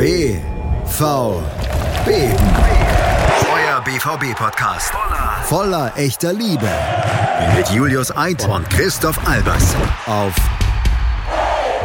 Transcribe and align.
BVB. 0.00 1.04
Euer 3.52 3.82
BVB-Podcast. 3.84 4.94
Voller 5.42 5.92
echter 5.94 6.32
Liebe. 6.32 6.70
Mit 7.54 7.68
Julius 7.68 8.10
Eid 8.16 8.48
und 8.48 8.70
Christoph 8.70 9.28
Albers. 9.28 9.76
Auf 10.06 10.34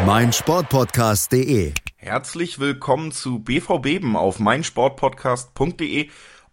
meinsportpodcast.de. 0.06 1.74
Herzlich 1.98 2.58
willkommen 2.58 3.12
zu 3.12 3.40
BVB 3.40 4.02
auf 4.16 4.40
meinsportpodcast.de, 4.40 6.10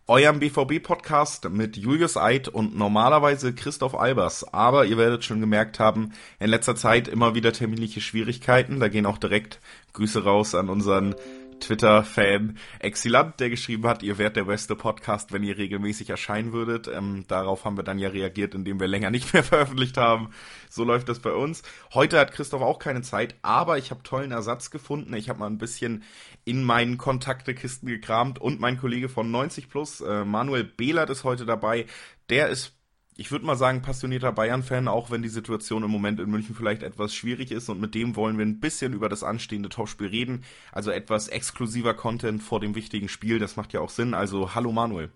eurem 0.09 0.41
BVB-Podcast 0.41 1.49
mit 1.49 1.77
Julius 1.77 2.17
Eid 2.17 2.49
und 2.49 2.77
normalerweise 2.77 3.55
Christoph 3.55 3.95
Albers. 3.95 4.53
Aber 4.53 4.85
ihr 4.87 4.99
werdet 4.99 5.25
schon 5.25 5.39
gemerkt 5.39 5.79
haben, 5.79 6.11
in 6.41 6.51
letzter 6.51 6.75
Zeit 6.75 7.07
immer 7.07 7.37
wieder 7.37 7.53
terminliche 7.53 8.01
Schwierigkeiten. 8.01 8.81
Da 8.81 8.89
gehen 8.89 9.07
auch 9.07 9.19
direkt 9.19 9.61
Grüße 9.93 10.25
raus 10.25 10.57
an 10.57 10.69
unseren 10.69 11.15
Twitter-Fan 11.63 12.59
Exilant, 12.81 13.39
der 13.41 13.51
geschrieben 13.51 13.87
hat, 13.87 14.03
ihr 14.03 14.19
wärt 14.19 14.37
der 14.37 14.45
beste 14.45 14.77
Podcast, 14.77 15.33
wenn 15.33 15.43
ihr 15.43 15.57
regelmäßig 15.57 16.11
erscheinen 16.11 16.53
würdet. 16.53 16.89
Ähm, 16.89 17.25
darauf 17.29 17.65
haben 17.65 17.77
wir 17.77 17.85
dann 17.85 17.99
ja 17.99 18.09
reagiert, 18.09 18.55
indem 18.55 18.81
wir 18.81 18.89
länger 18.89 19.11
nicht 19.11 19.33
mehr 19.33 19.45
veröffentlicht 19.45 19.97
haben. 19.97 20.31
So 20.69 20.85
läuft 20.85 21.09
das 21.09 21.21
bei 21.21 21.33
uns. 21.33 21.63
Heute 21.95 22.19
hat 22.19 22.33
Christoph 22.33 22.63
auch 22.63 22.79
keine 22.79 23.03
Zeit, 23.03 23.37
aber 23.43 23.79
ich 23.79 23.91
habe 23.91 24.03
tollen 24.03 24.33
Ersatz 24.33 24.71
gefunden. 24.71 25.15
Ich 25.15 25.29
habe 25.29 25.39
mal 25.39 25.47
ein 25.47 25.59
bisschen 25.59 26.03
in 26.45 26.65
meinen 26.65 26.99
Kontaktekisten 26.99 27.89
gekramt 27.89 28.41
und 28.41 28.61
mein 28.61 28.79
Kollege 28.79 29.09
von 29.09 29.31
90 29.31 29.71
Plus, 29.71 30.01
äh, 30.01 30.25
Manuel 30.25 30.65
Behlert, 30.65 31.11
ist 31.11 31.25
heute 31.25 31.47
dabei. 31.47 31.87
Der 32.29 32.49
ist 32.49 32.82
ich 33.17 33.31
würde 33.31 33.45
mal 33.45 33.57
sagen, 33.57 33.83
passionierter 33.83 34.33
Bayern-Fan, 34.33 34.89
auch 34.89 35.11
wenn 35.11 35.23
die 35.23 35.29
Situation 35.29 35.83
im 35.83 35.91
Moment 35.91 36.19
in 36.19 36.31
München 36.31 36.55
vielleicht 36.55 36.83
etwas 36.83 37.15
schwierig 37.15 37.51
ist. 37.51 37.69
Und 37.69 37.81
mit 37.81 37.95
dem 37.95 38.17
wollen 38.17 38.39
wir 38.39 38.47
ein 38.47 38.61
bisschen 38.61 38.93
über 38.95 39.09
das 39.09 39.23
anstehende 39.23 39.69
Topspiel 39.69 40.09
reden. 40.09 40.45
Also 40.73 40.91
etwas 40.91 41.29
exklusiver 41.29 41.95
Content 41.95 42.43
vor 42.43 42.61
dem 42.61 42.75
wichtigen 42.75 43.09
Spiel. 43.09 43.39
Das 43.39 43.57
macht 43.57 43.73
ja 43.73 43.81
auch 43.81 43.91
Sinn. 43.91 44.15
Also 44.15 44.55
hallo 44.55 44.73
Manuel. 44.73 45.11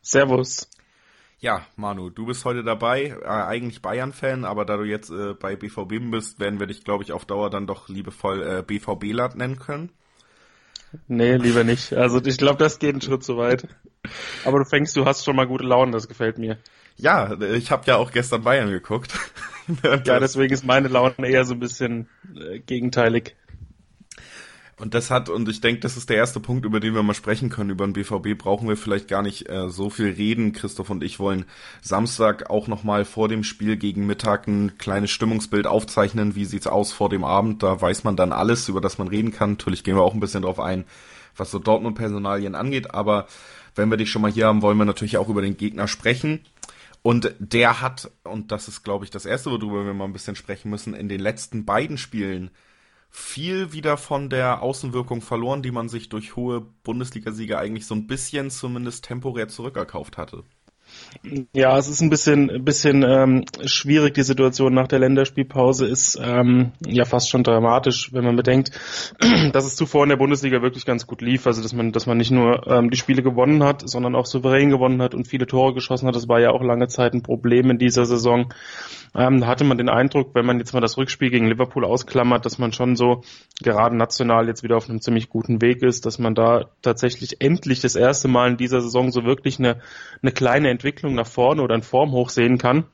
Servus. 0.00 0.68
Ja, 1.38 1.66
Manu, 1.76 2.08
du 2.08 2.26
bist 2.26 2.44
heute 2.46 2.62
dabei, 2.62 3.14
äh, 3.22 3.26
eigentlich 3.26 3.82
Bayern-Fan, 3.82 4.44
aber 4.46 4.64
da 4.64 4.78
du 4.78 4.84
jetzt 4.84 5.10
äh, 5.10 5.34
bei 5.34 5.54
BVB 5.54 6.10
bist, 6.10 6.40
werden 6.40 6.60
wir 6.60 6.66
dich, 6.66 6.82
glaube 6.82 7.04
ich, 7.04 7.12
auf 7.12 7.26
Dauer 7.26 7.50
dann 7.50 7.66
doch 7.66 7.88
liebevoll 7.90 8.42
äh, 8.42 8.62
BVB-Lad 8.62 9.36
nennen 9.36 9.58
können. 9.58 9.90
Nee, 11.08 11.36
lieber 11.36 11.62
nicht. 11.62 11.92
Also 11.92 12.24
ich 12.24 12.38
glaube, 12.38 12.58
das 12.58 12.78
geht 12.78 12.92
einen 12.92 13.02
Schritt 13.02 13.22
zu 13.22 13.36
weit. 13.36 13.68
Aber 14.44 14.58
du 14.58 14.64
fängst, 14.64 14.96
du 14.96 15.04
hast 15.04 15.24
schon 15.24 15.36
mal 15.36 15.46
gute 15.46 15.64
Laune, 15.64 15.92
das 15.92 16.08
gefällt 16.08 16.38
mir. 16.38 16.58
Ja, 16.96 17.38
ich 17.40 17.70
habe 17.70 17.84
ja 17.86 17.96
auch 17.96 18.10
gestern 18.10 18.42
Bayern 18.42 18.70
geguckt. 18.70 19.12
ja, 19.82 20.18
deswegen 20.18 20.52
ist 20.52 20.64
meine 20.64 20.88
Laune 20.88 21.14
eher 21.28 21.44
so 21.44 21.54
ein 21.54 21.60
bisschen 21.60 22.08
äh, 22.34 22.60
gegenteilig. 22.60 23.34
Und 24.78 24.92
das 24.92 25.10
hat, 25.10 25.30
und 25.30 25.48
ich 25.48 25.62
denke, 25.62 25.80
das 25.80 25.96
ist 25.96 26.10
der 26.10 26.18
erste 26.18 26.38
Punkt, 26.38 26.66
über 26.66 26.80
den 26.80 26.94
wir 26.94 27.02
mal 27.02 27.14
sprechen 27.14 27.48
können. 27.48 27.70
Über 27.70 27.86
den 27.86 27.94
BVB 27.94 28.36
brauchen 28.36 28.68
wir 28.68 28.76
vielleicht 28.76 29.08
gar 29.08 29.22
nicht 29.22 29.48
äh, 29.48 29.70
so 29.70 29.88
viel 29.88 30.10
reden. 30.10 30.52
Christoph 30.52 30.90
und 30.90 31.02
ich 31.02 31.18
wollen 31.18 31.46
Samstag 31.80 32.50
auch 32.50 32.68
nochmal 32.68 33.06
vor 33.06 33.28
dem 33.28 33.42
Spiel 33.42 33.78
gegen 33.78 34.06
Mittag 34.06 34.46
ein 34.46 34.76
kleines 34.76 35.10
Stimmungsbild 35.10 35.66
aufzeichnen. 35.66 36.34
Wie 36.34 36.44
sieht's 36.44 36.66
aus 36.66 36.92
vor 36.92 37.08
dem 37.08 37.24
Abend? 37.24 37.62
Da 37.62 37.80
weiß 37.80 38.04
man 38.04 38.16
dann 38.16 38.32
alles, 38.32 38.68
über 38.68 38.82
das 38.82 38.98
man 38.98 39.08
reden 39.08 39.32
kann. 39.32 39.52
Natürlich 39.52 39.82
gehen 39.82 39.96
wir 39.96 40.02
auch 40.02 40.12
ein 40.12 40.20
bisschen 40.20 40.42
drauf 40.42 40.60
ein, 40.60 40.84
was 41.38 41.50
so 41.50 41.58
Dortmund-Personalien 41.58 42.54
angeht. 42.54 42.92
Aber 42.92 43.28
wenn 43.76 43.90
wir 43.90 43.96
dich 43.96 44.10
schon 44.10 44.22
mal 44.22 44.32
hier 44.32 44.46
haben, 44.46 44.62
wollen 44.62 44.78
wir 44.78 44.84
natürlich 44.84 45.18
auch 45.18 45.28
über 45.28 45.42
den 45.42 45.56
Gegner 45.56 45.86
sprechen. 45.86 46.40
Und 47.02 47.34
der 47.38 47.80
hat, 47.80 48.10
und 48.24 48.50
das 48.50 48.66
ist, 48.66 48.82
glaube 48.82 49.04
ich, 49.04 49.10
das 49.10 49.26
Erste, 49.26 49.50
worüber 49.50 49.86
wir 49.86 49.94
mal 49.94 50.06
ein 50.06 50.12
bisschen 50.12 50.34
sprechen 50.34 50.70
müssen, 50.70 50.92
in 50.92 51.08
den 51.08 51.20
letzten 51.20 51.64
beiden 51.64 51.98
Spielen 51.98 52.50
viel 53.10 53.72
wieder 53.72 53.96
von 53.96 54.28
der 54.28 54.60
Außenwirkung 54.60 55.22
verloren, 55.22 55.62
die 55.62 55.70
man 55.70 55.88
sich 55.88 56.08
durch 56.08 56.36
hohe 56.36 56.60
Bundesliga-Siege 56.60 57.58
eigentlich 57.58 57.86
so 57.86 57.94
ein 57.94 58.06
bisschen 58.08 58.50
zumindest 58.50 59.04
temporär 59.04 59.48
zurückerkauft 59.48 60.18
hatte. 60.18 60.42
Ja, 61.52 61.76
es 61.76 61.88
ist 61.88 62.00
ein 62.00 62.10
bisschen, 62.10 62.64
bisschen 62.64 63.02
ähm, 63.02 63.44
schwierig. 63.64 64.14
Die 64.14 64.22
Situation 64.22 64.74
nach 64.74 64.86
der 64.86 65.00
Länderspielpause 65.00 65.86
ist 65.86 66.18
ähm, 66.22 66.72
ja 66.86 67.04
fast 67.04 67.30
schon 67.30 67.42
dramatisch, 67.42 68.12
wenn 68.12 68.24
man 68.24 68.36
bedenkt, 68.36 68.70
dass 69.52 69.66
es 69.66 69.76
zuvor 69.76 70.04
in 70.04 70.10
der 70.10 70.16
Bundesliga 70.16 70.62
wirklich 70.62 70.84
ganz 70.84 71.06
gut 71.06 71.22
lief. 71.22 71.46
Also 71.46 71.62
dass 71.62 71.72
man, 71.72 71.92
dass 71.92 72.06
man 72.06 72.16
nicht 72.16 72.30
nur 72.30 72.66
ähm, 72.68 72.90
die 72.90 72.96
Spiele 72.96 73.22
gewonnen 73.22 73.64
hat, 73.64 73.88
sondern 73.88 74.14
auch 74.14 74.26
souverän 74.26 74.70
gewonnen 74.70 75.02
hat 75.02 75.14
und 75.14 75.26
viele 75.26 75.46
Tore 75.46 75.74
geschossen 75.74 76.06
hat. 76.06 76.14
Das 76.14 76.28
war 76.28 76.40
ja 76.40 76.50
auch 76.50 76.62
lange 76.62 76.88
Zeit 76.88 77.14
ein 77.14 77.22
Problem 77.22 77.70
in 77.70 77.78
dieser 77.78 78.06
Saison. 78.06 78.52
Ähm, 79.14 79.40
da 79.40 79.46
hatte 79.46 79.64
man 79.64 79.78
den 79.78 79.88
Eindruck, 79.88 80.34
wenn 80.34 80.44
man 80.44 80.58
jetzt 80.58 80.74
mal 80.74 80.80
das 80.80 80.98
Rückspiel 80.98 81.30
gegen 81.30 81.46
Liverpool 81.46 81.84
ausklammert, 81.84 82.44
dass 82.44 82.58
man 82.58 82.72
schon 82.72 82.96
so 82.96 83.22
gerade 83.62 83.96
national 83.96 84.46
jetzt 84.46 84.62
wieder 84.62 84.76
auf 84.76 84.88
einem 84.88 85.00
ziemlich 85.00 85.28
guten 85.30 85.62
Weg 85.62 85.82
ist, 85.82 86.04
dass 86.04 86.18
man 86.18 86.34
da 86.34 86.66
tatsächlich 86.82 87.40
endlich 87.40 87.80
das 87.80 87.96
erste 87.96 88.28
Mal 88.28 88.50
in 88.50 88.56
dieser 88.58 88.80
Saison 88.80 89.10
so 89.10 89.24
wirklich 89.24 89.58
eine, 89.58 89.80
eine 90.22 90.32
kleine 90.32 90.68
Entwicklung 90.68 90.85
nach 91.02 91.26
vorne 91.26 91.62
oder 91.62 91.74
in 91.74 91.82
Form 91.82 92.12
hochsehen 92.12 92.58
kann. 92.58 92.84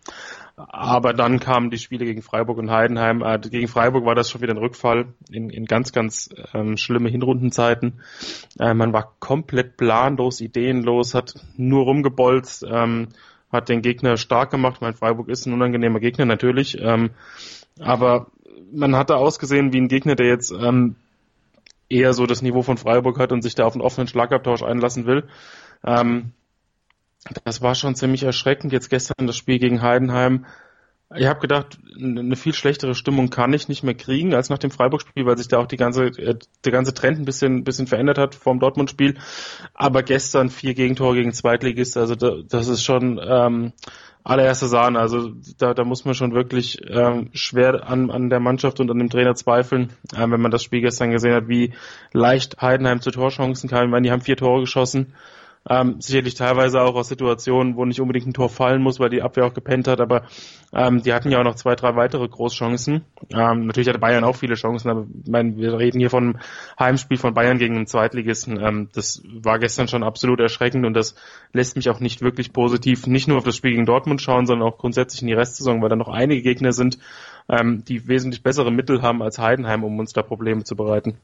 Aber 0.56 1.14
dann 1.14 1.40
kamen 1.40 1.70
die 1.70 1.78
Spiele 1.78 2.04
gegen 2.04 2.22
Freiburg 2.22 2.58
und 2.58 2.70
Heidenheim. 2.70 3.22
Äh, 3.22 3.38
gegen 3.38 3.68
Freiburg 3.68 4.04
war 4.04 4.14
das 4.14 4.30
schon 4.30 4.42
wieder 4.42 4.52
ein 4.52 4.58
Rückfall 4.58 5.14
in, 5.30 5.50
in 5.50 5.64
ganz, 5.64 5.92
ganz 5.92 6.28
ähm, 6.52 6.76
schlimme 6.76 7.08
Hinrundenzeiten. 7.08 8.00
Äh, 8.58 8.74
man 8.74 8.92
war 8.92 9.14
komplett 9.18 9.76
planlos, 9.76 10.40
ideenlos, 10.40 11.14
hat 11.14 11.34
nur 11.56 11.84
rumgebolzt, 11.84 12.64
ähm, 12.68 13.08
hat 13.50 13.68
den 13.68 13.82
Gegner 13.82 14.16
stark 14.16 14.50
gemacht. 14.50 14.82
Mein 14.82 14.94
Freiburg 14.94 15.28
ist 15.28 15.46
ein 15.46 15.54
unangenehmer 15.54 16.00
Gegner 16.00 16.26
natürlich. 16.26 16.76
Ähm, 16.80 17.10
aber 17.80 18.26
man 18.72 18.94
hatte 18.94 19.16
ausgesehen 19.16 19.72
wie 19.72 19.80
ein 19.80 19.88
Gegner, 19.88 20.14
der 20.14 20.26
jetzt 20.26 20.52
ähm, 20.52 20.96
eher 21.88 22.12
so 22.12 22.26
das 22.26 22.42
Niveau 22.42 22.62
von 22.62 22.76
Freiburg 22.76 23.18
hat 23.18 23.32
und 23.32 23.42
sich 23.42 23.54
da 23.54 23.64
auf 23.64 23.74
einen 23.74 23.82
offenen 23.82 24.08
Schlagabtausch 24.08 24.62
einlassen 24.62 25.06
will. 25.06 25.24
Ähm, 25.84 26.32
das 27.44 27.62
war 27.62 27.74
schon 27.74 27.94
ziemlich 27.94 28.22
erschreckend. 28.22 28.72
Jetzt 28.72 28.90
gestern 28.90 29.26
das 29.26 29.36
Spiel 29.36 29.58
gegen 29.58 29.82
Heidenheim. 29.82 30.46
Ich 31.14 31.26
habe 31.26 31.40
gedacht, 31.40 31.78
eine 31.94 32.36
viel 32.36 32.54
schlechtere 32.54 32.94
Stimmung 32.94 33.28
kann 33.28 33.52
ich 33.52 33.68
nicht 33.68 33.82
mehr 33.82 33.94
kriegen 33.94 34.34
als 34.34 34.48
nach 34.48 34.58
dem 34.58 34.70
Freiburg-Spiel, 34.70 35.26
weil 35.26 35.36
sich 35.36 35.48
da 35.48 35.58
auch 35.58 35.66
die 35.66 35.76
ganze, 35.76 36.06
äh, 36.06 36.38
der 36.64 36.72
ganze 36.72 36.94
Trend 36.94 37.18
ein 37.18 37.26
bisschen, 37.26 37.64
bisschen 37.64 37.86
verändert 37.86 38.16
hat 38.16 38.34
vom 38.34 38.58
Dortmund-Spiel. 38.58 39.18
Aber 39.74 40.02
gestern 40.02 40.48
vier 40.48 40.72
Gegentore 40.74 41.16
gegen 41.16 41.32
Zweitligist, 41.32 41.98
also 41.98 42.14
da, 42.14 42.36
das 42.48 42.68
ist 42.68 42.82
schon 42.82 43.20
ähm, 43.22 43.72
allererste 44.24 44.68
Sahne. 44.68 45.00
Also 45.00 45.32
da, 45.58 45.74
da 45.74 45.84
muss 45.84 46.06
man 46.06 46.14
schon 46.14 46.32
wirklich 46.32 46.80
ähm, 46.88 47.28
schwer 47.34 47.86
an, 47.86 48.10
an 48.10 48.30
der 48.30 48.40
Mannschaft 48.40 48.80
und 48.80 48.90
an 48.90 48.98
dem 48.98 49.10
Trainer 49.10 49.34
zweifeln, 49.34 49.92
äh, 50.14 50.30
wenn 50.30 50.40
man 50.40 50.50
das 50.50 50.62
Spiel 50.62 50.80
gestern 50.80 51.10
gesehen 51.10 51.34
hat, 51.34 51.48
wie 51.48 51.74
leicht 52.12 52.62
Heidenheim 52.62 53.02
zu 53.02 53.10
Torchancen 53.10 53.68
kam. 53.68 53.84
Ich 53.84 53.90
meine, 53.90 54.06
die 54.06 54.12
haben 54.12 54.22
vier 54.22 54.36
Tore 54.36 54.60
geschossen 54.60 55.12
ähm, 55.68 56.00
sicherlich 56.00 56.34
teilweise 56.34 56.80
auch 56.80 56.94
aus 56.94 57.08
Situationen, 57.08 57.76
wo 57.76 57.84
nicht 57.84 58.00
unbedingt 58.00 58.26
ein 58.26 58.32
Tor 58.32 58.48
fallen 58.48 58.82
muss, 58.82 58.98
weil 58.98 59.10
die 59.10 59.22
Abwehr 59.22 59.46
auch 59.46 59.54
gepennt 59.54 59.86
hat, 59.86 60.00
aber 60.00 60.26
ähm, 60.72 61.02
die 61.02 61.12
hatten 61.12 61.30
ja 61.30 61.38
auch 61.38 61.44
noch 61.44 61.54
zwei, 61.54 61.76
drei 61.76 61.94
weitere 61.94 62.26
Großchancen. 62.26 63.04
Ähm, 63.30 63.66
natürlich 63.66 63.88
hatte 63.88 63.98
Bayern 63.98 64.24
auch 64.24 64.36
viele 64.36 64.54
Chancen, 64.54 64.90
aber 64.90 65.06
ich 65.24 65.30
meine, 65.30 65.56
wir 65.56 65.78
reden 65.78 66.00
hier 66.00 66.10
von 66.10 66.40
Heimspiel 66.78 67.18
von 67.18 67.34
Bayern 67.34 67.58
gegen 67.58 67.76
einen 67.76 67.86
Zweitligisten. 67.86 68.58
Ähm, 68.60 68.88
das 68.92 69.22
war 69.24 69.58
gestern 69.58 69.86
schon 69.86 70.02
absolut 70.02 70.40
erschreckend 70.40 70.84
und 70.84 70.94
das 70.94 71.14
lässt 71.52 71.76
mich 71.76 71.88
auch 71.90 72.00
nicht 72.00 72.22
wirklich 72.22 72.52
positiv 72.52 73.06
nicht 73.06 73.28
nur 73.28 73.38
auf 73.38 73.44
das 73.44 73.54
Spiel 73.54 73.72
gegen 73.72 73.86
Dortmund 73.86 74.20
schauen, 74.20 74.46
sondern 74.46 74.66
auch 74.68 74.78
grundsätzlich 74.78 75.22
in 75.22 75.28
die 75.28 75.34
Restsaison, 75.34 75.80
weil 75.80 75.90
da 75.90 75.96
noch 75.96 76.08
einige 76.08 76.42
Gegner 76.42 76.72
sind, 76.72 76.98
ähm, 77.48 77.84
die 77.86 78.08
wesentlich 78.08 78.42
bessere 78.42 78.72
Mittel 78.72 79.02
haben 79.02 79.22
als 79.22 79.38
Heidenheim, 79.38 79.84
um 79.84 79.98
uns 79.98 80.12
da 80.12 80.22
Probleme 80.22 80.64
zu 80.64 80.74
bereiten. 80.74 81.18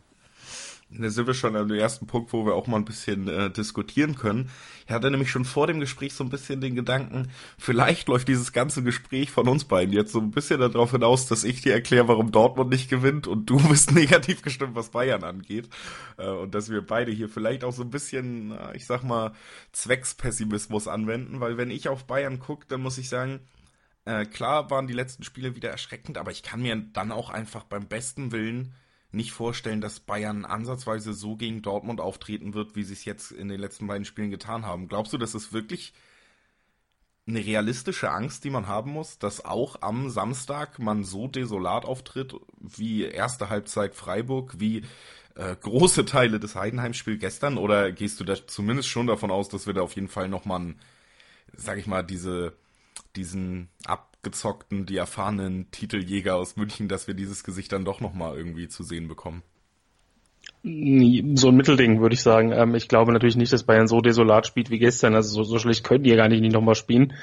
Da 0.90 1.10
sind 1.10 1.26
wir 1.26 1.34
schon 1.34 1.54
an 1.54 1.68
dem 1.68 1.78
ersten 1.78 2.06
Punkt, 2.06 2.32
wo 2.32 2.46
wir 2.46 2.54
auch 2.54 2.66
mal 2.66 2.78
ein 2.78 2.86
bisschen 2.86 3.28
äh, 3.28 3.50
diskutieren 3.50 4.14
können. 4.14 4.50
Ich 4.86 4.90
hatte 4.90 5.10
nämlich 5.10 5.30
schon 5.30 5.44
vor 5.44 5.66
dem 5.66 5.80
Gespräch 5.80 6.14
so 6.14 6.24
ein 6.24 6.30
bisschen 6.30 6.62
den 6.62 6.74
Gedanken, 6.74 7.30
vielleicht 7.58 8.08
läuft 8.08 8.26
dieses 8.26 8.54
ganze 8.54 8.82
Gespräch 8.82 9.30
von 9.30 9.48
uns 9.48 9.66
beiden 9.66 9.92
jetzt 9.92 10.12
so 10.12 10.18
ein 10.18 10.30
bisschen 10.30 10.60
darauf 10.60 10.92
hinaus, 10.92 11.26
dass 11.26 11.44
ich 11.44 11.60
dir 11.60 11.74
erkläre, 11.74 12.08
warum 12.08 12.32
Dortmund 12.32 12.70
nicht 12.70 12.88
gewinnt 12.88 13.26
und 13.26 13.50
du 13.50 13.58
bist 13.68 13.92
negativ 13.92 14.40
gestimmt, 14.40 14.76
was 14.76 14.88
Bayern 14.88 15.24
angeht. 15.24 15.68
Äh, 16.16 16.30
und 16.30 16.54
dass 16.54 16.70
wir 16.70 16.80
beide 16.80 17.12
hier 17.12 17.28
vielleicht 17.28 17.64
auch 17.64 17.72
so 17.72 17.82
ein 17.82 17.90
bisschen, 17.90 18.52
äh, 18.52 18.74
ich 18.74 18.86
sag 18.86 19.02
mal, 19.02 19.34
Zweckspessimismus 19.72 20.88
anwenden, 20.88 21.40
weil 21.40 21.58
wenn 21.58 21.70
ich 21.70 21.90
auf 21.90 22.06
Bayern 22.06 22.38
gucke, 22.38 22.66
dann 22.66 22.80
muss 22.80 22.96
ich 22.96 23.10
sagen, 23.10 23.40
äh, 24.06 24.24
klar 24.24 24.70
waren 24.70 24.86
die 24.86 24.94
letzten 24.94 25.22
Spiele 25.22 25.54
wieder 25.54 25.68
erschreckend, 25.68 26.16
aber 26.16 26.30
ich 26.30 26.42
kann 26.42 26.62
mir 26.62 26.76
dann 26.94 27.12
auch 27.12 27.28
einfach 27.28 27.64
beim 27.64 27.86
besten 27.88 28.32
Willen 28.32 28.72
nicht 29.10 29.32
vorstellen, 29.32 29.80
dass 29.80 30.00
Bayern 30.00 30.44
ansatzweise 30.44 31.14
so 31.14 31.36
gegen 31.36 31.62
Dortmund 31.62 32.00
auftreten 32.00 32.54
wird, 32.54 32.76
wie 32.76 32.82
sie 32.82 32.92
es 32.92 33.04
jetzt 33.04 33.32
in 33.32 33.48
den 33.48 33.60
letzten 33.60 33.86
beiden 33.86 34.04
Spielen 34.04 34.30
getan 34.30 34.66
haben. 34.66 34.88
Glaubst 34.88 35.12
du, 35.12 35.18
das 35.18 35.34
ist 35.34 35.52
wirklich 35.52 35.94
eine 37.26 37.44
realistische 37.44 38.10
Angst, 38.10 38.44
die 38.44 38.50
man 38.50 38.66
haben 38.66 38.92
muss, 38.92 39.18
dass 39.18 39.44
auch 39.44 39.82
am 39.82 40.08
Samstag 40.10 40.78
man 40.78 41.04
so 41.04 41.28
desolat 41.28 41.84
auftritt 41.84 42.34
wie 42.58 43.02
erste 43.02 43.50
Halbzeit 43.50 43.94
Freiburg, 43.94 44.58
wie 44.58 44.84
äh, 45.34 45.54
große 45.56 46.04
Teile 46.04 46.40
des 46.40 46.54
Heidenheim-Spiels 46.54 47.20
gestern? 47.20 47.58
Oder 47.58 47.92
gehst 47.92 48.20
du 48.20 48.24
da 48.24 48.34
zumindest 48.46 48.88
schon 48.88 49.06
davon 49.06 49.30
aus, 49.30 49.48
dass 49.48 49.66
wir 49.66 49.74
da 49.74 49.82
auf 49.82 49.94
jeden 49.94 50.08
Fall 50.08 50.28
nochmal, 50.28 50.74
sag 51.54 51.78
ich 51.78 51.86
mal, 51.86 52.02
diese, 52.02 52.54
diesen 53.14 53.68
Ab 53.84 54.07
abgezockten, 54.28 54.86
die 54.86 54.96
erfahrenen 54.96 55.70
Titeljäger 55.70 56.36
aus 56.36 56.56
München, 56.56 56.88
dass 56.88 57.06
wir 57.06 57.14
dieses 57.14 57.44
Gesicht 57.44 57.72
dann 57.72 57.84
doch 57.84 58.00
nochmal 58.00 58.36
irgendwie 58.36 58.68
zu 58.68 58.82
sehen 58.82 59.08
bekommen. 59.08 59.42
So 60.62 61.48
ein 61.48 61.56
Mittelding, 61.56 62.00
würde 62.00 62.14
ich 62.14 62.22
sagen. 62.22 62.52
Ähm, 62.52 62.74
ich 62.74 62.88
glaube 62.88 63.12
natürlich 63.12 63.36
nicht, 63.36 63.52
dass 63.52 63.64
Bayern 63.64 63.86
so 63.86 64.00
desolat 64.00 64.46
spielt 64.46 64.70
wie 64.70 64.78
gestern. 64.78 65.14
Also 65.14 65.42
so, 65.42 65.44
so 65.44 65.58
schlecht 65.58 65.84
können 65.84 66.04
die 66.04 66.10
ja 66.10 66.16
gar 66.16 66.28
nicht, 66.28 66.40
nicht 66.40 66.52
nochmal 66.52 66.74
spielen. 66.74 67.14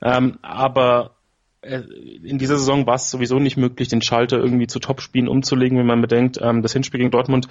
Ähm, 0.00 0.38
aber 0.42 1.16
äh, 1.60 1.80
in 2.22 2.38
dieser 2.38 2.56
Saison 2.56 2.86
war 2.86 2.94
es 2.94 3.10
sowieso 3.10 3.38
nicht 3.38 3.56
möglich, 3.56 3.88
den 3.88 4.02
Schalter 4.02 4.38
irgendwie 4.38 4.66
zu 4.66 4.78
Topspielen 4.78 5.28
umzulegen, 5.28 5.78
wenn 5.78 5.86
man 5.86 6.00
bedenkt, 6.00 6.38
ähm, 6.40 6.62
das 6.62 6.72
Hinspiel 6.72 6.98
gegen 6.98 7.10
Dortmund, 7.10 7.48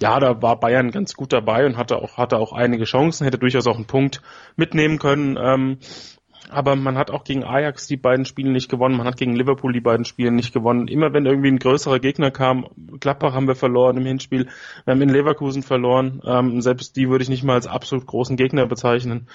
ja, 0.00 0.18
da 0.20 0.40
war 0.42 0.60
Bayern 0.60 0.90
ganz 0.90 1.14
gut 1.14 1.32
dabei 1.32 1.66
und 1.66 1.76
hatte 1.76 1.96
auch, 1.96 2.16
hatte 2.16 2.38
auch 2.38 2.52
einige 2.52 2.84
Chancen, 2.84 3.24
hätte 3.24 3.38
durchaus 3.38 3.66
auch 3.66 3.76
einen 3.76 3.86
Punkt 3.86 4.22
mitnehmen 4.56 4.98
können. 4.98 5.82
Aber 6.50 6.76
man 6.76 6.98
hat 6.98 7.10
auch 7.10 7.24
gegen 7.24 7.44
Ajax 7.44 7.86
die 7.86 7.96
beiden 7.96 8.24
Spiele 8.24 8.50
nicht 8.50 8.70
gewonnen, 8.70 8.96
man 8.96 9.06
hat 9.06 9.16
gegen 9.16 9.36
Liverpool 9.36 9.72
die 9.72 9.80
beiden 9.80 10.04
Spiele 10.04 10.32
nicht 10.32 10.52
gewonnen. 10.52 10.88
Immer 10.88 11.12
wenn 11.12 11.26
irgendwie 11.26 11.48
ein 11.48 11.58
größerer 11.58 12.00
Gegner 12.00 12.30
kam, 12.30 12.66
Gladbach 13.00 13.34
haben 13.34 13.46
wir 13.46 13.54
verloren 13.54 13.96
im 13.96 14.06
Hinspiel, 14.06 14.48
wir 14.84 14.94
haben 14.94 15.02
in 15.02 15.08
Leverkusen 15.08 15.62
verloren, 15.62 16.20
ähm, 16.24 16.60
selbst 16.60 16.96
die 16.96 17.08
würde 17.08 17.22
ich 17.22 17.28
nicht 17.28 17.44
mal 17.44 17.54
als 17.54 17.66
absolut 17.66 18.06
großen 18.06 18.36
Gegner 18.36 18.66
bezeichnen. 18.66 19.28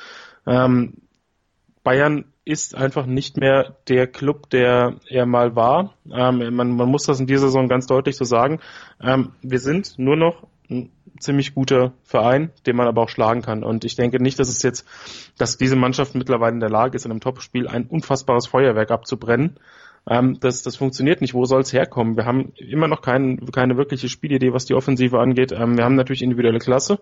Ähm, 0.45 0.95
Bayern 1.83 2.25
ist 2.43 2.75
einfach 2.75 3.05
nicht 3.05 3.37
mehr 3.37 3.77
der 3.87 4.07
Club, 4.07 4.49
der 4.49 4.95
er 5.07 5.25
mal 5.25 5.55
war. 5.55 5.93
Ähm, 6.11 6.55
man, 6.55 6.75
man, 6.75 6.89
muss 6.89 7.05
das 7.05 7.19
in 7.19 7.27
dieser 7.27 7.47
Saison 7.47 7.69
ganz 7.69 7.87
deutlich 7.87 8.17
so 8.17 8.25
sagen. 8.25 8.59
Ähm, 9.01 9.31
wir 9.41 9.59
sind 9.59 9.97
nur 9.97 10.17
noch 10.17 10.47
ziemlich 11.19 11.53
guter 11.53 11.93
Verein, 12.03 12.51
den 12.65 12.75
man 12.75 12.87
aber 12.87 13.01
auch 13.03 13.09
schlagen 13.09 13.41
kann. 13.41 13.63
Und 13.63 13.85
ich 13.85 13.95
denke 13.95 14.21
nicht, 14.21 14.39
dass 14.39 14.49
es 14.49 14.63
jetzt, 14.63 14.85
dass 15.37 15.57
diese 15.57 15.75
Mannschaft 15.75 16.15
mittlerweile 16.15 16.53
in 16.53 16.59
der 16.59 16.69
Lage 16.69 16.95
ist, 16.95 17.05
in 17.05 17.11
einem 17.11 17.19
Topspiel 17.21 17.67
ein 17.67 17.87
unfassbares 17.87 18.47
Feuerwerk 18.47 18.91
abzubrennen. 18.91 19.59
Ähm, 20.09 20.39
das, 20.39 20.63
das 20.63 20.75
funktioniert 20.75 21.21
nicht. 21.21 21.33
Wo 21.33 21.45
soll 21.45 21.61
es 21.61 21.73
herkommen? 21.73 22.17
Wir 22.17 22.25
haben 22.25 22.53
immer 22.55 22.87
noch 22.87 23.01
kein, 23.01 23.45
keine 23.51 23.77
wirkliche 23.77 24.09
Spielidee, 24.09 24.53
was 24.53 24.65
die 24.65 24.73
Offensive 24.73 25.19
angeht. 25.19 25.51
Ähm, 25.51 25.77
wir 25.77 25.83
haben 25.83 25.95
natürlich 25.95 26.21
individuelle 26.21 26.59
Klasse. 26.59 26.99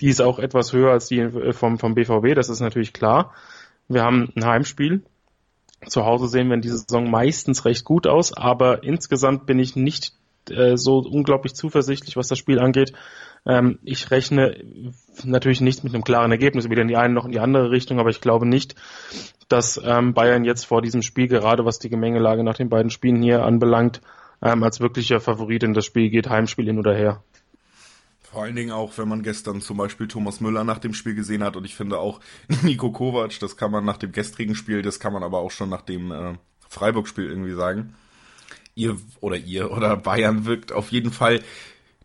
Die 0.00 0.08
ist 0.08 0.20
auch 0.20 0.38
etwas 0.38 0.72
höher 0.72 0.92
als 0.92 1.08
die 1.08 1.20
äh, 1.20 1.52
vom, 1.52 1.78
vom 1.78 1.94
BVB, 1.94 2.34
das 2.34 2.48
ist 2.48 2.60
natürlich 2.60 2.92
klar. 2.92 3.32
Wir 3.88 4.02
haben 4.02 4.32
ein 4.36 4.44
Heimspiel. 4.44 5.02
Zu 5.86 6.04
Hause 6.04 6.28
sehen 6.28 6.48
wir 6.48 6.54
in 6.54 6.62
dieser 6.62 6.78
Saison 6.78 7.10
meistens 7.10 7.64
recht 7.64 7.84
gut 7.84 8.06
aus, 8.06 8.32
aber 8.32 8.82
insgesamt 8.82 9.46
bin 9.46 9.58
ich 9.58 9.76
nicht 9.76 10.12
äh, 10.50 10.76
so 10.76 10.98
unglaublich 10.98 11.54
zuversichtlich, 11.54 12.16
was 12.16 12.28
das 12.28 12.38
Spiel 12.38 12.58
angeht. 12.58 12.92
Ähm, 13.46 13.78
ich 13.84 14.10
rechne 14.10 14.56
natürlich 15.24 15.60
nicht 15.60 15.84
mit 15.84 15.94
einem 15.94 16.04
klaren 16.04 16.32
Ergebnis, 16.32 16.68
weder 16.68 16.82
in 16.82 16.88
die 16.88 16.96
eine 16.96 17.14
noch 17.14 17.24
in 17.24 17.32
die 17.32 17.40
andere 17.40 17.70
Richtung, 17.70 18.00
aber 18.00 18.10
ich 18.10 18.20
glaube 18.20 18.46
nicht, 18.46 18.74
dass 19.48 19.80
ähm, 19.82 20.14
Bayern 20.14 20.44
jetzt 20.44 20.66
vor 20.66 20.82
diesem 20.82 21.02
Spiel, 21.02 21.28
gerade 21.28 21.64
was 21.64 21.78
die 21.78 21.88
Gemengelage 21.88 22.42
nach 22.42 22.56
den 22.56 22.68
beiden 22.68 22.90
Spielen 22.90 23.22
hier 23.22 23.44
anbelangt, 23.44 24.00
ähm, 24.42 24.62
als 24.62 24.80
wirklicher 24.80 25.20
Favorit 25.20 25.62
in 25.62 25.74
das 25.74 25.84
Spiel 25.84 26.10
geht, 26.10 26.28
Heimspiel 26.28 26.66
hin 26.66 26.78
oder 26.78 26.94
her. 26.94 27.22
Vor 28.22 28.42
allen 28.42 28.56
Dingen 28.56 28.72
auch, 28.72 28.98
wenn 28.98 29.08
man 29.08 29.22
gestern 29.22 29.60
zum 29.60 29.78
Beispiel 29.78 30.08
Thomas 30.08 30.40
Müller 30.40 30.64
nach 30.64 30.78
dem 30.78 30.92
Spiel 30.92 31.14
gesehen 31.14 31.42
hat 31.42 31.56
und 31.56 31.64
ich 31.64 31.74
finde 31.74 31.98
auch 31.98 32.20
Nico 32.62 32.90
Kovac, 32.90 33.38
das 33.40 33.56
kann 33.56 33.70
man 33.70 33.84
nach 33.84 33.96
dem 33.96 34.12
gestrigen 34.12 34.54
Spiel, 34.54 34.82
das 34.82 35.00
kann 35.00 35.12
man 35.12 35.22
aber 35.22 35.38
auch 35.38 35.52
schon 35.52 35.70
nach 35.70 35.82
dem 35.82 36.10
äh, 36.10 36.34
Freiburg-Spiel 36.68 37.24
irgendwie 37.24 37.54
sagen. 37.54 37.94
Ihr 38.74 38.98
oder 39.20 39.38
ihr 39.38 39.70
oder 39.70 39.96
Bayern 39.96 40.44
wirkt 40.44 40.70
auf 40.70 40.92
jeden 40.92 41.12
Fall 41.12 41.40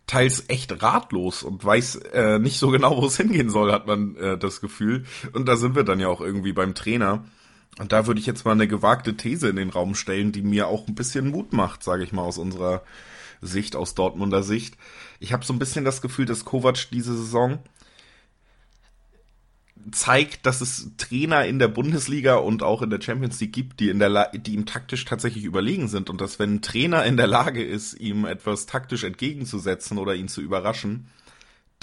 teils 0.08 0.46
echt 0.48 0.82
ratlos 0.82 1.44
und 1.44 1.64
weiß 1.64 1.96
äh, 2.14 2.40
nicht 2.40 2.60
so 2.60 2.70
genau, 2.70 3.02
wo 3.02 3.06
es 3.06 3.18
hingehen 3.18 3.50
soll, 3.50 3.72
hat 3.72 3.88
man 3.88 4.16
äh, 4.18 4.38
das 4.38 4.62
Gefühl. 4.62 5.06
Und 5.34 5.48
da 5.48 5.56
sind 5.56 5.76
wir 5.76 5.84
dann 5.84 6.00
ja 6.00 6.08
auch 6.08 6.22
irgendwie 6.22 6.54
beim 6.54 6.76
Trainer. 6.76 7.26
Und 7.80 7.92
da 7.92 8.06
würde 8.08 8.20
ich 8.20 8.26
jetzt 8.26 8.44
mal 8.46 8.52
eine 8.52 8.68
gewagte 8.68 9.16
These 9.16 9.48
in 9.48 9.56
den 9.56 9.70
Raum 9.70 9.96
stellen, 9.96 10.32
die 10.32 10.42
mir 10.42 10.68
auch 10.68 10.88
ein 10.88 10.96
bisschen 10.96 11.30
Mut 11.30 11.54
macht, 11.54 11.84
sage 11.84 12.04
ich 12.04 12.12
mal, 12.12 12.24
aus 12.24 12.38
unserer 12.38 12.84
Sicht, 13.42 13.76
aus 13.76 13.96
Dortmunder 13.96 14.44
Sicht. 14.44 14.76
Ich 15.20 15.34
habe 15.34 15.46
so 15.46 15.54
ein 15.54 15.60
bisschen 15.60 15.86
das 15.86 16.02
Gefühl, 16.02 16.26
dass 16.26 16.46
Kovac 16.46 16.90
diese 16.92 17.16
Saison 17.16 17.60
zeigt, 19.92 20.46
dass 20.46 20.62
es 20.62 20.92
Trainer 20.98 21.46
in 21.46 21.60
der 21.60 21.68
Bundesliga 21.68 22.36
und 22.36 22.64
auch 22.64 22.82
in 22.82 22.90
der 22.90 23.02
Champions 23.02 23.40
League 23.40 23.54
gibt, 23.54 23.80
die 23.80 23.90
in 23.90 24.00
der 24.00 24.32
die 24.34 24.54
ihm 24.54 24.66
taktisch 24.66 25.06
tatsächlich 25.06 25.44
überlegen 25.44 25.88
sind 25.88 26.10
und 26.10 26.22
dass 26.22 26.40
wenn 26.40 26.56
ein 26.56 26.62
Trainer 26.62 27.06
in 27.06 27.18
der 27.18 27.28
Lage 27.28 27.64
ist, 27.64 27.94
ihm 28.00 28.26
etwas 28.26 28.66
taktisch 28.66 29.04
entgegenzusetzen 29.04 29.98
oder 29.98 30.16
ihn 30.16 30.28
zu 30.28 30.42
überraschen, 30.42 31.08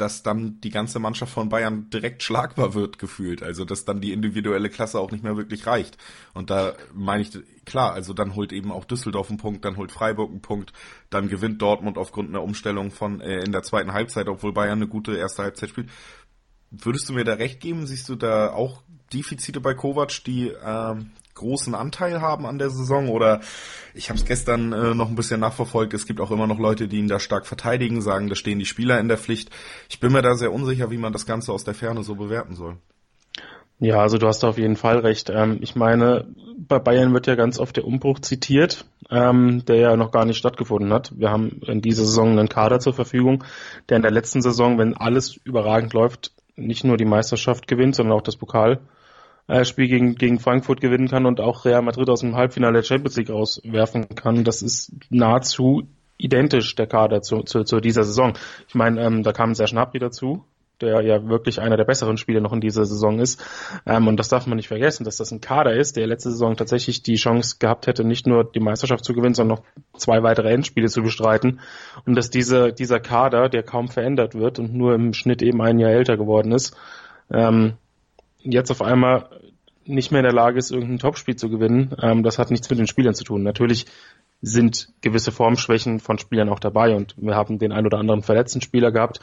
dass 0.01 0.23
dann 0.23 0.61
die 0.61 0.71
ganze 0.71 1.01
Mannschaft 1.01 1.33
von 1.33 1.49
Bayern 1.49 1.91
direkt 1.91 2.23
schlagbar 2.23 2.75
wird 2.75 2.99
gefühlt. 2.99 3.43
Also 3.43 3.65
dass 3.65 3.85
dann 3.85 4.01
die 4.01 4.13
individuelle 4.13 4.71
Klasse 4.71 4.99
auch 5.01 5.11
nicht 5.11 5.25
mehr 5.25 5.37
wirklich 5.37 5.67
reicht. 5.67 5.99
Und 6.35 6.51
da 6.51 6.75
meine 6.95 7.23
ich, 7.23 7.31
klar, 7.65 7.93
also 7.93 8.13
dann 8.13 8.35
holt 8.35 8.53
eben 8.53 8.71
auch 8.71 8.85
Düsseldorf 8.85 9.29
einen 9.29 9.39
Punkt, 9.39 9.65
dann 9.65 9.77
holt 9.77 9.91
Freiburg 9.91 10.31
einen 10.31 10.41
Punkt, 10.41 10.73
dann 11.11 11.29
gewinnt 11.29 11.61
Dortmund 11.61 11.99
aufgrund 11.99 12.29
einer 12.29 12.43
Umstellung 12.43 12.91
von 12.91 13.21
äh, 13.21 13.41
in 13.41 13.53
der 13.53 13.63
zweiten 13.63 13.93
Halbzeit, 13.93 14.29
obwohl 14.29 14.53
Bayern 14.53 14.79
eine 14.79 14.89
gute 14.89 15.17
erste 15.17 15.43
Halbzeit 15.43 15.71
spielt. 15.71 15.89
Würdest 16.71 17.09
du 17.09 17.13
mir 17.13 17.25
da 17.25 17.35
recht 17.35 17.61
geben? 17.61 17.87
Siehst 17.87 18.09
du 18.09 18.15
da 18.15 18.53
auch 18.53 18.83
Defizite 19.13 19.61
bei 19.61 19.75
Kovac, 19.75 20.25
die 20.25 20.53
ähm, 20.65 21.11
großen 21.35 21.75
Anteil 21.75 22.21
haben 22.21 22.45
an 22.45 22.59
der 22.59 22.69
Saison 22.69 23.09
oder 23.09 23.41
ich 23.95 24.11
habe 24.11 24.19
es 24.19 24.27
gestern 24.27 24.73
äh, 24.73 24.95
noch 24.95 25.09
ein 25.09 25.15
bisschen 25.15 25.41
nachverfolgt. 25.41 25.95
Es 25.95 26.07
gibt 26.07 26.21
auch 26.21 26.31
immer 26.31 26.47
noch 26.47 26.59
Leute, 26.59 26.89
die 26.89 26.99
ihn 26.99 27.09
da 27.09 27.19
stark 27.19 27.47
verteidigen, 27.47 28.03
sagen, 28.03 28.29
da 28.29 28.35
stehen 28.35 28.59
die 28.59 28.67
Spieler 28.67 29.01
in 29.01 29.09
der 29.09 29.19
Pflicht. 29.19 29.51
Ich 29.89 30.01
bin 30.01 30.13
mir 30.13 30.23
da 30.23 30.35
sehr 30.35 30.53
unsicher, 30.53 30.91
wie 30.91 30.99
man 30.99 31.13
das 31.13 31.27
Ganze 31.27 31.53
aus 31.53 31.65
der 31.65 31.75
Ferne 31.75 32.03
so 32.03 32.17
bewerten 32.17 32.55
soll. 32.55 32.77
Ja, 33.81 34.01
also 34.01 34.19
du 34.19 34.27
hast 34.27 34.45
auf 34.45 34.59
jeden 34.59 34.77
Fall 34.77 34.99
recht. 34.99 35.31
Ähm, 35.31 35.59
ich 35.61 35.77
meine, 35.77 36.27
bei 36.57 36.81
Bayern 36.81 37.15
wird 37.15 37.29
ja 37.29 37.37
ganz 37.37 37.61
oft 37.61 37.77
der 37.77 37.85
Umbruch 37.85 38.19
zitiert, 38.19 38.85
ähm, 39.09 39.65
der 39.67 39.77
ja 39.77 39.97
noch 39.97 40.11
gar 40.11 40.25
nicht 40.25 40.37
stattgefunden 40.37 40.93
hat. 40.93 41.13
Wir 41.17 41.31
haben 41.31 41.61
in 41.65 41.81
dieser 41.81 42.05
Saison 42.05 42.31
einen 42.31 42.49
Kader 42.49 42.81
zur 42.81 42.93
Verfügung, 42.93 43.45
der 43.89 43.97
in 43.97 44.03
der 44.03 44.11
letzten 44.11 44.43
Saison, 44.43 44.79
wenn 44.79 44.95
alles 44.95 45.37
überragend 45.45 45.93
läuft, 45.93 46.33
nicht 46.59 46.85
nur 46.85 46.97
die 46.97 47.05
Meisterschaft 47.05 47.67
gewinnt, 47.67 47.95
sondern 47.95 48.17
auch 48.17 48.23
das 48.23 48.37
Pokal 48.37 48.81
äh, 49.47 49.65
gegen, 49.65 50.15
gegen 50.15 50.39
Frankfurt 50.39 50.81
gewinnen 50.81 51.09
kann 51.09 51.27
und 51.27 51.41
auch 51.41 51.65
Real 51.65 51.83
Madrid 51.83 52.09
aus 52.11 52.21
dem 52.21 52.37
Halbfinale 52.37 52.75
der 52.75 52.83
Champions 52.83 53.17
League 53.17 53.31
rauswerfen 53.31 54.09
kann. 54.15 54.45
Das 54.45 54.63
ist 54.63 54.93
nahezu 55.11 55.89
identisch 56.19 56.75
der 56.75 56.87
Kader 56.87 57.23
zu, 57.23 57.43
zu, 57.43 57.65
zu 57.65 57.81
dieser 57.81 58.05
Saison. 58.05 58.35
Ich 58.67 58.75
meine, 58.75 59.01
ähm, 59.01 59.23
da 59.23 59.33
kam 59.33 59.55
sehr 59.55 59.69
Schnabri 59.69 59.99
dazu, 59.99 60.45
der 60.81 61.03
ja 61.03 61.29
wirklich 61.29 61.61
einer 61.61 61.77
der 61.77 61.85
besseren 61.85 62.17
Spieler 62.17 62.41
noch 62.41 62.53
in 62.53 62.61
dieser 62.61 62.85
Saison 62.85 63.19
ist. 63.19 63.43
Ähm, 63.87 64.09
und 64.09 64.17
das 64.17 64.29
darf 64.29 64.47
man 64.47 64.57
nicht 64.57 64.69
vergessen, 64.69 65.05
dass 65.05 65.17
das 65.17 65.31
ein 65.33 65.41
Kader 65.41 65.75
ist, 65.75 65.97
der 65.97 66.07
letzte 66.07 66.31
Saison 66.31 66.57
tatsächlich 66.57 67.03
die 67.03 67.17
Chance 67.17 67.57
gehabt 67.59 67.87
hätte, 67.87 68.05
nicht 68.05 68.27
nur 68.27 68.45
die 68.45 68.61
Meisterschaft 68.61 69.05
zu 69.05 69.15
gewinnen, 69.15 69.35
sondern 69.35 69.59
noch 69.59 69.65
zwei 69.99 70.23
weitere 70.23 70.51
Endspiele 70.51 70.89
zu 70.89 71.03
bestreiten. 71.03 71.61
Und 72.07 72.15
dass 72.15 72.31
diese, 72.31 72.73
dieser 72.73 73.01
Kader, 73.01 73.49
der 73.49 73.63
kaum 73.63 73.89
verändert 73.89 74.35
wird 74.35 74.59
und 74.59 74.75
nur 74.75 74.95
im 74.95 75.13
Schnitt 75.13 75.43
eben 75.43 75.61
ein 75.63 75.79
Jahr 75.79 75.91
älter 75.91 76.17
geworden 76.17 76.53
ist, 76.53 76.77
ähm, 77.31 77.75
jetzt 78.41 78.71
auf 78.71 78.83
einmal 78.83 79.29
nicht 79.85 80.13
mehr 80.13 80.21
in 80.21 80.27
der 80.27 80.35
Lage 80.35 80.59
ist, 80.59 80.71
irgendein 80.71 80.99
Topspiel 80.99 81.37
zu 81.37 81.49
gewinnen, 81.49 81.95
ähm, 82.01 82.23
das 82.23 82.39
hat 82.39 82.51
nichts 82.51 82.69
mit 82.69 82.79
den 82.79 82.87
Spielern 82.87 83.15
zu 83.15 83.25
tun. 83.25 83.43
Natürlich 83.43 83.87
sind 84.41 84.89
gewisse 85.01 85.33
Formschwächen 85.33 85.99
von 85.99 86.19
Spielern 86.19 86.49
auch 86.49 86.61
dabei 86.61 86.95
und 86.95 87.15
wir 87.17 87.35
haben 87.35 87.59
den 87.59 87.73
ein 87.73 87.87
oder 87.87 87.99
anderen 87.99 88.23
verletzten 88.23 88.61
Spieler 88.61 88.93
gehabt. 88.93 89.21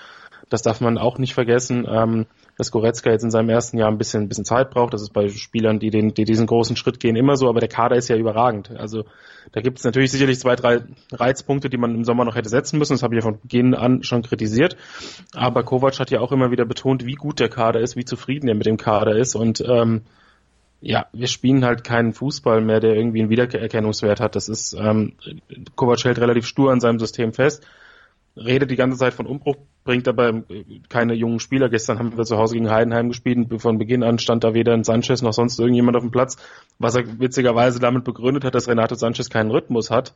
Das 0.50 0.62
darf 0.62 0.82
man 0.82 0.98
auch 0.98 1.18
nicht 1.18 1.34
vergessen, 1.34 1.86
ähm, 1.90 2.26
dass 2.58 2.72
Goretzka 2.72 3.12
jetzt 3.12 3.24
in 3.24 3.32
seinem 3.32 3.50
ersten 3.50 3.78
Jahr 3.78 3.90
ein 3.90 3.98
bisschen, 3.98 4.24
ein 4.24 4.28
bisschen 4.30 4.46
Zeit 4.46 4.70
braucht. 4.70 4.94
Das 4.94 5.02
ist 5.02 5.12
bei 5.12 5.28
Spielern, 5.28 5.80
die, 5.80 5.90
den, 5.90 6.14
die 6.14 6.24
diesen 6.24 6.48
großen 6.48 6.76
Schritt 6.76 7.00
gehen, 7.00 7.16
immer 7.16 7.36
so, 7.36 7.50
aber 7.50 7.60
der 7.60 7.70
Kader 7.70 7.96
ist 7.96 8.08
ja 8.08 8.16
überragend. 8.16 8.72
Also 8.72 9.04
da 9.52 9.62
gibt 9.62 9.80
es 9.80 9.84
natürlich 9.84 10.12
sicherlich 10.12 10.40
zwei, 10.40 10.56
drei 10.56 10.84
Reizpunkte, 11.12 11.70
die 11.70 11.78
man 11.78 11.94
im 11.94 12.04
Sommer 12.04 12.26
noch 12.26 12.36
hätte 12.36 12.50
setzen 12.50 12.80
müssen. 12.80 12.94
Das 12.94 13.04
habe 13.04 13.16
ich 13.16 13.24
ja 13.24 13.30
von 13.30 13.40
Beginn 13.42 13.74
an 13.74 14.04
schon 14.04 14.22
kritisiert. 14.22 14.78
Aber 15.34 15.64
Kovac 15.64 16.00
hat 16.00 16.12
ja 16.12 16.22
auch 16.22 16.32
immer 16.32 16.52
wieder 16.52 16.66
betont, 16.66 17.06
wie 17.06 17.16
gut 17.16 17.40
der 17.40 17.50
Kader 17.50 17.82
ist, 17.82 17.96
wie 17.96 18.06
zufrieden 18.06 18.48
er 18.48 18.56
mit 18.56 18.66
dem 18.66 18.78
Kader 18.78 19.16
ist 19.16 19.36
und 19.36 19.64
ähm, 19.68 20.04
ja, 20.82 21.08
wir 21.14 21.28
spielen 21.28 21.66
halt 21.66 21.84
keinen 21.84 22.14
Fußball 22.14 22.62
mehr, 22.62 22.80
der 22.80 22.96
irgendwie 22.96 23.22
einen 23.22 23.32
Wiedererkennungswert 23.32 24.20
hat. 24.20 24.36
Das 24.36 24.50
ist, 24.50 24.74
ähm, 24.74 25.14
Kovac 25.76 26.04
hält 26.04 26.20
relativ 26.20 26.46
stur 26.46 26.72
an 26.72 26.80
seinem 26.80 27.00
System 27.00 27.34
fest, 27.34 27.66
redet 28.36 28.70
die 28.72 28.76
ganze 28.76 28.98
Zeit 28.98 29.14
von 29.14 29.26
Umbruch, 29.26 29.56
bringt 29.84 30.08
aber 30.08 30.44
keine 30.90 31.14
jungen 31.14 31.40
Spieler. 31.40 31.70
Gestern 31.70 32.00
haben 32.00 32.18
wir 32.18 32.24
zu 32.26 32.38
Hause 32.38 32.56
gegen 32.56 32.70
Heidenheim 32.70 33.10
gespielt 33.10 33.52
und 33.52 33.60
von 33.60 33.78
Beginn 33.78 34.04
an 34.04 34.20
stand 34.20 34.44
da 34.44 34.54
weder 34.54 34.74
ein 34.74 34.84
Sanchez 34.84 35.22
noch 35.22 35.34
sonst 35.34 35.60
irgendjemand 35.60 35.96
auf 35.96 36.04
dem 36.04 36.12
Platz, 36.12 36.38
was 36.78 36.96
er 36.96 37.20
witzigerweise 37.20 37.80
damit 37.80 38.04
begründet 38.04 38.44
hat, 38.44 38.56
dass 38.56 38.68
Renato 38.68 38.96
Sanchez 38.96 39.30
keinen 39.30 39.52
Rhythmus 39.52 39.90
hat. 39.90 40.16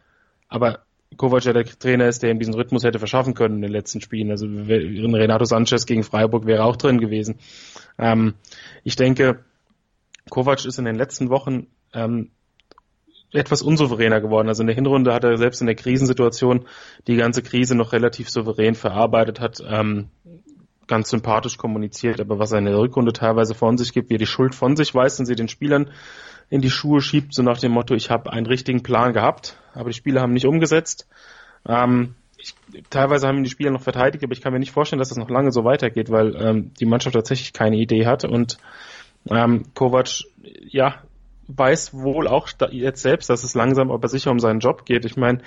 Aber 0.49 0.79
Kovac 1.17 1.45
ja 1.45 1.53
der 1.53 1.65
Trainer 1.65 2.07
ist, 2.07 2.21
der 2.21 2.31
ihm 2.31 2.39
diesen 2.39 2.53
Rhythmus 2.53 2.83
hätte 2.83 2.99
verschaffen 2.99 3.33
können 3.33 3.55
in 3.55 3.61
den 3.61 3.71
letzten 3.71 4.01
Spielen. 4.01 4.31
Also 4.31 4.45
Renato 4.47 5.45
Sanchez 5.45 5.85
gegen 5.85 6.03
Freiburg 6.03 6.45
wäre 6.45 6.63
auch 6.63 6.75
drin 6.75 6.99
gewesen. 6.99 7.39
Ähm, 7.97 8.35
ich 8.83 8.95
denke, 8.95 9.43
Kovac 10.29 10.65
ist 10.65 10.77
in 10.77 10.85
den 10.85 10.95
letzten 10.95 11.29
Wochen 11.29 11.67
ähm, 11.93 12.31
etwas 13.31 13.61
unsouveräner 13.61 14.21
geworden. 14.21 14.47
Also 14.47 14.63
in 14.63 14.67
der 14.67 14.75
Hinrunde 14.75 15.13
hat 15.13 15.23
er 15.23 15.37
selbst 15.37 15.61
in 15.61 15.67
der 15.67 15.75
Krisensituation 15.75 16.65
die 17.07 17.15
ganze 17.15 17.43
Krise 17.43 17.75
noch 17.75 17.93
relativ 17.93 18.29
souverän 18.29 18.75
verarbeitet, 18.75 19.39
hat 19.39 19.61
ähm, 19.65 20.09
ganz 20.87 21.09
sympathisch 21.09 21.57
kommuniziert, 21.57 22.19
aber 22.19 22.39
was 22.39 22.51
er 22.51 22.59
in 22.59 22.65
der 22.65 22.77
Rückrunde 22.77 23.13
teilweise 23.13 23.53
von 23.53 23.77
sich 23.77 23.93
gibt, 23.93 24.09
wie 24.09 24.15
er 24.15 24.19
die 24.19 24.25
Schuld 24.25 24.55
von 24.55 24.75
sich 24.75 24.93
weist 24.93 25.19
und 25.19 25.27
sie 25.27 25.35
den 25.35 25.47
Spielern 25.47 25.91
in 26.49 26.61
die 26.61 26.71
Schuhe 26.71 26.99
schiebt, 26.99 27.33
so 27.33 27.43
nach 27.43 27.59
dem 27.59 27.71
Motto, 27.71 27.93
ich 27.93 28.09
habe 28.09 28.33
einen 28.33 28.47
richtigen 28.47 28.81
Plan 28.81 29.13
gehabt, 29.13 29.55
aber 29.73 29.91
die 29.91 29.95
Spieler 29.95 30.21
haben 30.21 30.33
nicht 30.33 30.47
umgesetzt. 30.47 31.07
Ähm, 31.67 32.15
ich, 32.37 32.55
teilweise 32.89 33.27
haben 33.27 33.43
die 33.43 33.49
Spieler 33.49 33.69
noch 33.69 33.83
verteidigt, 33.83 34.23
aber 34.23 34.33
ich 34.33 34.41
kann 34.41 34.51
mir 34.51 34.59
nicht 34.59 34.71
vorstellen, 34.71 34.99
dass 34.99 35.09
das 35.09 35.17
noch 35.17 35.29
lange 35.29 35.51
so 35.51 35.63
weitergeht, 35.63 36.09
weil 36.09 36.35
ähm, 36.35 36.71
die 36.79 36.85
Mannschaft 36.85 37.13
tatsächlich 37.13 37.53
keine 37.53 37.77
Idee 37.77 38.07
hat 38.07 38.25
und 38.25 38.57
ähm, 39.29 39.65
Kovac, 39.75 40.23
ja, 40.69 41.03
weiß 41.49 41.95
wohl 41.95 42.27
auch 42.27 42.47
jetzt 42.69 43.01
selbst, 43.01 43.29
dass 43.29 43.43
es 43.43 43.55
langsam 43.55 43.89
aber 43.89 44.07
sicher 44.07 44.29
um 44.29 44.39
seinen 44.39 44.59
Job 44.59 44.85
geht. 44.85 45.03
Ich 45.03 45.17
meine, 45.17 45.39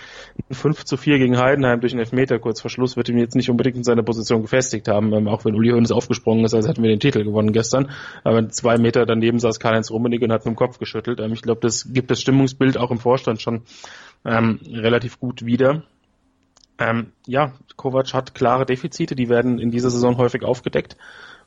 ein 0.50 0.54
5 0.54 0.85
zu 0.85 0.97
4 0.97 1.18
gegen 1.18 1.38
Heidenheim 1.38 1.80
durch 1.80 1.92
einen 1.92 2.00
Elfmeter 2.00 2.40
kurz 2.40 2.61
vor 2.61 2.71
Schluss 2.71 2.97
wird 2.97 3.09
ihm 3.09 3.18
jetzt 3.18 3.37
nicht 3.37 3.50
unbedingt 3.50 3.76
in 3.76 3.85
seiner 3.85 4.02
Position 4.02 4.42
gefestigt 4.42 4.88
haben, 4.88 5.12
ähm, 5.12 5.28
auch 5.28 5.44
wenn 5.44 5.54
Uli 5.54 5.71
Hoeneß 5.71 5.92
aufgesprungen 5.92 6.44
ist, 6.44 6.54
als 6.54 6.66
hätten 6.66 6.82
wir 6.82 6.90
den 6.90 6.99
Titel 6.99 7.23
gewonnen 7.23 7.52
gestern. 7.52 7.92
Aber 8.25 8.49
zwei 8.49 8.78
Meter 8.78 9.06
daneben 9.06 9.38
saß 9.38 9.61
Karl-Heinz 9.61 9.92
Rummenigge 9.92 10.25
und 10.25 10.32
hat 10.32 10.44
mit 10.44 10.54
dem 10.54 10.56
Kopf 10.56 10.78
geschüttelt. 10.78 11.21
Ähm, 11.21 11.32
ich 11.32 11.42
glaube, 11.42 11.61
das 11.61 11.92
gibt 11.92 12.11
das 12.11 12.21
Stimmungsbild 12.21 12.76
auch 12.76 12.90
im 12.90 12.99
Vorstand 12.99 13.40
schon 13.40 13.62
ähm, 14.25 14.59
relativ 14.66 15.21
gut 15.21 15.47
wieder. 15.47 15.85
Ähm, 16.78 17.12
ja, 17.28 17.52
Kovac 17.76 18.12
hat 18.12 18.35
klare 18.35 18.66
Defizite, 18.66 19.14
die 19.14 19.28
werden 19.28 19.61
in 19.61 19.71
dieser 19.71 19.90
Saison 19.90 20.16
häufig 20.16 20.42
aufgedeckt. 20.42 20.97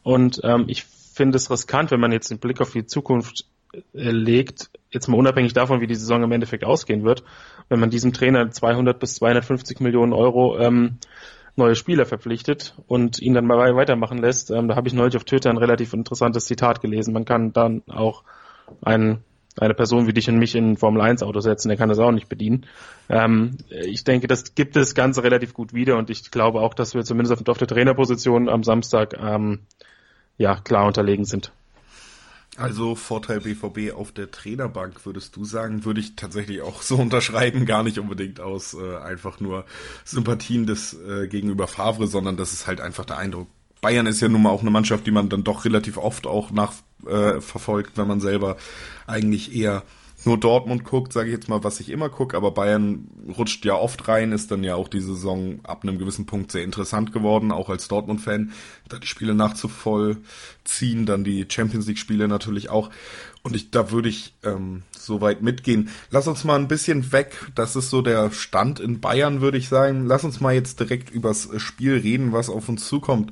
Und 0.03 0.39
ich 0.67 0.83
finde 0.83 1.37
es 1.37 1.49
riskant, 1.49 1.89
wenn 1.89 1.99
man 1.99 2.11
jetzt 2.11 2.29
den 2.29 2.37
Blick 2.37 2.61
auf 2.61 2.73
die 2.73 2.85
Zukunft 2.85 3.45
legt, 3.93 4.69
jetzt 4.89 5.07
mal 5.07 5.17
unabhängig 5.17 5.53
davon, 5.53 5.81
wie 5.81 5.87
die 5.87 5.95
Saison 5.95 6.23
im 6.23 6.31
Endeffekt 6.31 6.63
ausgehen 6.63 7.03
wird, 7.03 7.23
wenn 7.69 7.79
man 7.79 7.89
diesem 7.89 8.13
Trainer 8.13 8.49
200 8.49 8.99
bis 8.99 9.15
250 9.15 9.79
Millionen 9.79 10.13
Euro 10.13 10.57
ähm, 10.59 10.97
neue 11.55 11.75
Spieler 11.75 12.05
verpflichtet 12.05 12.75
und 12.87 13.21
ihn 13.21 13.33
dann 13.33 13.45
mal 13.45 13.75
weitermachen 13.75 14.17
lässt. 14.17 14.51
Ähm, 14.51 14.67
da 14.67 14.75
habe 14.75 14.87
ich 14.87 14.93
neulich 14.93 15.15
auf 15.15 15.23
Twitter 15.23 15.49
ein 15.49 15.57
relativ 15.57 15.93
interessantes 15.93 16.45
Zitat 16.45 16.81
gelesen. 16.81 17.13
Man 17.13 17.25
kann 17.25 17.53
dann 17.53 17.83
auch 17.87 18.23
einen, 18.81 19.23
eine 19.57 19.73
Person 19.73 20.07
wie 20.07 20.13
dich 20.13 20.27
und 20.27 20.37
mich 20.37 20.55
in 20.55 20.71
ein 20.71 20.77
Formel 20.77 21.01
1 21.01 21.23
Auto 21.23 21.39
setzen, 21.39 21.69
der 21.69 21.77
kann 21.77 21.89
das 21.89 21.99
auch 21.99 22.11
nicht 22.11 22.27
bedienen. 22.27 22.65
Ähm, 23.09 23.57
ich 23.69 24.03
denke, 24.03 24.27
das 24.27 24.55
gibt 24.55 24.75
das 24.75 24.95
Ganze 24.95 25.23
relativ 25.23 25.53
gut 25.53 25.73
wieder 25.73 25.97
und 25.97 26.09
ich 26.09 26.29
glaube 26.29 26.59
auch, 26.59 26.73
dass 26.73 26.93
wir 26.93 27.03
zumindest 27.03 27.39
auf, 27.39 27.47
auf 27.47 27.57
der 27.57 27.67
Trainerposition 27.67 28.49
am 28.49 28.63
Samstag 28.63 29.13
ähm, 29.17 29.61
ja 30.37 30.55
klar 30.59 30.85
unterlegen 30.85 31.23
sind. 31.23 31.53
Also 32.57 32.95
Vorteil 32.95 33.41
BVB 33.41 33.93
auf 33.93 34.13
der 34.13 34.31
Trainerbank, 34.31 35.05
würdest 35.05 35.35
du 35.35 35.43
sagen, 35.43 35.83
würde 35.83 35.99
ich 35.99 36.15
tatsächlich 36.15 36.61
auch 36.61 36.81
so 36.81 36.95
unterschreiben, 37.01 37.65
gar 37.65 37.83
nicht 37.83 37.99
unbedingt 37.99 38.39
aus 38.39 38.73
äh, 38.73 38.97
einfach 38.97 39.39
nur 39.39 39.65
Sympathien 40.05 40.65
des 40.65 40.93
äh, 40.93 41.27
gegenüber 41.27 41.67
Favre, 41.67 42.07
sondern 42.07 42.37
das 42.37 42.53
ist 42.53 42.67
halt 42.67 42.79
einfach 42.79 43.05
der 43.05 43.17
Eindruck. 43.17 43.47
Bayern 43.81 44.07
ist 44.07 44.21
ja 44.21 44.29
nun 44.29 44.43
mal 44.43 44.49
auch 44.49 44.61
eine 44.61 44.71
Mannschaft, 44.71 45.05
die 45.05 45.11
man 45.11 45.29
dann 45.29 45.43
doch 45.43 45.65
relativ 45.65 45.97
oft 45.97 46.27
auch 46.27 46.49
nachverfolgt, 46.51 47.93
äh, 47.93 47.97
wenn 47.97 48.07
man 48.07 48.21
selber 48.21 48.55
eigentlich 49.05 49.53
eher 49.53 49.83
nur 50.25 50.39
Dortmund 50.39 50.83
guckt, 50.83 51.13
sage 51.13 51.29
ich 51.29 51.35
jetzt 51.35 51.49
mal, 51.49 51.63
was 51.63 51.79
ich 51.79 51.89
immer 51.89 52.09
gucke, 52.09 52.35
aber 52.35 52.51
Bayern 52.51 53.07
rutscht 53.37 53.65
ja 53.65 53.75
oft 53.75 54.07
rein, 54.07 54.31
ist 54.31 54.51
dann 54.51 54.63
ja 54.63 54.75
auch 54.75 54.87
die 54.87 54.99
Saison 54.99 55.59
ab 55.63 55.83
einem 55.83 55.97
gewissen 55.97 56.25
Punkt 56.25 56.51
sehr 56.51 56.63
interessant 56.63 57.11
geworden, 57.11 57.51
auch 57.51 57.69
als 57.69 57.87
Dortmund-Fan, 57.87 58.51
da 58.89 58.97
die 58.97 59.07
Spiele 59.07 59.35
nachzuvollziehen, 59.35 61.05
dann 61.05 61.23
die 61.23 61.45
Champions 61.47 61.87
League-Spiele 61.87 62.27
natürlich 62.27 62.69
auch. 62.69 62.89
Und 63.43 63.55
ich, 63.55 63.69
da 63.69 63.91
würde 63.91 64.09
ich 64.09 64.33
ähm, 64.43 64.81
so 64.91 65.21
weit 65.21 65.43
mitgehen. 65.43 65.89
Lass 66.09 66.27
uns 66.27 66.43
mal 66.43 66.57
ein 66.57 66.67
bisschen 66.67 67.11
weg, 67.11 67.35
das 67.53 67.75
ist 67.75 67.89
so 67.89 68.01
der 68.01 68.31
Stand 68.31 68.79
in 68.79 68.99
Bayern, 68.99 69.41
würde 69.41 69.57
ich 69.57 69.69
sagen. 69.69 70.07
Lass 70.07 70.23
uns 70.23 70.41
mal 70.41 70.53
jetzt 70.53 70.79
direkt 70.79 71.11
übers 71.11 71.49
Spiel 71.57 71.97
reden, 71.97 72.31
was 72.31 72.49
auf 72.49 72.69
uns 72.69 72.87
zukommt. 72.87 73.31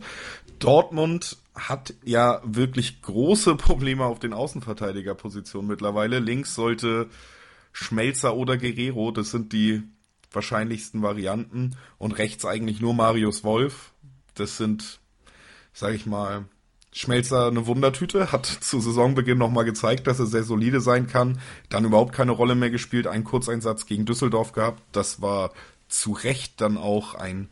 Dortmund 0.59 1.37
hat 1.55 1.93
ja 2.03 2.41
wirklich 2.43 3.01
große 3.01 3.55
Probleme 3.57 4.05
auf 4.05 4.19
den 4.19 4.33
Außenverteidigerpositionen 4.33 5.67
mittlerweile. 5.67 6.19
Links 6.19 6.55
sollte 6.55 7.09
Schmelzer 7.71 8.35
oder 8.35 8.57
Guerrero, 8.57 9.11
das 9.11 9.31
sind 9.31 9.53
die 9.53 9.83
wahrscheinlichsten 10.31 11.01
Varianten. 11.01 11.75
Und 11.97 12.17
rechts 12.17 12.45
eigentlich 12.45 12.81
nur 12.81 12.93
Marius 12.93 13.43
Wolf. 13.43 13.91
Das 14.33 14.57
sind, 14.57 14.99
sag 15.73 15.93
ich 15.93 16.05
mal, 16.05 16.45
Schmelzer 16.91 17.47
eine 17.47 17.65
Wundertüte, 17.65 18.31
hat 18.31 18.45
zu 18.61 18.79
Saisonbeginn 18.79 19.37
nochmal 19.37 19.65
gezeigt, 19.65 20.07
dass 20.07 20.19
er 20.19 20.27
sehr 20.27 20.43
solide 20.43 20.81
sein 20.81 21.07
kann. 21.07 21.39
Dann 21.69 21.85
überhaupt 21.85 22.13
keine 22.13 22.31
Rolle 22.31 22.55
mehr 22.55 22.69
gespielt, 22.69 23.07
einen 23.07 23.23
Kurzeinsatz 23.23 23.85
gegen 23.85 24.05
Düsseldorf 24.05 24.53
gehabt. 24.53 24.81
Das 24.91 25.21
war 25.21 25.51
zu 25.87 26.13
Recht 26.13 26.61
dann 26.61 26.77
auch 26.77 27.15
ein 27.15 27.49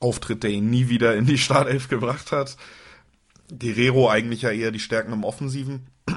Auftritt, 0.00 0.42
der 0.42 0.50
ihn 0.50 0.70
nie 0.70 0.88
wieder 0.88 1.16
in 1.16 1.26
die 1.26 1.38
Startelf 1.38 1.88
gebracht 1.88 2.32
hat. 2.32 2.56
Guerrero 3.58 4.08
eigentlich 4.08 4.42
ja 4.42 4.50
eher 4.50 4.70
die 4.70 4.80
Stärken 4.80 5.12
im 5.12 5.24
Offensiven. 5.24 5.86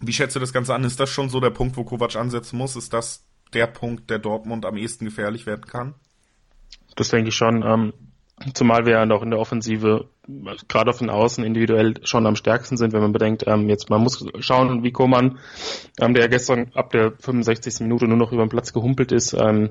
Wie 0.00 0.12
schätzt 0.12 0.34
du 0.34 0.40
das 0.40 0.52
Ganze 0.52 0.74
an? 0.74 0.84
Ist 0.84 1.00
das 1.00 1.10
schon 1.10 1.28
so 1.28 1.40
der 1.40 1.50
Punkt, 1.50 1.76
wo 1.76 1.84
Kovac 1.84 2.16
ansetzen 2.16 2.58
muss? 2.58 2.76
Ist 2.76 2.92
das 2.92 3.24
der 3.52 3.66
Punkt, 3.66 4.10
der 4.10 4.18
Dortmund 4.18 4.64
am 4.66 4.76
ehesten 4.76 5.04
gefährlich 5.04 5.46
werden 5.46 5.66
kann? 5.66 5.94
Das 6.96 7.10
denke 7.10 7.28
ich 7.28 7.34
schon. 7.34 7.62
Ähm, 7.62 7.92
zumal 8.54 8.84
wir 8.84 8.92
ja 8.92 9.06
noch 9.06 9.22
in 9.22 9.30
der 9.30 9.38
Offensive 9.38 10.08
gerade 10.68 10.90
auf 10.90 10.98
den 10.98 11.10
Außen 11.10 11.44
individuell 11.44 11.94
schon 12.04 12.26
am 12.26 12.36
stärksten 12.36 12.76
sind, 12.76 12.92
wenn 12.92 13.02
man 13.02 13.12
bedenkt, 13.12 13.44
ähm, 13.46 13.68
jetzt 13.68 13.90
man 13.90 14.02
muss 14.02 14.24
schauen, 14.38 14.84
wie 14.84 14.92
Koman, 14.92 15.38
ähm, 16.00 16.14
der 16.14 16.28
gestern 16.28 16.70
ab 16.74 16.90
der 16.90 17.12
65. 17.18 17.80
Minute 17.80 18.06
nur 18.06 18.16
noch 18.16 18.32
über 18.32 18.44
den 18.44 18.48
Platz 18.48 18.72
gehumpelt 18.72 19.12
ist, 19.12 19.32
ähm, 19.32 19.70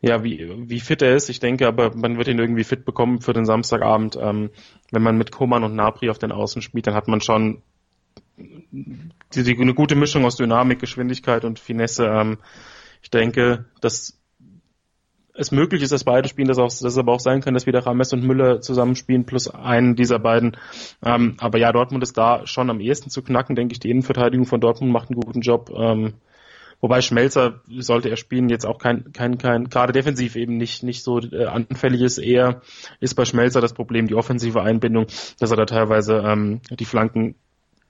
ja, 0.00 0.22
wie, 0.22 0.68
wie 0.68 0.80
fit 0.80 1.02
er 1.02 1.16
ist. 1.16 1.28
Ich 1.28 1.40
denke 1.40 1.66
aber, 1.66 1.94
man 1.96 2.18
wird 2.18 2.28
ihn 2.28 2.38
irgendwie 2.38 2.64
fit 2.64 2.84
bekommen 2.84 3.20
für 3.20 3.32
den 3.32 3.44
Samstagabend. 3.44 4.16
Ähm, 4.20 4.50
wenn 4.92 5.02
man 5.02 5.18
mit 5.18 5.32
Koman 5.32 5.64
und 5.64 5.74
Napri 5.74 6.08
auf 6.08 6.18
den 6.18 6.32
Außen 6.32 6.62
spielt, 6.62 6.86
dann 6.86 6.94
hat 6.94 7.08
man 7.08 7.20
schon 7.20 7.62
die, 8.36 9.42
die, 9.42 9.60
eine 9.60 9.74
gute 9.74 9.96
Mischung 9.96 10.24
aus 10.24 10.36
Dynamik, 10.36 10.78
Geschwindigkeit 10.78 11.44
und 11.44 11.58
Finesse. 11.58 12.06
Ähm, 12.06 12.38
ich 13.02 13.10
denke, 13.10 13.66
dass 13.80 14.18
es 15.34 15.52
möglich 15.52 15.82
ist, 15.82 15.92
dass 15.92 16.04
beide 16.04 16.28
spielen, 16.28 16.48
dass, 16.48 16.58
auch, 16.58 16.66
dass 16.66 16.82
es 16.82 16.98
aber 16.98 17.12
auch 17.12 17.20
sein 17.20 17.40
kann, 17.40 17.54
dass 17.54 17.66
wieder 17.66 17.86
Rames 17.86 18.12
und 18.12 18.24
Müller 18.24 18.60
zusammenspielen, 18.60 19.24
plus 19.24 19.48
einen 19.48 19.94
dieser 19.94 20.18
beiden. 20.18 20.56
Ähm, 21.04 21.36
aber 21.38 21.58
ja, 21.58 21.72
Dortmund 21.72 22.02
ist 22.02 22.18
da 22.18 22.46
schon 22.46 22.70
am 22.70 22.80
ehesten 22.80 23.10
zu 23.10 23.22
knacken, 23.22 23.54
denke 23.54 23.72
ich. 23.72 23.80
Die 23.80 23.90
Innenverteidigung 23.90 24.46
von 24.46 24.60
Dortmund 24.60 24.92
macht 24.92 25.10
einen 25.10 25.20
guten 25.20 25.40
Job. 25.40 25.70
Ähm, 25.70 26.14
Wobei 26.80 27.00
Schmelzer, 27.00 27.60
sollte 27.78 28.08
er 28.08 28.16
spielen, 28.16 28.48
jetzt 28.48 28.64
auch 28.64 28.78
kein, 28.78 29.12
kein, 29.12 29.36
kein, 29.38 29.68
gerade 29.68 29.92
defensiv 29.92 30.36
eben 30.36 30.56
nicht, 30.56 30.84
nicht 30.84 31.02
so 31.02 31.20
äh, 31.20 31.46
anfällig 31.46 32.02
ist. 32.02 32.18
Eher 32.18 32.62
ist 33.00 33.14
bei 33.14 33.24
Schmelzer 33.24 33.60
das 33.60 33.72
Problem 33.72 34.06
die 34.06 34.14
offensive 34.14 34.62
Einbindung, 34.62 35.06
dass 35.40 35.50
er 35.50 35.56
da 35.56 35.66
teilweise 35.66 36.22
ähm, 36.24 36.60
die 36.70 36.84
Flanken 36.84 37.34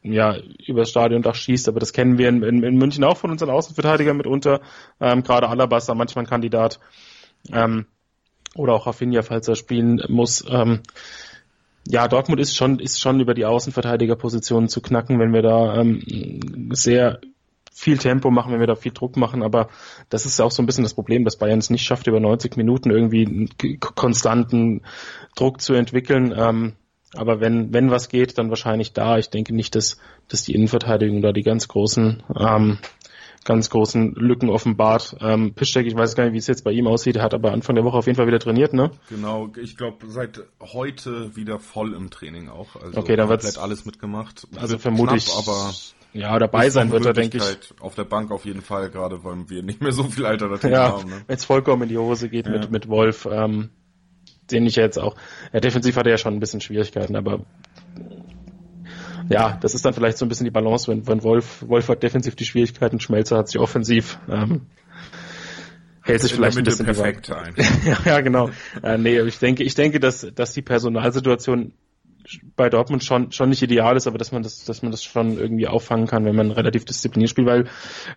ja, 0.02 0.37
übers 0.66 0.90
Stadiondach 0.90 1.35
schießt, 1.35 1.68
aber 1.68 1.80
das 1.80 1.92
kennen 1.92 2.18
wir 2.18 2.28
in, 2.28 2.42
in, 2.42 2.62
in 2.62 2.76
München 2.76 3.04
auch 3.04 3.16
von 3.16 3.30
unseren 3.30 3.50
Außenverteidigern 3.50 4.16
mitunter. 4.16 4.61
Ähm, 5.00 5.23
gerade 5.23 5.49
Alaba 5.49 5.76
ist 5.76 5.88
da 5.88 5.95
manchmal 5.95 6.25
ein 6.25 6.28
Kandidat. 6.28 6.78
Ähm, 7.52 7.87
oder 8.54 8.75
auch 8.75 8.87
Rafinha, 8.87 9.23
falls 9.23 9.49
er 9.49 9.57
spielen 9.57 10.02
muss. 10.09 10.45
Ähm, 10.49 10.80
ja, 11.87 12.09
Dortmund 12.09 12.40
ist 12.40 12.57
schon, 12.57 12.78
ist 12.78 13.00
schon 13.00 13.21
über 13.21 13.35
die 13.35 13.45
Außenverteidigerpositionen 13.45 14.68
zu 14.68 14.80
knacken, 14.80 15.18
wenn 15.18 15.33
wir 15.33 15.42
da 15.42 15.80
ähm, 15.80 16.71
sehr 16.73 17.21
viel 17.78 17.97
Tempo 17.97 18.30
machen, 18.32 18.52
wenn 18.52 18.58
wir 18.58 18.66
da 18.66 18.75
viel 18.75 18.92
Druck 18.92 19.16
machen, 19.16 19.44
aber 19.44 19.68
das 20.08 20.26
ist 20.26 20.38
ja 20.40 20.44
auch 20.44 20.50
so 20.50 20.61
ein 20.61 20.66
bisschen 20.66 20.82
das 20.82 20.94
Problem, 20.94 21.25
dass 21.25 21.37
Bayern 21.37 21.61
es 21.61 21.70
nicht 21.70 21.85
schafft, 21.85 22.08
über 22.08 22.18
90 22.18 22.56
Minuten 22.56 22.90
irgendwie 22.90 23.25
einen 23.25 23.78
konstanten 23.78 24.82
Druck 25.37 25.61
zu 25.61 25.75
entwickeln. 25.75 26.35
Ähm, 26.37 26.73
aber 27.14 27.40
wenn, 27.40 27.73
wenn 27.73 27.90
was 27.90 28.08
geht, 28.08 28.37
dann 28.37 28.50
wahrscheinlich 28.50 28.94
da. 28.94 29.16
Ich 29.16 29.30
denke 29.30 29.54
nicht, 29.54 29.76
dass, 29.76 29.97
dass 30.26 30.42
die 30.42 30.54
Innenverteidigung 30.54 31.23
da 31.23 31.30
die 31.30 31.42
ganz 31.42 31.68
großen, 31.68 32.25
ähm, 32.37 32.78
ganz 33.44 33.70
großen 33.70 34.12
Lücken 34.16 34.50
offenbart. 34.50 35.16
Ähm, 35.20 35.54
Piszczek, 35.54 35.87
ich 35.87 35.94
weiß 35.94 36.16
gar 36.16 36.25
nicht, 36.25 36.35
wie 36.35 36.38
es 36.38 36.49
jetzt 36.49 36.64
bei 36.64 36.73
ihm 36.73 36.88
aussieht, 36.88 37.16
er 37.16 37.23
hat 37.23 37.32
aber 37.32 37.52
Anfang 37.52 37.76
der 37.76 37.85
Woche 37.85 37.97
auf 37.97 38.06
jeden 38.06 38.16
Fall 38.16 38.26
wieder 38.26 38.40
trainiert, 38.40 38.73
ne? 38.73 38.90
Genau, 39.08 39.50
ich 39.56 39.76
glaube 39.76 40.04
seit 40.08 40.42
heute 40.61 41.37
wieder 41.37 41.61
voll 41.61 41.94
im 41.94 42.11
Training 42.11 42.49
auch. 42.49 42.75
Also 42.75 42.99
okay, 42.99 43.14
dann 43.14 43.28
wird 43.28 43.56
alles 43.56 43.87
mitgemacht. 43.87 44.49
Also 44.56 44.78
vermutlich, 44.78 45.30
aber 45.38 45.73
ja, 46.12 46.38
dabei 46.38 46.71
sein 46.71 46.91
wird 46.91 47.07
er, 47.07 47.12
denke 47.12 47.38
ich. 47.38 47.81
Auf 47.81 47.95
der 47.95 48.05
Bank 48.05 48.31
auf 48.31 48.45
jeden 48.45 48.62
Fall, 48.62 48.91
gerade 48.91 49.23
weil 49.25 49.49
wir 49.49 49.62
nicht 49.62 49.81
mehr 49.81 49.93
so 49.93 50.05
viel 50.05 50.27
Alternativen 50.27 50.73
ja, 50.73 50.93
haben. 50.93 51.11
Ne? 51.11 51.23
Wenn 51.27 51.37
es 51.37 51.45
vollkommen 51.45 51.83
in 51.83 51.88
die 51.91 51.99
Hose 51.99 52.29
geht 52.29 52.47
ja. 52.47 52.53
mit, 52.53 52.71
mit 52.71 52.88
Wolf, 52.88 53.29
ähm, 53.31 53.71
den 54.50 54.67
ich 54.67 54.77
jetzt 54.77 54.99
auch, 54.99 55.17
ja, 55.53 55.61
defensiv 55.61 55.97
hat 55.97 56.07
er 56.07 56.12
ja 56.12 56.19
schon 56.19 56.35
ein 56.35 56.41
bisschen 56.41 56.61
Schwierigkeiten, 56.61 57.17
aber 57.17 57.45
ja, 59.29 59.59
das 59.61 59.75
ist 59.75 59.85
dann 59.85 59.93
vielleicht 59.93 60.17
so 60.17 60.25
ein 60.25 60.29
bisschen 60.29 60.45
die 60.45 60.50
Balance, 60.50 60.91
wenn, 60.91 61.07
wenn 61.07 61.23
Wolf, 61.23 61.65
Wolf 61.69 61.88
hat 61.88 62.03
defensiv 62.03 62.35
die 62.35 62.47
Schwierigkeiten, 62.47 63.00
Schmelzer 63.00 63.37
hat 63.37 63.49
sich 63.49 63.61
offensiv, 63.61 64.19
ähm, 64.29 64.62
hält 66.03 66.23
sich 66.23 66.33
vielleicht 66.33 66.57
ein 66.57 66.65
bisschen 66.65 66.87
perfekt 66.87 67.31
ein. 67.33 67.55
ja, 67.85 67.99
ja, 68.05 68.21
genau. 68.21 68.50
äh, 68.83 68.97
nee, 68.97 69.21
ich 69.21 69.38
denke, 69.38 69.65
ich 69.65 69.75
denke, 69.75 70.00
dass, 70.00 70.27
dass 70.35 70.55
die 70.55 70.62
Personalsituation 70.62 71.73
bei 72.56 72.68
Dortmund 72.68 73.04
schon, 73.04 73.32
schon 73.32 73.49
nicht 73.49 73.62
ideal 73.62 73.97
ist, 73.97 74.06
aber 74.06 74.18
dass 74.18 74.32
man 74.32 74.42
das, 74.42 74.64
dass 74.64 74.82
man 74.82 74.90
das 74.90 75.02
schon 75.02 75.38
irgendwie 75.38 75.66
auffangen 75.66 76.06
kann, 76.06 76.25
wenn 76.25 76.37
man 76.37 76.50
relativ 76.50 76.85
diszipliniert 76.85 77.30
spielt, 77.30 77.47
weil 77.47 77.68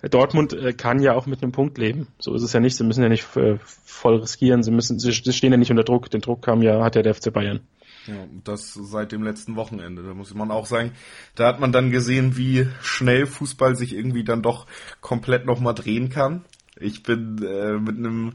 Dortmund 0.09 0.53
äh, 0.53 0.73
kann 0.73 1.01
ja 1.01 1.13
auch 1.13 1.25
mit 1.25 1.41
einem 1.41 1.51
Punkt 1.51 1.77
leben. 1.77 2.07
So 2.19 2.33
ist 2.33 2.43
es 2.43 2.53
ja 2.53 2.59
nicht. 2.59 2.75
Sie 2.75 2.83
müssen 2.83 3.03
ja 3.03 3.09
nicht 3.09 3.35
äh, 3.35 3.57
voll 3.85 4.17
riskieren. 4.17 4.63
Sie 4.63 4.71
müssen, 4.71 4.99
sie, 4.99 5.13
stehen 5.13 5.51
ja 5.51 5.57
nicht 5.57 5.71
unter 5.71 5.83
Druck. 5.83 6.09
Den 6.09 6.21
Druck 6.21 6.41
kam 6.41 6.61
ja, 6.61 6.83
hat 6.83 6.95
ja 6.95 7.01
der 7.01 7.13
FC 7.13 7.31
Bayern. 7.31 7.61
Ja, 8.07 8.25
das 8.43 8.73
seit 8.73 9.11
dem 9.11 9.23
letzten 9.23 9.55
Wochenende. 9.55 10.01
Da 10.03 10.13
muss 10.13 10.33
man 10.33 10.51
auch 10.51 10.65
sagen, 10.65 10.91
da 11.35 11.47
hat 11.47 11.59
man 11.59 11.71
dann 11.71 11.91
gesehen, 11.91 12.35
wie 12.35 12.67
schnell 12.81 13.27
Fußball 13.27 13.75
sich 13.75 13.93
irgendwie 13.93 14.23
dann 14.23 14.41
doch 14.41 14.65
komplett 15.01 15.45
nochmal 15.45 15.75
drehen 15.75 16.09
kann. 16.09 16.43
Ich 16.79 17.03
bin 17.03 17.43
äh, 17.43 17.73
mit 17.73 17.97
einem 17.97 18.33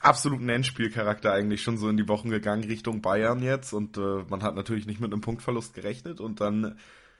absoluten 0.00 0.48
Endspielcharakter 0.48 1.32
eigentlich 1.32 1.62
schon 1.62 1.78
so 1.78 1.88
in 1.88 1.96
die 1.96 2.08
Wochen 2.08 2.30
gegangen 2.30 2.64
Richtung 2.64 3.02
Bayern 3.02 3.42
jetzt 3.42 3.72
und 3.72 3.96
äh, 3.96 4.24
man 4.28 4.42
hat 4.42 4.54
natürlich 4.54 4.86
nicht 4.86 5.00
mit 5.00 5.12
einem 5.12 5.20
Punktverlust 5.20 5.74
gerechnet 5.74 6.20
und 6.20 6.40
dann 6.40 6.76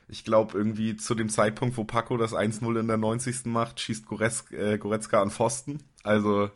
ich 0.08 0.24
glaube, 0.24 0.56
irgendwie 0.56 0.96
zu 0.96 1.14
dem 1.14 1.28
Zeitpunkt, 1.28 1.76
wo 1.76 1.84
Paco 1.84 2.16
das 2.16 2.32
1-0 2.32 2.80
in 2.80 2.88
der 2.88 2.96
90. 2.96 3.44
macht, 3.44 3.78
schießt 3.78 4.06
Goretzka, 4.06 4.56
äh, 4.56 4.78
Goretzka 4.78 5.20
an 5.20 5.30
Pfosten. 5.30 5.82
Also 6.02 6.50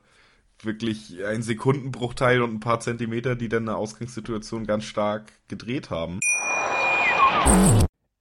wirklich 0.62 1.22
ein 1.24 1.42
Sekundenbruchteil 1.42 2.40
und 2.40 2.54
ein 2.54 2.60
paar 2.60 2.80
Zentimeter, 2.80 3.36
die 3.36 3.48
dann 3.48 3.68
eine 3.68 3.76
Ausgangssituation 3.76 4.66
ganz 4.66 4.84
stark 4.84 5.32
gedreht 5.48 5.90
haben. 5.90 6.20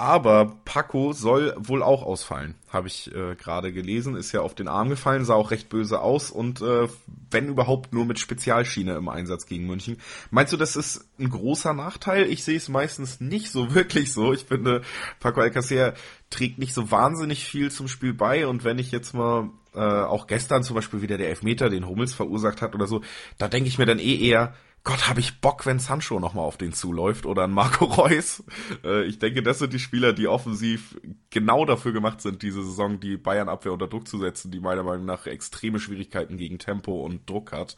Aber 0.00 0.56
Paco 0.64 1.12
soll 1.12 1.54
wohl 1.58 1.82
auch 1.82 2.02
ausfallen, 2.02 2.54
habe 2.70 2.88
ich 2.88 3.14
äh, 3.14 3.34
gerade 3.34 3.70
gelesen. 3.70 4.16
Ist 4.16 4.32
ja 4.32 4.40
auf 4.40 4.54
den 4.54 4.66
Arm 4.66 4.88
gefallen, 4.88 5.26
sah 5.26 5.34
auch 5.34 5.50
recht 5.50 5.68
böse 5.68 6.00
aus 6.00 6.30
und 6.30 6.62
äh, 6.62 6.88
wenn 7.30 7.48
überhaupt 7.48 7.92
nur 7.92 8.06
mit 8.06 8.18
Spezialschiene 8.18 8.94
im 8.94 9.10
Einsatz 9.10 9.44
gegen 9.44 9.66
München. 9.66 9.98
Meinst 10.30 10.54
du, 10.54 10.56
das 10.56 10.74
ist 10.74 11.06
ein 11.18 11.28
großer 11.28 11.74
Nachteil? 11.74 12.30
Ich 12.30 12.44
sehe 12.44 12.56
es 12.56 12.70
meistens 12.70 13.20
nicht 13.20 13.50
so 13.50 13.74
wirklich 13.74 14.14
so. 14.14 14.32
Ich 14.32 14.44
finde, 14.44 14.80
Paco 15.20 15.42
Alcacer 15.42 15.92
trägt 16.30 16.58
nicht 16.58 16.72
so 16.72 16.90
wahnsinnig 16.90 17.44
viel 17.44 17.70
zum 17.70 17.86
Spiel 17.86 18.14
bei 18.14 18.46
und 18.46 18.64
wenn 18.64 18.78
ich 18.78 18.92
jetzt 18.92 19.12
mal 19.12 19.50
äh, 19.74 19.80
auch 19.80 20.26
gestern 20.26 20.62
zum 20.62 20.76
Beispiel 20.76 21.02
wieder 21.02 21.18
der 21.18 21.28
Elfmeter, 21.28 21.68
den 21.68 21.86
Hummels 21.86 22.14
verursacht 22.14 22.62
hat 22.62 22.74
oder 22.74 22.86
so, 22.86 23.02
da 23.36 23.48
denke 23.48 23.68
ich 23.68 23.76
mir 23.76 23.84
dann 23.84 23.98
eh 23.98 24.16
eher, 24.16 24.54
Gott, 24.82 25.08
habe 25.08 25.20
ich 25.20 25.40
Bock, 25.40 25.66
wenn 25.66 25.78
Sancho 25.78 26.18
nochmal 26.20 26.46
auf 26.46 26.56
den 26.56 26.72
zuläuft 26.72 27.26
oder 27.26 27.44
ein 27.44 27.50
Marco 27.50 27.84
Reus. 27.84 28.42
Äh, 28.84 29.04
ich 29.04 29.18
denke, 29.18 29.42
das 29.42 29.58
sind 29.58 29.72
die 29.72 29.78
Spieler, 29.78 30.12
die 30.12 30.26
offensiv 30.28 30.98
genau 31.28 31.66
dafür 31.66 31.92
gemacht 31.92 32.20
sind, 32.22 32.42
diese 32.42 32.62
Saison 32.62 32.98
die 33.00 33.16
Bayern-Abwehr 33.16 33.72
unter 33.72 33.88
Druck 33.88 34.08
zu 34.08 34.18
setzen, 34.18 34.50
die 34.50 34.60
meiner 34.60 34.82
Meinung 34.84 35.04
nach 35.04 35.26
extreme 35.26 35.80
Schwierigkeiten 35.80 36.38
gegen 36.38 36.58
Tempo 36.58 37.04
und 37.04 37.28
Druck 37.28 37.52
hat. 37.52 37.76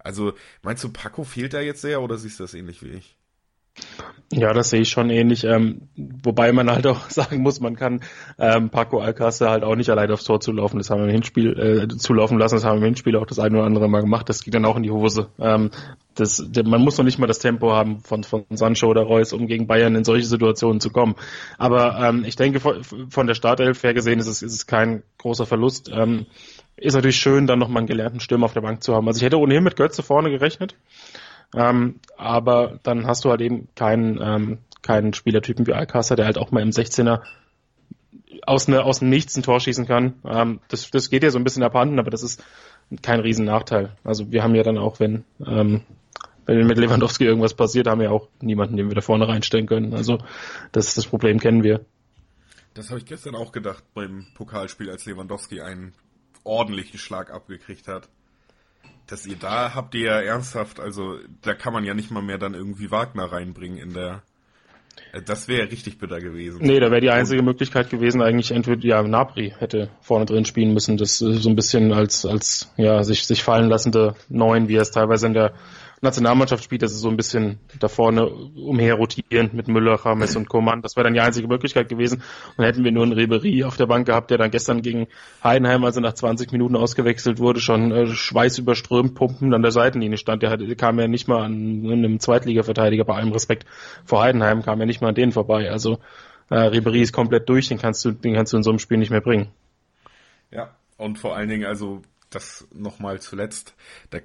Also, 0.00 0.34
meinst 0.62 0.84
du, 0.84 0.90
Paco 0.90 1.24
fehlt 1.24 1.54
da 1.54 1.60
jetzt 1.60 1.80
sehr 1.80 2.02
oder 2.02 2.18
siehst 2.18 2.40
du 2.40 2.44
das 2.44 2.54
ähnlich 2.54 2.82
wie 2.82 2.90
ich? 2.90 3.16
Ja, 4.36 4.52
das 4.52 4.70
sehe 4.70 4.80
ich 4.80 4.88
schon 4.88 5.10
ähnlich. 5.10 5.44
Ähm, 5.44 5.82
wobei 5.96 6.52
man 6.52 6.70
halt 6.70 6.86
auch 6.86 7.08
sagen 7.10 7.40
muss, 7.42 7.60
man 7.60 7.76
kann 7.76 8.00
ähm, 8.38 8.70
Paco 8.70 9.00
Alcácer 9.00 9.48
halt 9.48 9.62
auch 9.62 9.76
nicht 9.76 9.90
allein 9.90 10.10
aufs 10.10 10.24
Tor 10.24 10.40
zulaufen. 10.40 10.78
Das 10.78 10.90
haben 10.90 11.00
wir 11.00 11.06
im 11.06 11.12
Hinspiel 11.12 11.58
äh, 11.58 11.96
zulaufen 11.96 12.38
lassen. 12.38 12.56
Das 12.56 12.64
haben 12.64 12.80
wir 12.80 12.86
im 12.86 12.94
Hinspiel 12.94 13.16
auch 13.16 13.26
das 13.26 13.38
eine 13.38 13.58
oder 13.58 13.66
andere 13.66 13.88
Mal 13.88 14.00
gemacht. 14.00 14.28
Das 14.28 14.42
geht 14.42 14.54
dann 14.54 14.64
auch 14.64 14.76
in 14.76 14.82
die 14.82 14.90
Hose. 14.90 15.28
Ähm, 15.38 15.70
das, 16.16 16.44
man 16.64 16.80
muss 16.80 16.98
noch 16.98 17.04
nicht 17.04 17.18
mal 17.18 17.26
das 17.26 17.38
Tempo 17.38 17.72
haben 17.72 18.00
von, 18.00 18.24
von 18.24 18.44
Sancho 18.50 18.88
oder 18.88 19.02
Reus, 19.02 19.32
um 19.32 19.46
gegen 19.46 19.66
Bayern 19.66 19.94
in 19.94 20.04
solche 20.04 20.26
Situationen 20.26 20.80
zu 20.80 20.90
kommen. 20.90 21.14
Aber 21.58 21.98
ähm, 22.00 22.24
ich 22.24 22.36
denke, 22.36 22.60
von, 22.60 22.82
von 22.82 23.26
der 23.26 23.34
Startelf 23.34 23.82
her 23.82 23.94
gesehen 23.94 24.18
ist 24.18 24.26
es, 24.26 24.42
ist 24.42 24.54
es 24.54 24.66
kein 24.66 25.02
großer 25.18 25.46
Verlust. 25.46 25.90
Ähm, 25.92 26.26
ist 26.76 26.94
natürlich 26.94 27.16
schön, 27.16 27.46
dann 27.46 27.60
nochmal 27.60 27.82
einen 27.82 27.86
gelernten 27.86 28.20
Stürmer 28.20 28.46
auf 28.46 28.52
der 28.52 28.62
Bank 28.62 28.82
zu 28.82 28.94
haben. 28.94 29.06
Also 29.06 29.18
ich 29.18 29.24
hätte 29.24 29.38
ohnehin 29.38 29.62
mit 29.62 29.76
Götze 29.76 30.02
vorne 30.02 30.30
gerechnet. 30.30 30.74
Ähm, 31.54 32.00
aber 32.16 32.78
dann 32.82 33.06
hast 33.06 33.24
du 33.24 33.30
halt 33.30 33.40
eben 33.40 33.68
keinen, 33.74 34.20
ähm, 34.20 34.58
keinen 34.82 35.14
Spielertypen 35.14 35.66
wie 35.66 35.72
Alcázar, 35.72 36.16
der 36.16 36.26
halt 36.26 36.38
auch 36.38 36.50
mal 36.50 36.62
im 36.62 36.70
16er 36.70 37.22
aus, 38.46 38.68
ne, 38.68 38.82
aus 38.82 38.98
dem 38.98 39.08
Nichts 39.08 39.36
ein 39.36 39.42
Tor 39.42 39.60
schießen 39.60 39.86
kann. 39.86 40.14
Ähm, 40.24 40.60
das, 40.68 40.90
das 40.90 41.10
geht 41.10 41.22
ja 41.22 41.30
so 41.30 41.38
ein 41.38 41.44
bisschen 41.44 41.62
abhanden, 41.62 41.98
aber 41.98 42.10
das 42.10 42.22
ist 42.22 42.42
kein 43.02 43.20
Riesennachteil. 43.20 43.96
Also 44.04 44.30
wir 44.30 44.42
haben 44.42 44.54
ja 44.54 44.62
dann 44.62 44.78
auch, 44.78 45.00
wenn, 45.00 45.24
ähm, 45.46 45.82
wenn 46.46 46.66
mit 46.66 46.78
Lewandowski 46.78 47.24
irgendwas 47.24 47.54
passiert, 47.54 47.86
haben 47.86 48.00
wir 48.00 48.12
auch 48.12 48.28
niemanden, 48.40 48.76
den 48.76 48.88
wir 48.88 48.94
da 48.94 49.00
vorne 49.00 49.28
reinstellen 49.28 49.66
können. 49.66 49.94
Also 49.94 50.18
das, 50.72 50.94
das 50.94 51.06
Problem 51.06 51.40
kennen 51.40 51.62
wir. 51.62 51.84
Das 52.74 52.90
habe 52.90 52.98
ich 52.98 53.06
gestern 53.06 53.36
auch 53.36 53.52
gedacht 53.52 53.84
beim 53.94 54.26
Pokalspiel, 54.34 54.90
als 54.90 55.06
Lewandowski 55.06 55.60
einen 55.60 55.94
ordentlichen 56.42 56.98
Schlag 56.98 57.32
abgekriegt 57.32 57.88
hat 57.88 58.08
dass 59.06 59.26
ihr 59.26 59.36
da 59.36 59.74
habt 59.74 59.94
ihr 59.94 60.06
ja 60.06 60.20
ernsthaft, 60.20 60.80
also 60.80 61.18
da 61.42 61.54
kann 61.54 61.72
man 61.72 61.84
ja 61.84 61.94
nicht 61.94 62.10
mal 62.10 62.22
mehr 62.22 62.38
dann 62.38 62.54
irgendwie 62.54 62.90
Wagner 62.90 63.24
reinbringen 63.24 63.78
in 63.78 63.92
der. 63.94 64.22
Äh, 65.12 65.22
das 65.22 65.48
wäre 65.48 65.70
richtig 65.70 65.98
bitter 65.98 66.20
gewesen. 66.20 66.60
Nee, 66.62 66.80
da 66.80 66.90
wäre 66.90 67.00
die 67.00 67.10
einzige 67.10 67.42
Möglichkeit 67.42 67.90
gewesen, 67.90 68.22
eigentlich 68.22 68.50
entweder 68.50 68.82
ja 68.82 69.02
Nabri 69.02 69.54
hätte 69.58 69.90
vorne 70.00 70.24
drin 70.24 70.44
spielen 70.44 70.72
müssen, 70.72 70.96
das 70.96 71.18
so 71.18 71.48
ein 71.48 71.56
bisschen 71.56 71.92
als 71.92 72.24
als 72.24 72.72
ja 72.76 73.02
sich 73.02 73.26
sich 73.26 73.42
fallen 73.42 73.68
lassende 73.68 74.14
Neun, 74.28 74.68
wie 74.68 74.76
er 74.76 74.82
es 74.82 74.90
teilweise 74.90 75.26
in 75.26 75.34
der 75.34 75.54
Nationalmannschaft 76.04 76.62
spielt, 76.62 76.82
das 76.82 76.92
ist 76.92 77.00
so 77.00 77.08
ein 77.08 77.16
bisschen 77.16 77.58
da 77.80 77.88
vorne 77.88 78.26
umher 78.28 78.94
rotierend 78.94 79.54
mit 79.54 79.66
Müller, 79.66 79.94
Rames 79.94 80.36
und 80.36 80.48
Koman. 80.48 80.82
Das 80.82 80.94
wäre 80.94 81.04
dann 81.04 81.14
die 81.14 81.20
einzige 81.20 81.48
Möglichkeit 81.48 81.88
gewesen. 81.88 82.22
Und 82.56 82.64
hätten 82.64 82.84
wir 82.84 82.92
nur 82.92 83.02
einen 83.02 83.12
Ribery 83.12 83.64
auf 83.64 83.76
der 83.76 83.86
Bank 83.86 84.06
gehabt, 84.06 84.30
der 84.30 84.38
dann 84.38 84.50
gestern 84.50 84.82
gegen 84.82 85.08
Heidenheim, 85.42 85.84
also 85.84 86.00
nach 86.00 86.12
20 86.12 86.52
Minuten 86.52 86.76
ausgewechselt 86.76 87.40
wurde, 87.40 87.60
schon 87.60 87.90
äh, 87.90 88.06
schweißüberströmt 88.06 89.14
pumpen 89.14 89.52
an 89.52 89.62
der 89.62 89.72
Seitenlinie 89.72 90.18
stand. 90.18 90.42
Der, 90.42 90.56
der 90.56 90.76
kam 90.76 90.98
ja 91.00 91.08
nicht 91.08 91.26
mal 91.26 91.42
an 91.42 91.84
einem 91.84 92.20
Zweitliga-Verteidiger, 92.20 93.04
bei 93.04 93.14
allem 93.14 93.32
Respekt 93.32 93.66
vor 94.04 94.22
Heidenheim, 94.22 94.62
kam 94.62 94.78
ja 94.78 94.86
nicht 94.86 95.00
mal 95.00 95.08
an 95.08 95.14
denen 95.14 95.32
vorbei. 95.32 95.70
Also 95.70 95.98
äh, 96.50 96.56
Ribery 96.56 97.00
ist 97.00 97.12
komplett 97.12 97.48
durch, 97.48 97.68
den 97.68 97.78
kannst 97.78 98.04
du, 98.04 98.12
den 98.12 98.34
kannst 98.34 98.52
du 98.52 98.56
in 98.56 98.62
so 98.62 98.70
einem 98.70 98.78
Spiel 98.78 98.98
nicht 98.98 99.10
mehr 99.10 99.20
bringen. 99.20 99.48
Ja, 100.50 100.70
und 100.96 101.18
vor 101.18 101.34
allen 101.34 101.48
Dingen, 101.48 101.64
also 101.64 102.02
das 102.34 102.66
nochmal 102.72 103.20
zuletzt, 103.20 103.74
der, 104.12 104.22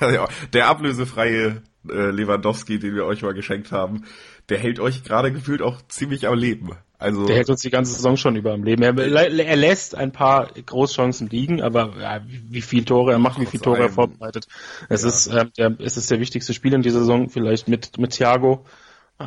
der 0.52 0.66
ablösefreie 0.66 1.62
äh, 1.88 2.10
Lewandowski, 2.10 2.78
den 2.78 2.94
wir 2.94 3.06
euch 3.06 3.22
mal 3.22 3.34
geschenkt 3.34 3.72
haben, 3.72 4.04
der 4.48 4.58
hält 4.58 4.80
euch 4.80 5.04
gerade 5.04 5.32
gefühlt 5.32 5.62
auch 5.62 5.80
ziemlich 5.88 6.26
am 6.26 6.38
Leben. 6.38 6.70
Also 6.98 7.26
der 7.26 7.36
hält 7.36 7.50
uns 7.50 7.62
die 7.62 7.70
ganze 7.70 7.92
Saison 7.94 8.16
schon 8.16 8.36
über 8.36 8.52
am 8.52 8.62
Leben. 8.62 8.82
Er, 8.82 8.96
er 8.96 9.56
lässt 9.56 9.96
ein 9.96 10.12
paar 10.12 10.50
Großchancen 10.54 11.28
liegen, 11.28 11.60
aber 11.60 11.94
ja, 12.00 12.20
wie 12.26 12.60
viele 12.60 12.84
Tore 12.84 13.12
er 13.12 13.18
macht, 13.18 13.40
wie 13.40 13.46
viele 13.46 13.62
Tore 13.62 13.80
er 13.80 13.88
vorbereitet. 13.88 14.46
Es 14.88 15.02
ja. 15.02 15.08
ist, 15.08 15.26
äh, 15.26 15.46
der, 15.58 15.76
es 15.80 15.96
ist 15.96 16.10
der 16.10 16.20
wichtigste 16.20 16.54
Spiel 16.54 16.74
in 16.74 16.82
dieser 16.82 17.00
Saison, 17.00 17.28
vielleicht 17.28 17.66
mit 17.66 17.98
mit 17.98 18.12
Thiago. 18.12 18.64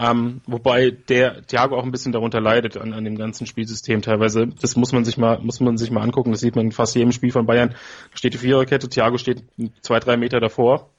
Ähm, 0.02 0.42
wobei 0.46 0.92
der 0.92 1.46
Thiago 1.46 1.78
auch 1.78 1.84
ein 1.84 1.92
bisschen 1.92 2.12
darunter 2.12 2.42
leidet 2.42 2.78
an, 2.78 2.94
an 2.94 3.06
dem 3.06 3.18
ganzen 3.18 3.46
Spielsystem 3.48 4.02
teilweise. 4.02 4.48
Das 4.48 4.76
muss 4.76 4.92
man 4.92 5.06
sich 5.06 5.18
mal, 5.18 5.40
muss 5.40 5.60
man 5.60 5.78
sich 5.78 5.92
mal 5.92 6.02
angucken. 6.02 6.32
Das 6.32 6.42
sieht 6.42 6.56
man 6.56 6.66
in 6.66 6.72
fast 6.72 6.96
jedem 6.96 7.12
Spiel 7.12 7.32
von 7.32 7.46
Bayern. 7.46 7.70
Da 8.12 8.18
steht 8.18 8.34
die 8.34 8.40
Viererkette, 8.40 8.90
Thiago 8.90 9.18
steht 9.18 9.44
zwei, 9.82 10.00
drei 10.00 10.18
Meter 10.18 10.40
davor. 10.40 10.90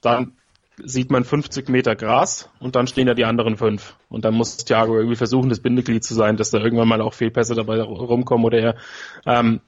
Dann 0.00 0.32
sieht 0.82 1.10
man 1.10 1.24
50 1.24 1.68
Meter 1.68 1.94
Gras 1.94 2.48
und 2.58 2.76
dann 2.76 2.86
stehen 2.86 3.06
da 3.06 3.14
die 3.14 3.24
anderen 3.24 3.56
fünf. 3.56 3.96
Und 4.08 4.24
dann 4.24 4.34
muss 4.34 4.56
Thiago 4.58 4.96
irgendwie 4.96 5.16
versuchen, 5.16 5.48
das 5.48 5.60
Bindeglied 5.60 6.04
zu 6.04 6.14
sein, 6.14 6.36
dass 6.36 6.50
da 6.50 6.58
irgendwann 6.58 6.88
mal 6.88 7.00
auch 7.02 7.14
Fehlpässe 7.14 7.54
dabei 7.54 7.80
rumkommen 7.82 8.46
oder 8.46 8.58
er 8.58 8.76
ähm, 9.26 9.60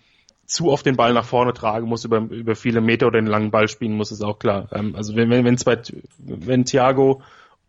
zu 0.46 0.70
oft 0.70 0.86
den 0.86 0.96
Ball 0.96 1.12
nach 1.12 1.24
vorne 1.24 1.52
tragen 1.52 1.88
muss, 1.88 2.04
über, 2.04 2.18
über 2.18 2.54
viele 2.54 2.80
Meter 2.80 3.06
oder 3.06 3.20
den 3.20 3.26
langen 3.26 3.50
Ball 3.50 3.68
spielen 3.68 3.96
muss, 3.96 4.12
ist 4.12 4.22
auch 4.22 4.38
klar. 4.38 4.68
Ähm, 4.72 4.94
also 4.94 5.14
wenn, 5.16 5.30
wenn, 5.30 5.44
wenn, 5.44 5.56
wenn 6.18 6.64
Thiago 6.64 7.22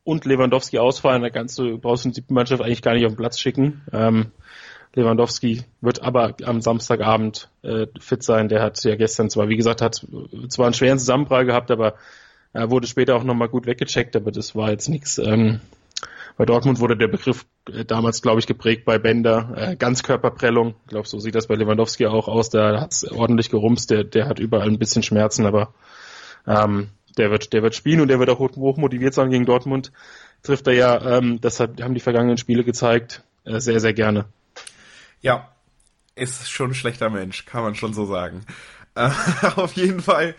und 0.04 0.26
Lewandowski 0.26 0.80
ausfallen, 0.80 1.22
da 1.22 1.30
kannst 1.30 1.58
du, 1.58 1.78
brauchst 1.78 2.06
du 2.06 2.10
die 2.10 2.24
Mannschaft 2.30 2.62
eigentlich 2.62 2.82
gar 2.82 2.94
nicht 2.94 3.06
auf 3.06 3.14
den 3.14 3.18
Platz 3.18 3.40
schicken. 3.40 3.84
Ähm, 3.92 4.32
Lewandowski 4.96 5.64
wird 5.82 6.02
aber 6.04 6.36
am 6.44 6.62
Samstagabend 6.62 7.50
äh, 7.64 7.88
fit 8.00 8.22
sein. 8.24 8.48
Der 8.48 8.62
hat 8.62 8.84
ja 8.84 8.96
gestern 8.96 9.30
zwar, 9.30 9.50
wie 9.50 9.58
gesagt, 9.58 9.82
hat 9.82 10.06
zwar 10.50 10.66
einen 10.66 10.74
schweren 10.74 11.00
Zusammenprall 11.00 11.46
gehabt, 11.46 11.72
aber 11.72 11.96
er 12.54 12.70
wurde 12.70 12.86
später 12.86 13.16
auch 13.16 13.24
nochmal 13.24 13.50
gut 13.50 13.66
weggecheckt, 13.66 14.16
aber 14.16 14.32
das 14.32 14.56
war 14.56 14.70
jetzt 14.70 14.90
nichts. 14.90 15.18
Ähm, 15.18 15.62
bei 16.38 16.46
Dortmund 16.46 16.80
wurde 16.80 16.98
der 16.98 17.08
Begriff 17.08 17.46
äh, 17.72 17.86
damals, 17.86 18.22
glaube 18.22 18.40
ich, 18.40 18.48
geprägt 18.48 18.86
bei 18.86 19.00
Bender, 19.00 19.54
äh, 19.56 19.76
Ganzkörperprellung. 19.76 20.76
Ich 20.84 20.90
glaube, 20.90 21.08
so 21.08 21.20
sieht 21.20 21.36
das 21.36 21.48
bei 21.48 21.56
Lewandowski 21.56 22.06
auch 22.06 22.28
aus. 22.28 22.50
Der 22.50 22.82
hat 22.82 22.94
ordentlich 23.12 23.50
gerumst, 23.50 23.90
der, 23.90 24.04
der 24.04 24.28
hat 24.28 24.40
überall 24.40 24.68
ein 24.68 24.80
bisschen 24.80 25.04
Schmerzen, 25.04 25.46
aber 25.46 25.74
ähm, 26.46 26.90
der 27.18 27.32
wird, 27.32 27.54
der 27.54 27.64
wird 27.64 27.76
spielen 27.76 28.02
und 28.02 28.08
der 28.08 28.20
wird 28.20 28.30
auch 28.30 28.40
hoch 28.40 28.78
motiviert 28.78 29.14
sein 29.14 29.30
gegen 29.30 29.46
Dortmund. 29.46 29.92
Trifft 30.42 30.68
er 30.68 30.74
ja, 30.74 31.18
ähm, 31.18 31.40
das 31.42 31.60
hat, 31.60 31.82
haben 31.82 31.94
die 31.94 32.00
vergangenen 32.00 32.38
Spiele 32.38 32.64
gezeigt, 32.64 33.24
äh, 33.46 33.60
sehr, 33.60 33.80
sehr 33.80 33.94
gerne. 33.94 34.26
Ja, 35.22 35.50
ist 36.16 36.50
schon 36.50 36.72
ein 36.72 36.76
schlechter 36.76 37.10
Mensch, 37.10 37.46
kann 37.46 37.64
man 37.64 37.76
schon 37.76 37.94
so 37.94 38.06
sagen. 38.06 38.46
Äh, 38.96 39.10
auf 39.56 39.74
jeden 39.74 40.02
Fall 40.02 40.36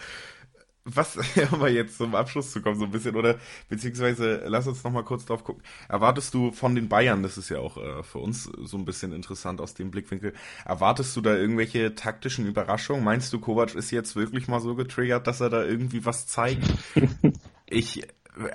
was, 0.84 1.16
um 1.52 1.58
mal 1.58 1.70
jetzt 1.70 1.96
zum 1.98 2.14
Abschluss 2.14 2.52
zu 2.52 2.60
kommen, 2.60 2.78
so 2.78 2.84
ein 2.84 2.90
bisschen, 2.90 3.16
oder 3.16 3.38
beziehungsweise 3.68 4.42
lass 4.46 4.66
uns 4.66 4.84
noch 4.84 4.92
mal 4.92 5.04
kurz 5.04 5.24
drauf 5.24 5.44
gucken. 5.44 5.62
Erwartest 5.88 6.34
du 6.34 6.52
von 6.52 6.74
den 6.74 6.88
Bayern, 6.88 7.22
das 7.22 7.38
ist 7.38 7.48
ja 7.48 7.58
auch 7.58 7.76
äh, 7.76 8.02
für 8.02 8.18
uns 8.18 8.44
so 8.44 8.76
ein 8.76 8.84
bisschen 8.84 9.12
interessant 9.12 9.60
aus 9.60 9.74
dem 9.74 9.90
Blickwinkel, 9.90 10.34
erwartest 10.64 11.16
du 11.16 11.20
da 11.20 11.34
irgendwelche 11.34 11.94
taktischen 11.94 12.46
Überraschungen? 12.46 13.04
Meinst 13.04 13.32
du, 13.32 13.40
Kovac 13.40 13.74
ist 13.74 13.90
jetzt 13.90 14.16
wirklich 14.16 14.48
mal 14.48 14.60
so 14.60 14.74
getriggert, 14.74 15.26
dass 15.26 15.40
er 15.40 15.50
da 15.50 15.64
irgendwie 15.64 16.04
was 16.04 16.26
zeigt? 16.26 16.64
ich 17.66 18.06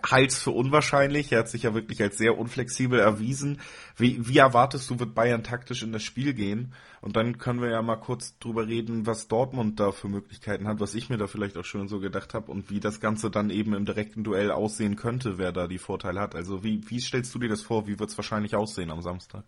halte 0.07 0.27
es 0.27 0.41
für 0.41 0.51
unwahrscheinlich. 0.51 1.31
Er 1.31 1.39
hat 1.39 1.49
sich 1.49 1.63
ja 1.63 1.73
wirklich 1.73 2.01
als 2.01 2.17
sehr 2.17 2.37
unflexibel 2.37 2.99
erwiesen. 2.99 3.59
Wie, 3.97 4.27
wie 4.27 4.37
erwartest 4.37 4.89
du, 4.89 4.99
wird 4.99 5.15
Bayern 5.15 5.43
taktisch 5.43 5.83
in 5.83 5.91
das 5.91 6.03
Spiel 6.03 6.33
gehen? 6.33 6.73
Und 7.01 7.15
dann 7.15 7.37
können 7.37 7.61
wir 7.61 7.69
ja 7.69 7.81
mal 7.81 7.95
kurz 7.95 8.37
drüber 8.39 8.67
reden, 8.67 9.05
was 9.05 9.27
Dortmund 9.27 9.79
da 9.79 9.91
für 9.91 10.09
Möglichkeiten 10.09 10.67
hat, 10.67 10.79
was 10.79 10.95
ich 10.95 11.09
mir 11.09 11.17
da 11.17 11.27
vielleicht 11.27 11.57
auch 11.57 11.65
schon 11.65 11.87
so 11.87 11.99
gedacht 11.99 12.33
habe 12.33 12.51
und 12.51 12.69
wie 12.69 12.79
das 12.79 12.99
Ganze 12.99 13.31
dann 13.31 13.49
eben 13.49 13.73
im 13.73 13.85
direkten 13.85 14.23
Duell 14.23 14.51
aussehen 14.51 14.95
könnte, 14.95 15.37
wer 15.37 15.51
da 15.51 15.67
die 15.67 15.77
Vorteile 15.77 16.19
hat. 16.19 16.35
Also 16.35 16.63
wie, 16.63 16.81
wie 16.89 16.99
stellst 16.99 17.33
du 17.33 17.39
dir 17.39 17.49
das 17.49 17.61
vor? 17.61 17.87
Wie 17.87 17.99
wird 17.99 18.09
es 18.09 18.17
wahrscheinlich 18.17 18.55
aussehen 18.55 18.91
am 18.91 19.01
Samstag? 19.01 19.45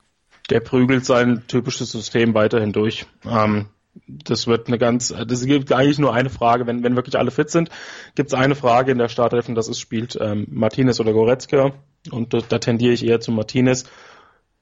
Der 0.49 0.61
prügelt 0.61 1.05
sein 1.05 1.43
typisches 1.47 1.91
System 1.91 2.33
weiterhin 2.33 2.71
durch. 2.71 3.05
Ähm, 3.25 3.67
das 4.08 4.47
wird 4.47 4.67
eine 4.67 4.77
ganz, 4.77 5.13
das 5.27 5.45
gibt 5.45 5.71
eigentlich 5.71 5.99
nur 5.99 6.13
eine 6.13 6.30
Frage, 6.30 6.67
wenn, 6.67 6.84
wenn 6.84 6.95
wirklich 6.95 7.17
alle 7.17 7.32
fit 7.32 7.49
sind, 7.49 7.69
gibt 8.15 8.30
es 8.30 8.34
eine 8.34 8.56
Frage 8.56 8.91
in 8.91 8.97
der 8.97 9.10
Startelf 9.10 9.49
und 9.49 9.56
das 9.56 9.67
ist, 9.67 9.80
spielt 9.80 10.17
ähm, 10.19 10.47
Martinez 10.49 10.99
oder 10.99 11.13
Goretzka 11.13 11.73
und 12.10 12.34
da, 12.34 12.39
da 12.47 12.60
tendiere 12.60 12.93
ich 12.93 13.06
eher 13.06 13.19
zu 13.19 13.32
Martinez. 13.32 13.86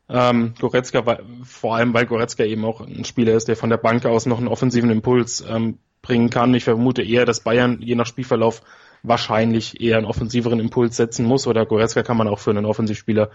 Ähm, 0.10 0.56
Goretzka, 0.60 1.06
weil, 1.06 1.24
vor 1.44 1.76
allem 1.76 1.94
weil 1.94 2.08
Goretzka 2.08 2.44
eben 2.44 2.66
auch 2.66 2.82
ein 2.82 3.06
Spieler 3.06 3.36
ist, 3.36 3.48
der 3.48 3.56
von 3.56 3.70
der 3.70 3.78
Bank 3.78 4.06
aus 4.06 4.26
noch 4.26 4.40
einen 4.40 4.48
offensiven 4.48 4.90
Impuls 4.90 5.46
ähm, 5.48 5.78
bringen 6.02 6.32
kann. 6.32 6.54
Ich 6.56 6.64
vermute 6.64 7.04
eher, 7.04 7.26
dass 7.26 7.42
Bayern 7.42 7.80
je 7.82 7.96
nach 7.96 8.08
Spielverlauf 8.08 8.62
wahrscheinlich 9.04 9.80
eher 9.80 9.98
einen 9.98 10.08
offensiveren 10.08 10.60
Impuls 10.60 10.98
setzen 10.98 11.26
muss 11.26 11.48
oder 11.48 11.66
Goretzka 11.66 12.04
kann 12.04 12.18
man 12.18 12.28
auch 12.28 12.40
für 12.40 12.50
einen 12.50 12.66
Offensivspieler 12.66 13.30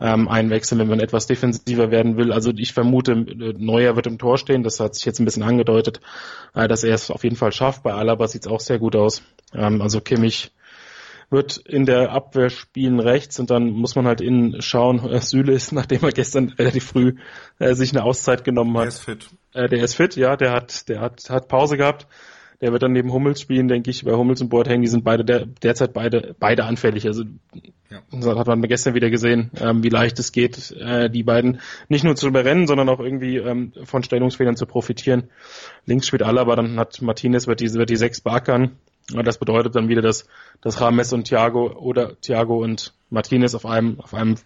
ähm, 0.00 0.28
einwechseln, 0.28 0.80
wenn 0.80 0.88
man 0.88 1.00
etwas 1.00 1.26
defensiver 1.26 1.90
werden 1.90 2.16
will. 2.16 2.32
Also 2.32 2.50
ich 2.54 2.72
vermute, 2.72 3.14
Neuer 3.14 3.96
wird 3.96 4.06
im 4.06 4.18
Tor 4.18 4.38
stehen. 4.38 4.62
Das 4.62 4.80
hat 4.80 4.94
sich 4.94 5.04
jetzt 5.04 5.20
ein 5.20 5.24
bisschen 5.24 5.42
angedeutet, 5.42 6.00
äh, 6.54 6.68
dass 6.68 6.84
er 6.84 6.94
es 6.94 7.10
auf 7.10 7.24
jeden 7.24 7.36
Fall 7.36 7.52
schafft. 7.52 7.82
Bei 7.82 7.92
Alaba 7.92 8.26
sieht 8.26 8.46
es 8.46 8.52
auch 8.52 8.60
sehr 8.60 8.78
gut 8.78 8.96
aus. 8.96 9.22
Ähm, 9.54 9.80
also 9.80 10.00
Kimmich 10.00 10.52
wird 11.30 11.56
in 11.56 11.86
der 11.86 12.12
Abwehr 12.12 12.50
spielen 12.50 13.00
rechts 13.00 13.38
und 13.40 13.50
dann 13.50 13.70
muss 13.70 13.96
man 13.96 14.06
halt 14.06 14.20
innen 14.20 14.60
schauen. 14.62 15.04
Äh, 15.10 15.20
Süle 15.20 15.52
ist, 15.52 15.72
nachdem 15.72 16.02
er 16.02 16.12
gestern 16.12 16.50
relativ 16.50 16.84
früh 16.86 17.14
äh, 17.58 17.74
sich 17.74 17.92
eine 17.92 18.04
Auszeit 18.04 18.44
genommen 18.44 18.76
hat. 18.76 18.82
Der 18.82 18.88
ist 18.88 19.00
fit. 19.00 19.28
Äh, 19.52 19.68
der 19.68 19.84
ist 19.84 19.94
fit, 19.94 20.16
ja, 20.16 20.36
der 20.36 20.52
hat, 20.52 20.88
der 20.88 21.00
hat, 21.00 21.28
hat 21.28 21.48
Pause 21.48 21.76
gehabt. 21.76 22.06
Der 22.60 22.72
wird 22.72 22.82
dann 22.82 22.92
neben 22.92 23.12
Hummels 23.12 23.40
spielen, 23.40 23.68
denke 23.68 23.90
ich. 23.90 24.04
Bei 24.04 24.12
Hummels 24.12 24.40
und 24.40 24.48
Boateng, 24.48 24.82
die 24.82 24.88
sind 24.88 25.04
beide 25.04 25.24
der, 25.24 25.46
derzeit 25.46 25.92
beide 25.92 26.34
beide 26.38 26.64
anfällig. 26.64 27.06
Also 27.06 27.24
ja. 27.90 28.00
das 28.10 28.26
hat 28.26 28.46
man 28.46 28.62
gestern 28.62 28.94
wieder 28.94 29.10
gesehen, 29.10 29.50
ähm, 29.60 29.82
wie 29.82 29.88
leicht 29.88 30.18
es 30.18 30.32
geht, 30.32 30.70
äh, 30.72 31.10
die 31.10 31.22
beiden 31.22 31.60
nicht 31.88 32.04
nur 32.04 32.16
zu 32.16 32.28
überrennen, 32.28 32.66
sondern 32.66 32.88
auch 32.88 33.00
irgendwie 33.00 33.36
ähm, 33.36 33.72
von 33.84 34.02
Stellungsfehlern 34.02 34.56
zu 34.56 34.66
profitieren. 34.66 35.30
Links 35.86 36.06
spielt 36.06 36.22
Alaba, 36.22 36.56
dann 36.56 36.78
hat 36.78 37.00
Martinez 37.02 37.46
wird 37.46 37.60
die, 37.60 37.72
wird 37.74 37.90
die 37.90 37.96
sechs 37.96 38.20
beackern. 38.20 38.78
Das 39.12 39.38
bedeutet 39.38 39.76
dann 39.76 39.88
wieder, 39.88 40.00
dass, 40.00 40.26
dass 40.62 40.80
Rames 40.80 41.12
und 41.12 41.24
Thiago 41.24 41.72
oder 41.72 42.18
Thiago 42.20 42.62
und 42.62 42.94
Martinez 43.10 43.54
auf 43.54 43.66
einem, 43.66 44.00
auf 44.00 44.14
einem 44.14 44.36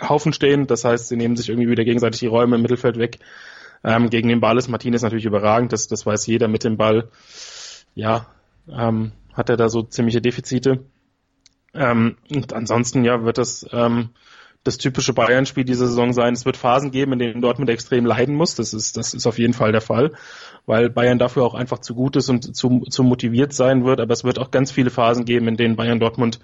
Haufen 0.00 0.32
stehen. 0.32 0.66
Das 0.66 0.84
heißt, 0.84 1.08
sie 1.08 1.16
nehmen 1.16 1.36
sich 1.36 1.50
irgendwie 1.50 1.68
wieder 1.68 1.84
gegenseitig 1.84 2.20
die 2.20 2.26
Räume 2.26 2.56
im 2.56 2.62
Mittelfeld 2.62 2.98
weg. 2.98 3.18
Ähm, 3.84 4.08
gegen 4.08 4.28
den 4.28 4.40
Ball 4.40 4.56
ist 4.56 4.68
Martinez 4.68 5.02
natürlich 5.02 5.26
überragend, 5.26 5.72
das, 5.72 5.86
das 5.86 6.06
weiß 6.06 6.26
jeder 6.26 6.48
mit 6.48 6.64
dem 6.64 6.78
Ball 6.78 7.08
ja, 7.96 8.26
ähm, 8.70 9.10
hat 9.32 9.50
er 9.50 9.56
da 9.56 9.68
so 9.68 9.82
ziemliche 9.82 10.20
Defizite. 10.20 10.84
Ähm, 11.74 12.16
und 12.30 12.52
ansonsten, 12.52 13.04
ja, 13.04 13.24
wird 13.24 13.38
das 13.38 13.66
ähm, 13.72 14.10
das 14.66 14.78
typische 14.78 15.12
Bayern-Spiel 15.12 15.64
diese 15.64 15.86
Saison 15.86 16.12
sein. 16.12 16.34
Es 16.34 16.44
wird 16.44 16.56
Phasen 16.56 16.90
geben, 16.90 17.12
in 17.12 17.18
denen 17.18 17.40
Dortmund 17.40 17.70
extrem 17.70 18.04
leiden 18.04 18.34
muss. 18.34 18.56
Das 18.56 18.74
ist, 18.74 18.96
das 18.96 19.14
ist 19.14 19.26
auf 19.26 19.38
jeden 19.38 19.54
Fall 19.54 19.72
der 19.72 19.80
Fall, 19.80 20.12
weil 20.66 20.90
Bayern 20.90 21.18
dafür 21.18 21.44
auch 21.44 21.54
einfach 21.54 21.78
zu 21.78 21.94
gut 21.94 22.16
ist 22.16 22.28
und 22.28 22.56
zu, 22.56 22.80
zu 22.80 23.02
motiviert 23.04 23.52
sein 23.52 23.84
wird. 23.84 24.00
Aber 24.00 24.12
es 24.12 24.24
wird 24.24 24.38
auch 24.38 24.50
ganz 24.50 24.72
viele 24.72 24.90
Phasen 24.90 25.24
geben, 25.24 25.48
in 25.48 25.56
denen 25.56 25.76
Bayern 25.76 26.00
Dortmund 26.00 26.40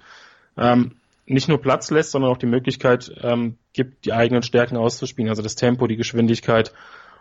ähm, 0.57 0.93
nicht 1.25 1.49
nur 1.49 1.61
Platz 1.61 1.91
lässt, 1.91 2.11
sondern 2.11 2.31
auch 2.31 2.37
die 2.37 2.45
Möglichkeit 2.45 3.11
ähm, 3.21 3.57
gibt, 3.73 4.05
die 4.05 4.13
eigenen 4.13 4.43
Stärken 4.43 4.77
auszuspielen. 4.77 5.29
Also 5.29 5.41
das 5.41 5.55
Tempo, 5.55 5.87
die 5.87 5.97
Geschwindigkeit 5.97 6.73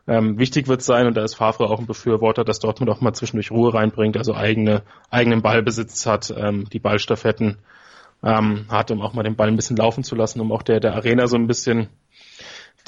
ähm, 0.07 0.39
wichtig 0.39 0.69
wird 0.69 0.83
sein, 0.83 1.07
und 1.07 1.17
da 1.17 1.23
ist 1.23 1.35
Favre 1.35 1.71
auch 1.71 1.79
ein 1.79 1.87
Befürworter, 1.87 2.45
dass 2.45 2.59
Dortmund 2.59 2.91
auch 2.91 3.01
mal 3.01 3.13
zwischendurch 3.13 3.51
Ruhe 3.51 3.73
reinbringt, 3.73 4.17
also 4.17 4.35
eigene, 4.35 4.83
eigenen 5.11 5.43
Ballbesitz 5.43 6.07
hat, 6.07 6.33
ähm, 6.37 6.67
die 6.73 6.81
Ballstaffetten 6.81 7.59
ähm, 8.23 8.67
hat, 8.69 8.91
um 8.91 9.01
auch 9.01 9.15
mal 9.15 9.23
den 9.23 9.37
Ball 9.37 9.49
ein 9.49 9.57
bisschen 9.57 9.77
laufen 9.77 10.05
zu 10.05 10.15
lassen, 10.15 10.41
um 10.41 10.53
auch 10.53 10.63
der, 10.63 10.81
der 10.81 10.95
Arena 10.95 11.27
so 11.27 11.37
ein 11.37 11.47
bisschen 11.47 11.89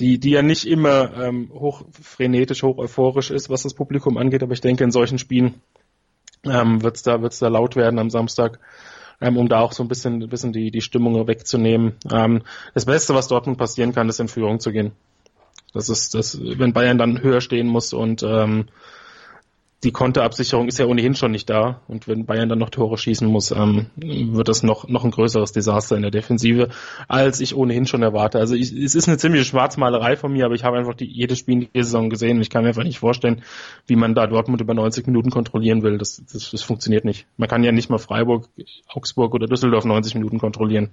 die, 0.01 0.19
die 0.19 0.31
ja 0.31 0.43
nicht 0.43 0.67
immer 0.67 1.17
ähm, 1.23 1.51
hoch 1.53 1.85
frenetisch, 1.93 2.63
hoch 2.63 2.79
euphorisch 2.79 3.31
ist, 3.31 3.49
was 3.49 3.63
das 3.63 3.75
Publikum 3.75 4.17
angeht, 4.17 4.43
aber 4.43 4.53
ich 4.53 4.61
denke, 4.61 4.85
in 4.85 4.91
solchen 4.91 5.19
Spielen 5.19 5.61
ähm, 6.45 6.83
wird 6.83 6.97
es 6.97 7.03
da, 7.03 7.23
wird's 7.23 7.39
da 7.39 7.49
laut 7.49 7.77
werden 7.77 7.99
am 7.99 8.11
Samstag, 8.11 8.59
ähm, 9.21 9.37
um 9.37 9.49
da 9.49 9.61
auch 9.61 9.73
so 9.73 9.83
ein 9.83 9.89
bisschen, 9.89 10.29
bisschen 10.29 10.53
die, 10.53 10.71
die 10.71 10.81
Stimmung 10.81 11.27
wegzunehmen. 11.29 11.95
Ähm, 12.13 12.43
das 12.75 12.87
Beste, 12.87 13.15
was 13.15 13.29
Dortmund 13.29 13.59
passieren 13.59 13.93
kann, 13.93 14.09
ist 14.09 14.21
in 14.21 14.29
Führung 14.29 14.59
zu 14.61 14.73
gehen. 14.73 14.93
Das 15.75 15.89
ist 15.89 16.15
das, 16.15 16.41
wenn 16.41 16.73
Bayern 16.73 16.99
dann 16.99 17.21
höher 17.21 17.41
stehen 17.41 17.67
muss 17.67 17.93
und 17.93 18.23
ähm, 18.23 18.67
die 19.85 19.93
Konterabsicherung 19.93 20.67
ist 20.67 20.79
ja 20.79 20.87
ohnehin 20.87 21.15
schon 21.15 21.31
nicht 21.31 21.49
da. 21.51 21.83
Und 21.89 22.09
wenn 22.09 22.25
Bayern 22.25 22.49
dann 22.49 22.59
noch 22.59 22.71
Tore 22.71 22.97
schießen 22.97 23.29
muss, 23.29 23.51
ähm, 23.51 23.87
wird 23.97 24.49
das 24.49 24.63
noch, 24.63 24.89
noch 24.89 25.05
ein 25.05 25.11
größeres 25.11 25.53
Desaster 25.53 25.95
in 25.97 26.03
der 26.03 26.11
Defensive, 26.11 26.71
als 27.07 27.41
ich 27.41 27.55
ohnehin 27.55 27.87
schon 27.87 28.03
erwarte. 28.03 28.39
Also 28.39 28.55
ich, 28.55 28.73
es 28.73 28.95
ist 28.95 29.09
eine 29.09 29.19
ziemliche 29.19 29.45
Schwarzmalerei 29.45 30.17
von 30.17 30.33
mir, 30.33 30.47
aber 30.47 30.55
ich 30.55 30.65
habe 30.65 30.79
einfach 30.79 30.95
die, 30.95 31.07
jedes 31.07 31.39
Spiel 31.39 31.55
in 31.55 31.69
dieser 31.75 31.85
Saison 31.85 32.09
gesehen 32.09 32.39
und 32.39 32.43
ich 32.43 32.51
kann 32.51 32.63
mir 32.63 32.69
einfach 32.69 32.83
nicht 32.83 32.99
vorstellen, 32.99 33.43
wie 33.87 33.97
man 33.97 34.15
da 34.15 34.27
Dortmund 34.27 34.63
über 34.63 34.73
90 34.73 35.07
Minuten 35.07 35.31
kontrollieren 35.31 35.83
will. 35.83 35.99
Das, 35.99 36.23
das, 36.33 36.51
das 36.51 36.63
funktioniert 36.63 37.05
nicht. 37.05 37.27
Man 37.37 37.49
kann 37.49 37.63
ja 37.63 37.71
nicht 37.71 37.91
mal 37.91 37.99
Freiburg, 37.99 38.49
Augsburg 38.89 39.35
oder 39.35 39.47
Düsseldorf 39.47 39.85
90 39.85 40.15
Minuten 40.15 40.39
kontrollieren. 40.39 40.91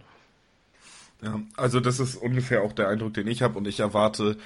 Ja, 1.24 1.40
also 1.56 1.80
das 1.80 2.00
ist 2.00 2.16
ungefähr 2.16 2.64
auch 2.64 2.74
der 2.74 2.90
Eindruck, 2.90 3.14
den 3.14 3.28
ich 3.28 3.42
habe 3.42 3.58
und 3.58 3.68
ich 3.68 3.80
erwarte, 3.80 4.38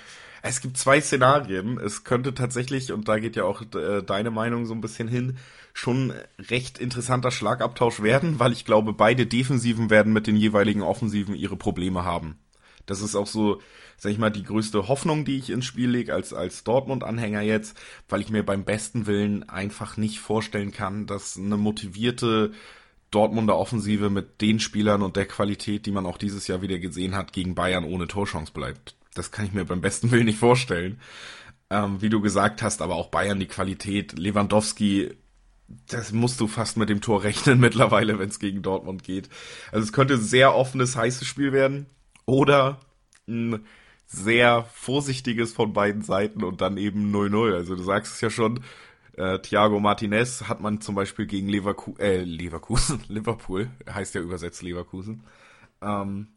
es 0.45 0.61
gibt 0.61 0.77
zwei 0.77 1.01
Szenarien. 1.01 1.79
Es 1.79 2.03
könnte 2.03 2.33
tatsächlich, 2.33 2.91
und 2.91 3.07
da 3.07 3.17
geht 3.17 3.35
ja 3.35 3.43
auch 3.45 3.63
äh, 3.73 4.03
deine 4.03 4.29
Meinung 4.29 4.65
so 4.65 4.73
ein 4.73 4.81
bisschen 4.81 5.07
hin, 5.07 5.37
schon 5.73 6.13
recht 6.37 6.77
interessanter 6.77 7.31
Schlagabtausch 7.31 8.01
werden, 8.01 8.39
weil 8.39 8.51
ich 8.51 8.63
glaube, 8.63 8.93
beide 8.93 9.25
Defensiven 9.25 9.89
werden 9.89 10.13
mit 10.13 10.27
den 10.27 10.35
jeweiligen 10.35 10.83
Offensiven 10.83 11.35
ihre 11.35 11.57
Probleme 11.57 12.05
haben. 12.05 12.37
Das 12.85 13.01
ist 13.01 13.15
auch 13.15 13.25
so, 13.25 13.59
sag 13.97 14.11
ich 14.11 14.19
mal, 14.19 14.29
die 14.29 14.43
größte 14.43 14.87
Hoffnung, 14.87 15.25
die 15.25 15.37
ich 15.37 15.49
ins 15.49 15.65
Spiel 15.65 15.89
lege 15.89 16.13
als, 16.13 16.31
als 16.31 16.63
Dortmund-Anhänger 16.63 17.41
jetzt, 17.41 17.75
weil 18.07 18.21
ich 18.21 18.29
mir 18.29 18.43
beim 18.43 18.63
besten 18.63 19.07
Willen 19.07 19.49
einfach 19.49 19.97
nicht 19.97 20.19
vorstellen 20.19 20.71
kann, 20.71 21.07
dass 21.07 21.37
eine 21.37 21.57
motivierte 21.57 22.51
Dortmunder 23.09 23.57
Offensive 23.57 24.11
mit 24.11 24.41
den 24.41 24.59
Spielern 24.59 25.01
und 25.01 25.15
der 25.15 25.25
Qualität, 25.25 25.87
die 25.87 25.91
man 25.91 26.05
auch 26.05 26.19
dieses 26.19 26.47
Jahr 26.47 26.61
wieder 26.61 26.77
gesehen 26.77 27.15
hat, 27.15 27.33
gegen 27.33 27.55
Bayern 27.55 27.83
ohne 27.83 28.07
Torchance 28.07 28.53
bleibt. 28.53 28.95
Das 29.15 29.31
kann 29.31 29.45
ich 29.45 29.53
mir 29.53 29.65
beim 29.65 29.81
besten 29.81 30.11
Willen 30.11 30.25
nicht 30.25 30.37
vorstellen. 30.37 30.99
Ähm, 31.71 32.01
wie 32.01 32.09
du 32.09 32.21
gesagt 32.21 32.61
hast, 32.61 32.83
aber 32.83 32.95
auch 32.95 33.09
Bayern 33.09 33.39
die 33.39 33.47
Qualität. 33.47 34.17
Lewandowski, 34.19 35.15
das 35.89 36.11
musst 36.11 36.39
du 36.39 36.47
fast 36.47 36.77
mit 36.77 36.89
dem 36.89 37.01
Tor 37.01 37.23
rechnen 37.23 37.59
mittlerweile, 37.59 38.19
wenn 38.19 38.29
es 38.29 38.39
gegen 38.39 38.61
Dortmund 38.61 39.03
geht. 39.03 39.29
Also 39.71 39.83
es 39.83 39.93
könnte 39.93 40.15
ein 40.15 40.21
sehr 40.21 40.53
offenes, 40.53 40.95
heißes 40.95 41.27
Spiel 41.27 41.51
werden 41.51 41.87
oder 42.25 42.79
ein 43.27 43.65
sehr 44.05 44.65
vorsichtiges 44.71 45.53
von 45.53 45.73
beiden 45.73 46.03
Seiten 46.03 46.43
und 46.43 46.61
dann 46.61 46.77
eben 46.77 47.13
0-0. 47.13 47.55
Also 47.55 47.75
du 47.75 47.81
sagst 47.81 48.13
es 48.13 48.21
ja 48.21 48.29
schon, 48.29 48.61
äh, 49.17 49.39
Thiago 49.39 49.79
Martinez 49.79 50.43
hat 50.47 50.61
man 50.61 50.81
zum 50.81 50.95
Beispiel 50.95 51.25
gegen 51.25 51.47
Leverku 51.47 51.95
äh, 51.97 52.23
Leverkusen, 52.23 53.01
Liverpool, 53.07 53.69
heißt 53.89 54.13
ja 54.15 54.21
übersetzt 54.21 54.61
Leverkusen, 54.61 55.23
ähm, 55.81 56.27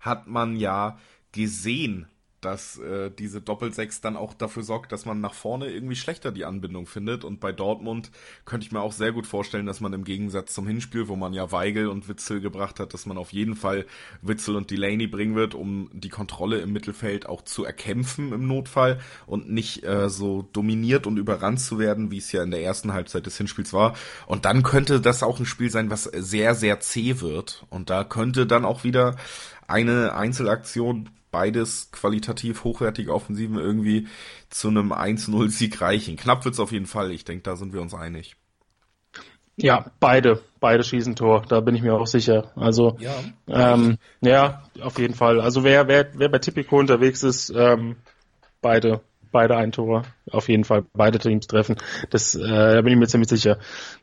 hat 0.00 0.26
man 0.28 0.56
ja 0.56 0.98
gesehen, 1.32 2.06
dass 2.40 2.78
äh, 2.78 3.10
diese 3.10 3.40
Doppelsechs 3.40 4.00
dann 4.00 4.16
auch 4.16 4.32
dafür 4.32 4.62
sorgt, 4.62 4.92
dass 4.92 5.06
man 5.06 5.20
nach 5.20 5.34
vorne 5.34 5.70
irgendwie 5.70 5.96
schlechter 5.96 6.30
die 6.30 6.44
Anbindung 6.44 6.86
findet. 6.86 7.24
Und 7.24 7.40
bei 7.40 7.50
Dortmund 7.52 8.10
könnte 8.44 8.66
ich 8.66 8.72
mir 8.72 8.80
auch 8.80 8.92
sehr 8.92 9.12
gut 9.12 9.26
vorstellen, 9.26 9.66
dass 9.66 9.80
man 9.80 9.92
im 9.92 10.04
Gegensatz 10.04 10.54
zum 10.54 10.66
Hinspiel, 10.66 11.08
wo 11.08 11.16
man 11.16 11.32
ja 11.32 11.50
Weigel 11.50 11.88
und 11.88 12.08
Witzel 12.08 12.40
gebracht 12.40 12.78
hat, 12.78 12.94
dass 12.94 13.06
man 13.06 13.18
auf 13.18 13.32
jeden 13.32 13.56
Fall 13.56 13.86
Witzel 14.22 14.54
und 14.54 14.70
Delaney 14.70 15.08
bringen 15.08 15.34
wird, 15.34 15.54
um 15.54 15.90
die 15.92 16.10
Kontrolle 16.10 16.58
im 16.60 16.72
Mittelfeld 16.72 17.26
auch 17.26 17.42
zu 17.42 17.64
erkämpfen 17.64 18.32
im 18.32 18.46
Notfall 18.46 19.00
und 19.26 19.50
nicht 19.50 19.82
äh, 19.84 20.08
so 20.08 20.48
dominiert 20.52 21.06
und 21.06 21.16
überrannt 21.16 21.60
zu 21.60 21.78
werden, 21.78 22.10
wie 22.12 22.18
es 22.18 22.30
ja 22.30 22.42
in 22.42 22.52
der 22.52 22.62
ersten 22.62 22.92
Halbzeit 22.92 23.26
des 23.26 23.36
Hinspiels 23.36 23.72
war. 23.72 23.94
Und 24.26 24.44
dann 24.44 24.62
könnte 24.62 25.00
das 25.00 25.24
auch 25.24 25.40
ein 25.40 25.46
Spiel 25.46 25.70
sein, 25.70 25.90
was 25.90 26.04
sehr, 26.04 26.54
sehr 26.54 26.78
zäh 26.78 27.20
wird. 27.20 27.66
Und 27.70 27.90
da 27.90 28.04
könnte 28.04 28.46
dann 28.46 28.64
auch 28.64 28.84
wieder 28.84 29.16
eine 29.66 30.14
Einzelaktion 30.14 31.10
beides 31.30 31.90
qualitativ 31.92 32.64
hochwertige 32.64 33.14
Offensiven 33.14 33.58
irgendwie 33.58 34.08
zu 34.50 34.68
einem 34.68 34.92
1-0-Sieg 34.92 35.80
reichen. 35.80 36.16
Knapp 36.16 36.44
wird's 36.44 36.60
auf 36.60 36.72
jeden 36.72 36.86
Fall. 36.86 37.10
Ich 37.12 37.24
denke, 37.24 37.42
da 37.42 37.56
sind 37.56 37.72
wir 37.72 37.80
uns 37.80 37.94
einig. 37.94 38.36
Ja, 39.60 39.86
beide, 39.98 40.40
beide 40.60 40.84
schießen 40.84 41.16
Tor, 41.16 41.44
da 41.48 41.60
bin 41.60 41.74
ich 41.74 41.82
mir 41.82 41.94
auch 41.94 42.06
sicher. 42.06 42.52
Also 42.54 42.96
ja, 43.00 43.14
ähm, 43.48 43.98
ja 44.20 44.62
auf 44.80 44.98
jeden 45.00 45.14
Fall. 45.14 45.40
Also 45.40 45.64
wer, 45.64 45.88
wer, 45.88 46.10
wer 46.14 46.28
bei 46.28 46.38
Tipico 46.38 46.78
unterwegs 46.78 47.24
ist, 47.24 47.50
ähm, 47.50 47.96
beide, 48.60 49.00
beide 49.32 49.56
ein 49.56 49.72
Tor, 49.72 50.04
auf 50.30 50.48
jeden 50.48 50.62
Fall 50.62 50.84
beide 50.92 51.18
Teams 51.18 51.48
treffen. 51.48 51.76
Das, 52.10 52.36
äh, 52.36 52.40
da 52.46 52.80
bin 52.82 52.92
ich 52.92 52.98
mir 53.00 53.08
ziemlich 53.08 53.28
sicher. 53.28 53.58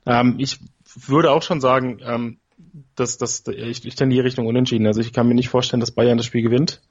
Ähm, 0.05 0.35
ich 0.39 0.59
würde 0.93 1.31
auch 1.31 1.41
schon 1.41 1.61
sagen, 1.61 1.99
ähm, 2.03 2.37
dass, 2.95 3.17
dass 3.17 3.47
ich, 3.47 3.85
ich 3.85 3.95
tendiere 3.95 4.25
Richtung 4.25 4.47
Unentschieden. 4.47 4.87
Also 4.87 4.99
ich 4.99 5.13
kann 5.13 5.27
mir 5.27 5.35
nicht 5.35 5.49
vorstellen, 5.49 5.79
dass 5.79 5.91
Bayern 5.91 6.17
das 6.17 6.25
Spiel 6.25 6.41
gewinnt. 6.41 6.81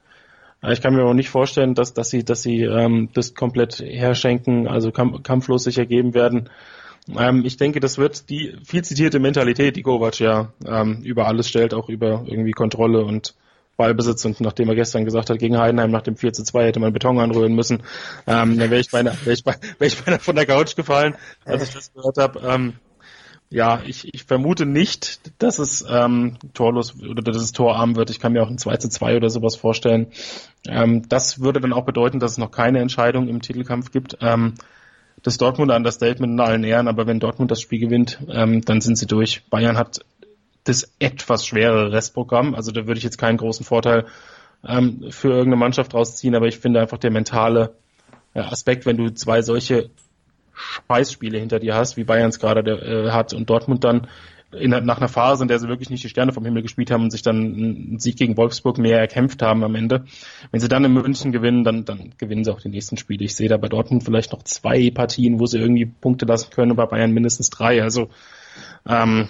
Ich 0.71 0.81
kann 0.81 0.95
mir 0.95 1.03
auch 1.03 1.13
nicht 1.13 1.29
vorstellen, 1.29 1.75
dass, 1.75 1.93
dass 1.93 2.09
sie, 2.09 2.23
dass 2.23 2.41
sie 2.41 2.63
ähm, 2.63 3.09
das 3.13 3.33
komplett 3.33 3.79
herschenken, 3.79 4.67
also 4.67 4.91
kampflos 4.91 5.63
sich 5.63 5.77
ergeben 5.77 6.13
werden. 6.13 6.49
Ähm, 7.17 7.43
ich 7.45 7.57
denke, 7.57 7.79
das 7.79 7.97
wird 7.97 8.29
die 8.29 8.55
viel 8.63 8.83
zitierte 8.83 9.19
Mentalität, 9.19 9.75
die 9.75 9.83
Kovac 9.83 10.19
ja 10.19 10.53
ähm, 10.65 11.01
über 11.03 11.27
alles 11.27 11.49
stellt, 11.49 11.73
auch 11.73 11.89
über 11.89 12.23
irgendwie 12.25 12.51
Kontrolle 12.51 13.03
und 13.03 13.35
Ballbesitz 13.77 14.23
und 14.25 14.39
nachdem 14.39 14.69
er 14.69 14.75
gestern 14.75 15.05
gesagt 15.05 15.29
hat, 15.29 15.37
gegen 15.37 15.57
Heidenheim 15.57 15.91
nach 15.91 16.01
dem 16.01 16.15
4 16.15 16.33
zu 16.33 16.43
2 16.43 16.67
hätte 16.67 16.79
man 16.79 16.93
Beton 16.93 17.19
anrühren 17.19 17.53
müssen, 17.53 17.83
ähm, 18.25 18.57
dann 18.57 18.71
wäre 18.71 18.79
ich 18.79 18.89
beinahe, 18.89 19.17
wär 19.25 19.33
ich, 19.33 19.45
wär 19.45 19.55
beinahe 20.05 20.19
von 20.19 20.35
der 20.35 20.45
Couch 20.45 20.75
gefallen, 20.75 21.15
als 21.43 21.63
ich 21.63 21.73
das 21.73 21.93
gehört 21.93 22.17
habe. 22.17 22.39
Ähm, 22.39 22.73
ja, 23.49 23.81
ich, 23.85 24.13
ich 24.13 24.23
vermute 24.23 24.65
nicht, 24.65 25.21
dass 25.41 25.59
es 25.59 25.85
ähm, 25.87 26.37
torlos 26.53 26.95
oder 27.01 27.21
dass 27.21 27.37
es 27.37 27.51
torarm 27.51 27.95
wird. 27.95 28.09
Ich 28.09 28.19
kann 28.19 28.33
mir 28.33 28.43
auch 28.43 28.49
ein 28.49 28.57
2 28.57 28.77
zu 28.77 28.89
2 28.89 29.17
oder 29.17 29.29
sowas 29.29 29.55
vorstellen. 29.55 30.07
Ähm, 30.67 31.07
das 31.07 31.39
würde 31.39 31.61
dann 31.61 31.73
auch 31.73 31.85
bedeuten, 31.85 32.19
dass 32.19 32.31
es 32.31 32.37
noch 32.37 32.51
keine 32.51 32.79
Entscheidung 32.79 33.27
im 33.27 33.41
Titelkampf 33.41 33.91
gibt. 33.91 34.17
Ähm, 34.21 34.55
das 35.21 35.37
Dortmund 35.37 35.71
Understatement 35.71 36.33
in 36.33 36.39
allen 36.39 36.63
Ehren, 36.63 36.87
aber 36.87 37.07
wenn 37.07 37.19
Dortmund 37.19 37.49
das 37.51 37.61
Spiel 37.61 37.79
gewinnt, 37.79 38.19
ähm, 38.29 38.61
dann 38.61 38.81
sind 38.81 38.97
sie 38.97 39.07
durch. 39.07 39.43
Bayern 39.49 39.77
hat 39.77 39.99
das 40.63 40.91
etwas 40.99 41.45
schwere 41.45 41.91
Restprogramm, 41.91 42.55
also 42.55 42.71
da 42.71 42.87
würde 42.87 42.97
ich 42.97 43.03
jetzt 43.03 43.17
keinen 43.17 43.37
großen 43.37 43.65
Vorteil 43.65 44.05
ähm, 44.67 45.05
für 45.09 45.29
irgendeine 45.29 45.57
Mannschaft 45.57 45.93
rausziehen, 45.93 46.35
aber 46.35 46.47
ich 46.47 46.59
finde 46.59 46.81
einfach 46.81 46.97
der 46.97 47.11
mentale 47.11 47.75
äh, 48.33 48.39
Aspekt, 48.39 48.85
wenn 48.85 48.97
du 48.97 49.13
zwei 49.13 49.41
solche 49.41 49.89
Scheißspiele 50.55 51.37
hinter 51.37 51.59
dir 51.59 51.75
hast, 51.75 51.97
wie 51.97 52.03
Bayern 52.03 52.29
es 52.29 52.39
gerade 52.39 52.71
äh, 52.71 53.11
hat 53.11 53.33
und 53.33 53.49
Dortmund 53.49 53.83
dann 53.83 54.07
in, 54.51 54.71
nach 54.71 54.97
einer 54.97 55.07
Phase, 55.07 55.43
in 55.43 55.47
der 55.47 55.59
sie 55.59 55.67
wirklich 55.67 55.89
nicht 55.89 56.03
die 56.03 56.09
Sterne 56.09 56.31
vom 56.31 56.45
Himmel 56.45 56.61
gespielt 56.61 56.91
haben 56.91 57.03
und 57.03 57.11
sich 57.11 57.21
dann 57.21 57.37
einen 57.37 57.99
Sieg 57.99 58.17
gegen 58.17 58.37
Wolfsburg 58.37 58.77
mehr 58.77 58.99
erkämpft 58.99 59.41
haben 59.41 59.63
am 59.63 59.75
Ende. 59.75 60.05
Wenn 60.51 60.59
sie 60.59 60.67
dann 60.67 60.85
in 60.85 60.93
München 60.93 61.31
gewinnen, 61.31 61.63
dann, 61.63 61.85
dann 61.85 62.13
gewinnen 62.17 62.43
sie 62.43 62.53
auch 62.53 62.61
die 62.61 62.69
nächsten 62.69 62.97
Spiele. 62.97 63.25
Ich 63.25 63.35
sehe 63.35 63.49
da 63.49 63.57
bei 63.57 63.67
Dortmund 63.67 64.03
vielleicht 64.03 64.31
noch 64.31 64.43
zwei 64.43 64.91
Partien, 64.91 65.39
wo 65.39 65.45
sie 65.45 65.59
irgendwie 65.59 65.85
Punkte 65.85 66.25
lassen 66.25 66.51
können 66.51 66.71
und 66.71 66.77
bei 66.77 66.85
Bayern 66.85 67.11
mindestens 67.11 67.49
drei. 67.49 67.81
Also 67.81 68.09
ähm, 68.87 69.29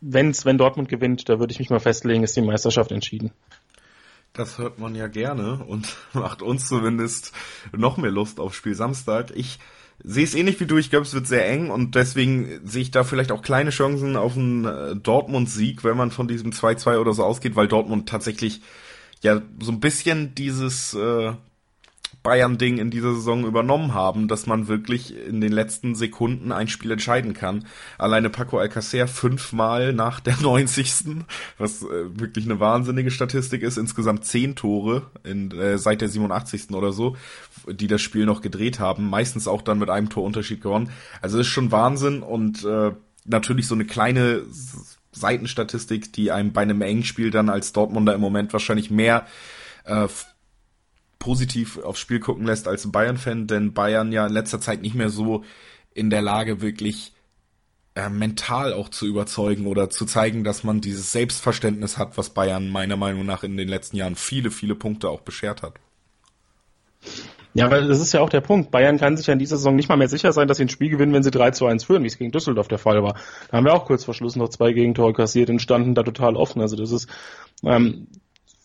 wenn's, 0.00 0.44
wenn 0.44 0.58
Dortmund 0.58 0.88
gewinnt, 0.88 1.28
da 1.28 1.38
würde 1.38 1.52
ich 1.52 1.58
mich 1.58 1.70
mal 1.70 1.80
festlegen, 1.80 2.22
ist 2.22 2.36
die 2.36 2.42
Meisterschaft 2.42 2.92
entschieden. 2.92 3.32
Das 4.34 4.58
hört 4.58 4.80
man 4.80 4.96
ja 4.96 5.06
gerne 5.06 5.64
und 5.64 5.96
macht 6.12 6.42
uns 6.42 6.66
zumindest 6.66 7.32
noch 7.72 7.96
mehr 7.96 8.10
Lust 8.10 8.40
auf 8.40 8.54
Spiel 8.54 8.74
Samstag. 8.74 9.30
Ich 9.34 9.60
sehe 10.02 10.24
es 10.24 10.34
ähnlich 10.34 10.58
wie 10.58 10.66
du, 10.66 10.76
ich 10.76 10.90
glaube, 10.90 11.06
es 11.06 11.14
wird 11.14 11.28
sehr 11.28 11.48
eng 11.48 11.70
und 11.70 11.94
deswegen 11.94 12.60
sehe 12.64 12.82
ich 12.82 12.90
da 12.90 13.04
vielleicht 13.04 13.30
auch 13.30 13.42
kleine 13.42 13.70
Chancen 13.70 14.16
auf 14.16 14.36
einen 14.36 14.64
äh, 14.64 14.96
Dortmund-Sieg, 14.96 15.84
wenn 15.84 15.96
man 15.96 16.10
von 16.10 16.26
diesem 16.26 16.50
2-2 16.50 16.98
oder 16.98 17.12
so 17.12 17.22
ausgeht, 17.24 17.54
weil 17.54 17.68
Dortmund 17.68 18.08
tatsächlich 18.08 18.60
ja 19.22 19.40
so 19.60 19.70
ein 19.70 19.78
bisschen 19.78 20.34
dieses 20.34 20.94
äh, 20.94 21.32
Bayern-Ding 22.24 22.78
in 22.78 22.90
dieser 22.90 23.14
Saison 23.14 23.44
übernommen 23.44 23.92
haben, 23.92 24.28
dass 24.28 24.46
man 24.46 24.66
wirklich 24.66 25.14
in 25.14 25.42
den 25.42 25.52
letzten 25.52 25.94
Sekunden 25.94 26.52
ein 26.52 26.68
Spiel 26.68 26.90
entscheiden 26.90 27.34
kann. 27.34 27.66
Alleine 27.98 28.30
Paco 28.30 28.58
Alcacer 28.58 29.06
fünfmal 29.06 29.92
nach 29.92 30.20
der 30.20 30.36
90. 30.40 31.24
Was 31.58 31.82
äh, 31.82 32.18
wirklich 32.18 32.46
eine 32.46 32.58
wahnsinnige 32.58 33.10
Statistik 33.10 33.62
ist. 33.62 33.76
Insgesamt 33.76 34.24
zehn 34.24 34.56
Tore 34.56 35.02
in, 35.22 35.50
äh, 35.52 35.76
seit 35.76 36.00
der 36.00 36.08
87. 36.08 36.70
oder 36.70 36.92
so, 36.92 37.14
die 37.68 37.88
das 37.88 38.00
Spiel 38.00 38.24
noch 38.24 38.40
gedreht 38.40 38.80
haben. 38.80 39.10
Meistens 39.10 39.46
auch 39.46 39.60
dann 39.60 39.78
mit 39.78 39.90
einem 39.90 40.08
Torunterschied 40.08 40.62
gewonnen. 40.62 40.88
Also 41.20 41.36
das 41.36 41.46
ist 41.46 41.52
schon 41.52 41.72
Wahnsinn 41.72 42.22
und 42.22 42.64
äh, 42.64 42.92
natürlich 43.26 43.68
so 43.68 43.74
eine 43.74 43.84
kleine 43.84 44.42
Seitenstatistik, 45.12 46.10
die 46.14 46.32
einem 46.32 46.54
bei 46.54 46.62
einem 46.62 46.80
engen 46.80 47.04
Spiel 47.04 47.30
dann 47.30 47.50
als 47.50 47.74
Dortmunder 47.74 48.14
im 48.14 48.22
Moment 48.22 48.54
wahrscheinlich 48.54 48.90
mehr 48.90 49.26
äh, 49.84 50.08
positiv 51.24 51.78
aufs 51.78 52.00
Spiel 52.00 52.20
gucken 52.20 52.44
lässt 52.44 52.68
als 52.68 52.92
Bayern-Fan, 52.92 53.46
denn 53.46 53.72
Bayern 53.72 54.12
ja 54.12 54.26
in 54.26 54.32
letzter 54.34 54.60
Zeit 54.60 54.82
nicht 54.82 54.94
mehr 54.94 55.08
so 55.08 55.42
in 55.94 56.10
der 56.10 56.20
Lage, 56.20 56.60
wirklich 56.60 57.14
äh, 57.94 58.10
mental 58.10 58.74
auch 58.74 58.90
zu 58.90 59.06
überzeugen 59.06 59.66
oder 59.66 59.88
zu 59.88 60.04
zeigen, 60.04 60.44
dass 60.44 60.64
man 60.64 60.82
dieses 60.82 61.12
Selbstverständnis 61.12 61.96
hat, 61.96 62.18
was 62.18 62.28
Bayern 62.28 62.68
meiner 62.68 62.98
Meinung 62.98 63.24
nach 63.24 63.42
in 63.42 63.56
den 63.56 63.68
letzten 63.68 63.96
Jahren 63.96 64.16
viele, 64.16 64.50
viele 64.50 64.74
Punkte 64.74 65.08
auch 65.08 65.22
beschert 65.22 65.62
hat. 65.62 65.72
Ja, 67.54 67.70
weil 67.70 67.88
das 67.88 68.00
ist 68.00 68.12
ja 68.12 68.20
auch 68.20 68.28
der 68.28 68.42
Punkt. 68.42 68.70
Bayern 68.70 68.98
kann 68.98 69.16
sich 69.16 69.26
ja 69.26 69.32
in 69.32 69.38
dieser 69.38 69.56
Saison 69.56 69.76
nicht 69.76 69.88
mal 69.88 69.96
mehr 69.96 70.08
sicher 70.08 70.30
sein, 70.32 70.46
dass 70.46 70.58
sie 70.58 70.64
ein 70.64 70.68
Spiel 70.68 70.90
gewinnen, 70.90 71.14
wenn 71.14 71.22
sie 71.22 71.30
3 71.30 71.52
zu 71.52 71.64
1 71.64 71.84
führen, 71.84 72.02
wie 72.02 72.08
es 72.08 72.18
gegen 72.18 72.32
Düsseldorf 72.32 72.68
der 72.68 72.78
Fall 72.78 73.02
war. 73.02 73.14
Da 73.48 73.56
haben 73.56 73.64
wir 73.64 73.72
auch 73.72 73.86
kurz 73.86 74.04
vor 74.04 74.12
Schluss 74.12 74.36
noch 74.36 74.50
zwei 74.50 74.72
Gegentore 74.72 75.14
kassiert 75.14 75.48
und 75.48 75.62
standen 75.62 75.94
da 75.94 76.02
total 76.02 76.36
offen. 76.36 76.60
Also 76.60 76.76
das 76.76 76.90
ist, 76.90 77.08
ähm, 77.64 78.08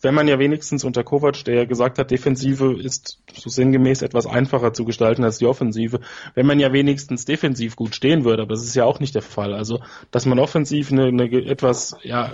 wenn 0.01 0.13
man 0.13 0.27
ja 0.27 0.39
wenigstens 0.39 0.83
unter 0.83 1.03
Kovac, 1.03 1.43
der 1.43 1.55
ja 1.55 1.65
gesagt 1.65 1.99
hat, 1.99 2.09
Defensive 2.09 2.79
ist 2.81 3.19
so 3.33 3.49
sinngemäß 3.49 4.01
etwas 4.01 4.25
einfacher 4.25 4.71
zu 4.71 4.85
gestalten 4.85 5.23
als 5.23 5.39
die 5.39 5.45
Offensive, 5.45 5.99
wenn 6.35 6.45
man 6.45 6.59
ja 6.59 6.71
wenigstens 6.71 7.25
defensiv 7.25 7.75
gut 7.75 7.95
stehen 7.95 8.23
würde, 8.23 8.43
aber 8.43 8.53
das 8.53 8.63
ist 8.63 8.75
ja 8.75 8.85
auch 8.85 8.99
nicht 8.99 9.15
der 9.15 9.21
Fall. 9.21 9.53
Also, 9.53 9.81
dass 10.11 10.25
man 10.25 10.39
offensiv 10.39 10.91
eine, 10.91 11.07
eine 11.07 11.25
etwas, 11.45 11.97
ja, 12.03 12.33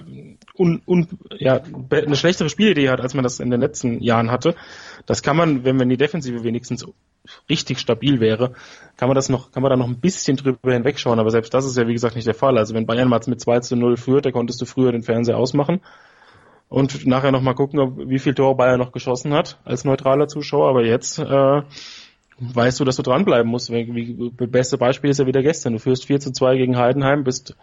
un, 0.55 0.81
un, 0.85 1.07
ja, 1.37 1.61
eine 1.89 2.15
schlechtere 2.15 2.49
Spielidee 2.49 2.89
hat, 2.89 3.01
als 3.01 3.15
man 3.15 3.23
das 3.23 3.39
in 3.39 3.49
den 3.49 3.61
letzten 3.61 3.99
Jahren 4.01 4.29
hatte, 4.29 4.55
das 5.07 5.23
kann 5.23 5.35
man, 5.35 5.63
wenn 5.63 5.75
man 5.75 5.89
die 5.89 5.97
Defensive 5.97 6.43
wenigstens 6.43 6.85
richtig 7.49 7.79
stabil 7.79 8.19
wäre, 8.19 8.53
kann 8.97 9.09
man 9.09 9.15
das 9.15 9.29
noch, 9.29 9.51
kann 9.51 9.63
man 9.63 9.71
da 9.71 9.75
noch 9.75 9.87
ein 9.87 9.99
bisschen 9.99 10.37
drüber 10.37 10.71
hinwegschauen, 10.71 11.19
aber 11.19 11.31
selbst 11.31 11.51
das 11.55 11.65
ist 11.65 11.75
ja 11.75 11.87
wie 11.87 11.93
gesagt 11.93 12.15
nicht 12.15 12.27
der 12.27 12.35
Fall. 12.35 12.59
Also 12.59 12.75
wenn 12.75 12.85
Bayern 12.85 13.09
mal 13.09 13.19
mit 13.25 13.41
2 13.41 13.61
zu 13.61 13.75
0 13.75 13.97
führt, 13.97 14.27
da 14.27 14.31
konntest 14.31 14.61
du 14.61 14.65
früher 14.65 14.91
den 14.91 15.01
Fernseher 15.01 15.37
ausmachen 15.37 15.81
und 16.69 17.05
nachher 17.05 17.31
nochmal 17.31 17.55
gucken, 17.55 17.79
ob, 17.79 17.97
wie 17.97 18.19
viel 18.19 18.33
Tore 18.33 18.55
Bayern 18.55 18.79
noch 18.79 18.91
geschossen 18.91 19.33
hat 19.33 19.59
als 19.65 19.85
neutraler 19.85 20.27
Zuschauer. 20.27 20.69
Aber 20.69 20.83
jetzt 20.83 21.19
äh, 21.19 21.61
weißt 22.39 22.79
du, 22.79 22.85
dass 22.85 22.95
du 22.95 23.01
dranbleiben 23.01 23.49
musst. 23.49 23.71
Wie, 23.71 23.95
wie, 23.95 24.47
beste 24.47 24.77
Beispiel 24.77 25.09
ist 25.09 25.19
ja 25.19 25.25
wieder 25.25 25.41
gestern. 25.41 25.73
Du 25.73 25.79
führst 25.79 26.05
4 26.05 26.19
zu 26.19 26.31
2 26.31 26.57
gegen 26.57 26.77
Heidenheim, 26.77 27.23
bist 27.23 27.55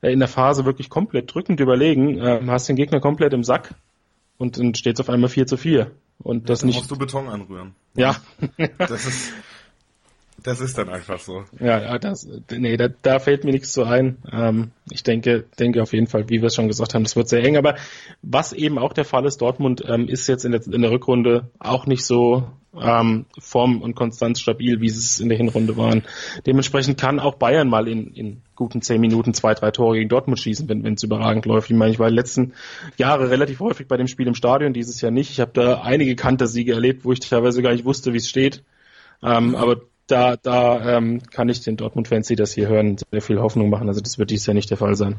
in 0.00 0.18
der 0.18 0.28
Phase 0.28 0.64
wirklich 0.64 0.90
komplett 0.90 1.32
drückend 1.32 1.60
überlegen, 1.60 2.18
äh, 2.18 2.40
hast 2.48 2.68
den 2.68 2.76
Gegner 2.76 3.00
komplett 3.00 3.32
im 3.32 3.44
Sack 3.44 3.74
und 4.36 4.58
dann 4.58 4.74
steht 4.74 4.94
es 4.94 5.00
auf 5.00 5.08
einmal 5.08 5.30
4 5.30 5.46
zu 5.46 5.56
4. 5.56 5.92
Und 6.18 6.50
das 6.50 6.60
ja, 6.60 6.66
nicht. 6.66 6.76
musst 6.76 6.90
du 6.90 6.96
Beton 6.96 7.28
anrühren. 7.28 7.74
Ja. 7.94 8.16
das 8.78 9.06
ist, 9.06 9.32
das 10.42 10.60
ist 10.60 10.76
dann 10.78 10.88
einfach 10.88 11.20
so. 11.20 11.44
Ja, 11.60 11.98
das, 11.98 12.28
nee, 12.50 12.76
da, 12.76 12.88
da 12.88 13.18
fällt 13.18 13.44
mir 13.44 13.52
nichts 13.52 13.72
zu 13.72 13.84
ein. 13.84 14.18
Ähm, 14.32 14.72
ich 14.90 15.02
denke, 15.02 15.44
denke 15.58 15.82
auf 15.82 15.92
jeden 15.92 16.06
Fall, 16.06 16.28
wie 16.28 16.40
wir 16.40 16.46
es 16.46 16.54
schon 16.54 16.68
gesagt 16.68 16.94
haben, 16.94 17.04
das 17.04 17.16
wird 17.16 17.28
sehr 17.28 17.44
eng. 17.44 17.56
Aber 17.56 17.76
was 18.22 18.52
eben 18.52 18.78
auch 18.78 18.92
der 18.92 19.04
Fall 19.04 19.24
ist, 19.26 19.40
Dortmund 19.40 19.84
ähm, 19.86 20.08
ist 20.08 20.26
jetzt 20.28 20.44
in 20.44 20.52
der, 20.52 20.62
in 20.66 20.82
der 20.82 20.90
Rückrunde 20.90 21.50
auch 21.58 21.86
nicht 21.86 22.04
so 22.04 22.48
ähm, 22.80 23.26
form- 23.38 23.82
und 23.82 23.94
konstant 23.94 24.38
stabil, 24.38 24.80
wie 24.80 24.88
sie 24.88 24.98
es 24.98 25.20
in 25.20 25.28
der 25.28 25.36
Hinrunde 25.36 25.76
waren. 25.76 26.02
Dementsprechend 26.46 26.98
kann 26.98 27.20
auch 27.20 27.34
Bayern 27.34 27.68
mal 27.68 27.86
in, 27.86 28.12
in 28.14 28.42
guten 28.56 28.80
zehn 28.80 29.00
Minuten 29.00 29.34
zwei, 29.34 29.54
drei 29.54 29.70
Tore 29.70 29.96
gegen 29.96 30.08
Dortmund 30.08 30.40
schießen, 30.40 30.68
wenn 30.68 30.94
es 30.94 31.02
überragend 31.02 31.44
läuft. 31.44 31.70
Ich 31.70 31.76
meine, 31.76 31.92
ich 31.92 31.98
war 31.98 32.08
in 32.08 32.12
den 32.12 32.18
letzten 32.18 32.52
Jahre 32.96 33.30
relativ 33.30 33.60
häufig 33.60 33.86
bei 33.88 33.96
dem 33.96 34.08
Spiel 34.08 34.26
im 34.26 34.34
Stadion, 34.34 34.72
dieses 34.72 35.00
Jahr 35.00 35.12
nicht. 35.12 35.30
Ich 35.30 35.40
habe 35.40 35.52
da 35.54 35.82
einige 35.82 36.16
Kantersiege 36.16 36.72
erlebt, 36.72 37.04
wo 37.04 37.12
ich 37.12 37.20
teilweise 37.20 37.62
gar 37.62 37.72
nicht 37.72 37.84
wusste, 37.84 38.12
wie 38.12 38.18
es 38.18 38.28
steht. 38.28 38.64
Ähm, 39.22 39.54
aber 39.54 39.82
da, 40.06 40.36
da 40.36 40.96
ähm, 40.96 41.22
kann 41.30 41.48
ich 41.48 41.60
den 41.60 41.76
Dortmund-Fans, 41.76 42.28
die 42.28 42.36
das 42.36 42.52
hier 42.52 42.68
hören, 42.68 42.96
sehr 43.10 43.22
viel 43.22 43.40
Hoffnung 43.40 43.70
machen. 43.70 43.88
Also 43.88 44.00
das 44.00 44.18
wird 44.18 44.30
dies 44.30 44.46
Jahr 44.46 44.54
nicht 44.54 44.70
der 44.70 44.76
Fall 44.76 44.94
sein. 44.94 45.16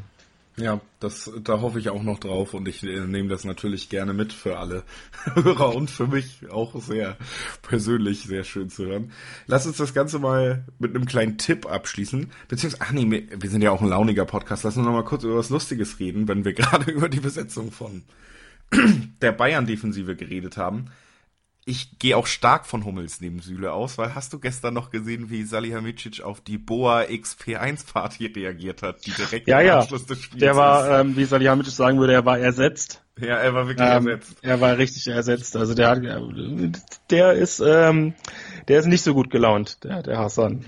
Ja, 0.56 0.80
das, 1.00 1.32
da 1.42 1.60
hoffe 1.60 1.80
ich 1.80 1.88
auch 1.88 2.04
noch 2.04 2.20
drauf 2.20 2.54
und 2.54 2.68
ich 2.68 2.84
äh, 2.84 3.00
nehme 3.00 3.28
das 3.28 3.44
natürlich 3.44 3.88
gerne 3.88 4.14
mit 4.14 4.32
für 4.32 4.56
alle 4.56 4.84
Hörer 5.34 5.74
und 5.74 5.90
für 5.90 6.06
mich 6.06 6.48
auch 6.48 6.80
sehr 6.80 7.16
persönlich 7.62 8.22
sehr 8.22 8.44
schön 8.44 8.70
zu 8.70 8.86
hören. 8.86 9.10
Lass 9.48 9.66
uns 9.66 9.78
das 9.78 9.94
Ganze 9.94 10.20
mal 10.20 10.64
mit 10.78 10.94
einem 10.94 11.06
kleinen 11.06 11.38
Tipp 11.38 11.66
abschließen. 11.66 12.30
Beziehungsweise, 12.46 12.84
ach 12.86 12.92
nee, 12.92 13.26
wir 13.36 13.50
sind 13.50 13.62
ja 13.62 13.72
auch 13.72 13.82
ein 13.82 13.88
launiger 13.88 14.26
Podcast. 14.26 14.62
Lass 14.62 14.76
uns 14.76 14.86
noch 14.86 14.92
mal 14.92 15.02
kurz 15.02 15.24
über 15.24 15.36
was 15.36 15.50
Lustiges 15.50 15.98
reden, 15.98 16.28
wenn 16.28 16.44
wir 16.44 16.52
gerade 16.54 16.92
über 16.92 17.08
die 17.08 17.20
Besetzung 17.20 17.72
von 17.72 18.04
der 19.22 19.32
Bayern-Defensive 19.32 20.14
geredet 20.14 20.56
haben 20.56 20.86
ich 21.66 21.98
gehe 21.98 22.16
auch 22.16 22.26
stark 22.26 22.66
von 22.66 22.84
Hummels 22.84 23.20
neben 23.20 23.40
Süle 23.40 23.72
aus, 23.72 23.96
weil 23.96 24.14
hast 24.14 24.32
du 24.32 24.38
gestern 24.38 24.74
noch 24.74 24.90
gesehen, 24.90 25.30
wie 25.30 25.44
Salihamidzic 25.44 26.22
auf 26.22 26.40
die 26.40 26.58
Boa 26.58 27.00
XP1 27.02 27.90
Party 27.90 28.26
reagiert 28.26 28.82
hat, 28.82 29.06
die 29.06 29.12
direkt 29.12 29.48
ja, 29.48 29.60
im 29.60 29.66
ja. 29.66 29.78
Anschluss 29.80 30.04
des 30.04 30.20
Spiels 30.20 30.40
Der 30.40 30.56
war, 30.56 31.00
ähm, 31.00 31.16
wie 31.16 31.24
Salihamidzic 31.24 31.74
sagen 31.74 31.98
würde, 31.98 32.12
er 32.12 32.24
war 32.26 32.38
ersetzt. 32.38 33.02
Ja, 33.18 33.36
er 33.36 33.54
war 33.54 33.66
wirklich 33.66 33.88
ähm, 33.88 34.08
ersetzt. 34.08 34.36
Er 34.42 34.60
war 34.60 34.76
richtig 34.76 35.06
ersetzt. 35.06 35.56
Also 35.56 35.74
der 35.74 35.88
hat, 35.88 36.02
der 37.10 37.32
ist, 37.32 37.60
ähm, 37.60 38.14
der 38.68 38.80
ist 38.80 38.86
nicht 38.86 39.02
so 39.02 39.14
gut 39.14 39.30
gelaunt, 39.30 39.84
der, 39.84 40.02
der 40.02 40.18
Hassan. 40.18 40.66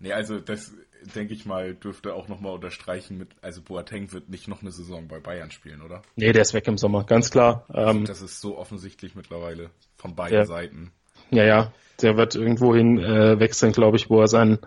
Nee, 0.00 0.12
also 0.12 0.38
das, 0.40 0.72
denke 1.14 1.34
ich 1.34 1.46
mal, 1.46 1.74
dürfte 1.74 2.14
auch 2.14 2.28
nochmal 2.28 2.52
unterstreichen 2.54 3.18
mit, 3.18 3.28
also 3.42 3.62
Boateng 3.62 4.12
wird 4.12 4.28
nicht 4.28 4.48
noch 4.48 4.62
eine 4.62 4.70
Saison 4.70 5.08
bei 5.08 5.20
Bayern 5.20 5.50
spielen, 5.50 5.82
oder? 5.82 6.02
Nee, 6.16 6.32
der 6.32 6.42
ist 6.42 6.54
weg 6.54 6.66
im 6.68 6.78
Sommer, 6.78 7.04
ganz 7.04 7.30
klar. 7.30 7.66
Ähm, 7.72 8.04
das 8.04 8.22
ist 8.22 8.40
so 8.40 8.58
offensichtlich 8.58 9.14
mittlerweile 9.14 9.70
von 9.96 10.14
beiden 10.14 10.36
der, 10.36 10.46
Seiten. 10.46 10.92
Ja, 11.30 11.44
ja, 11.44 11.72
der 12.02 12.16
wird 12.16 12.34
irgendwohin 12.34 12.98
äh, 12.98 13.38
wechseln, 13.38 13.72
glaube 13.72 13.96
ich, 13.96 14.10
wo 14.10 14.20
er 14.20 14.28
sein, 14.28 14.58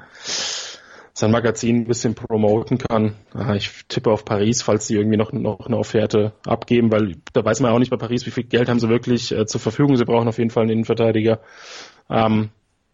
sein 1.13 1.31
Magazin 1.31 1.81
ein 1.81 1.87
bisschen 1.87 2.15
promoten 2.15 2.77
kann. 2.77 3.15
Ich 3.55 3.85
tippe 3.87 4.11
auf 4.11 4.25
Paris, 4.25 4.61
falls 4.61 4.87
sie 4.87 4.95
irgendwie 4.95 5.17
noch, 5.17 5.31
noch 5.31 5.65
eine 5.65 5.77
Offerte 5.77 6.33
abgeben, 6.45 6.91
weil 6.91 7.17
da 7.33 7.43
weiß 7.43 7.59
man 7.59 7.71
auch 7.71 7.79
nicht 7.79 7.91
bei 7.91 7.97
Paris, 7.97 8.25
wie 8.25 8.31
viel 8.31 8.45
Geld 8.45 8.69
haben 8.69 8.79
sie 8.79 8.89
wirklich 8.89 9.31
äh, 9.31 9.45
zur 9.45 9.61
Verfügung. 9.61 9.97
Sie 9.97 10.05
brauchen 10.05 10.27
auf 10.27 10.37
jeden 10.37 10.49
Fall 10.49 10.63
einen 10.63 10.71
Innenverteidiger. 10.71 11.41
Ähm, 12.09 12.49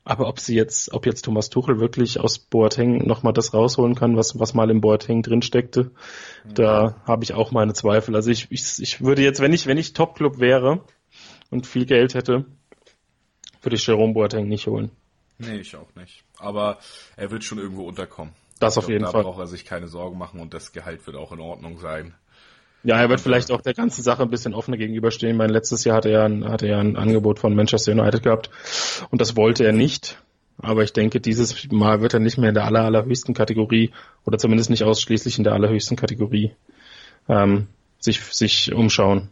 aber 0.06 0.28
ob 0.28 0.40
sie 0.40 0.56
jetzt, 0.56 0.94
ob 0.94 1.08
jetzt 1.08 1.26
Thomas 1.26 1.50
Tuchel 1.50 1.80
wirklich 1.80 2.20
aus 2.20 2.38
Boateng 2.38 3.08
nochmal 3.08 3.34
das 3.34 3.56
rausholen 3.56 3.96
kann, 3.96 4.16
was, 4.16 4.40
was 4.40 4.54
mal 4.54 4.70
im 4.70 4.80
Boateng 4.80 5.24
drin 5.24 5.42
steckte, 5.42 5.86
mhm. 6.46 6.54
da 6.54 7.02
habe 7.06 7.24
ich 7.24 7.34
auch 7.34 7.52
meine 7.52 7.74
Zweifel. 7.74 8.16
Also 8.16 8.30
ich, 8.30 8.48
ich, 8.52 8.80
ich 8.80 9.02
würde 9.02 9.24
jetzt, 9.24 9.42
wenn 9.42 9.52
ich, 9.52 9.66
wenn 9.66 9.80
ich 9.80 9.94
Topclub 9.94 10.40
wäre 10.40 10.86
und 11.50 11.66
viel 11.66 11.88
Geld 11.88 12.14
hätte, 12.14 12.46
würde 13.64 13.76
ich 13.76 13.86
Jerome 13.86 14.14
Boateng 14.14 14.48
nicht 14.48 14.68
holen. 14.68 14.92
Nee, 15.40 15.58
ich 15.58 15.76
auch 15.76 15.94
nicht. 15.96 16.24
Aber 16.38 16.78
er 17.18 17.32
wird 17.32 17.44
schon 17.44 17.58
irgendwo 17.58 17.84
unterkommen. 17.88 18.34
Das 18.60 18.78
auf 18.78 18.88
jeden 18.88 19.04
da 19.04 19.12
Fall. 19.12 19.24
Da 19.24 19.30
braucht 19.30 19.40
er 19.40 19.48
sich 19.48 19.66
keine 19.66 19.88
Sorgen 19.88 20.18
machen 20.20 20.40
und 20.40 20.54
das 20.54 20.72
Gehalt 20.72 21.06
wird 21.08 21.18
auch 21.18 21.32
in 21.32 21.40
Ordnung 21.40 21.80
sein. 21.80 22.14
Ja, 22.86 23.02
er 23.02 23.10
wird 23.10 23.20
vielleicht 23.20 23.52
auch 23.52 23.62
der 23.62 23.74
ganzen 23.74 24.04
Sache 24.04 24.22
ein 24.22 24.30
bisschen 24.30 24.54
offener 24.54 24.78
gegenüberstehen. 24.78 25.36
Mein 25.38 25.50
letztes 25.50 25.84
Jahr 25.86 25.98
hatte 25.98 26.10
er, 26.10 26.26
ein, 26.26 26.48
hatte 26.48 26.68
er 26.68 26.78
ein 26.78 26.98
Angebot 26.98 27.40
von 27.40 27.56
Manchester 27.56 27.92
United 27.92 28.22
gehabt 28.22 28.52
und 29.10 29.20
das 29.22 29.36
wollte 29.36 29.66
er 29.66 29.74
nicht. 29.74 30.20
Aber 30.62 30.84
ich 30.84 30.94
denke, 30.94 31.20
dieses 31.20 31.68
Mal 31.72 32.02
wird 32.02 32.14
er 32.14 32.20
nicht 32.20 32.38
mehr 32.38 32.50
in 32.50 32.56
der 32.56 32.66
aller, 32.66 32.84
allerhöchsten 32.84 33.34
Kategorie 33.34 33.92
oder 34.24 34.38
zumindest 34.38 34.70
nicht 34.70 34.84
ausschließlich 34.84 35.40
in 35.40 35.44
der 35.44 35.54
allerhöchsten 35.54 35.98
Kategorie 35.98 36.52
ähm, 37.28 37.68
sich, 37.98 38.22
sich 38.22 38.72
umschauen. 38.72 39.30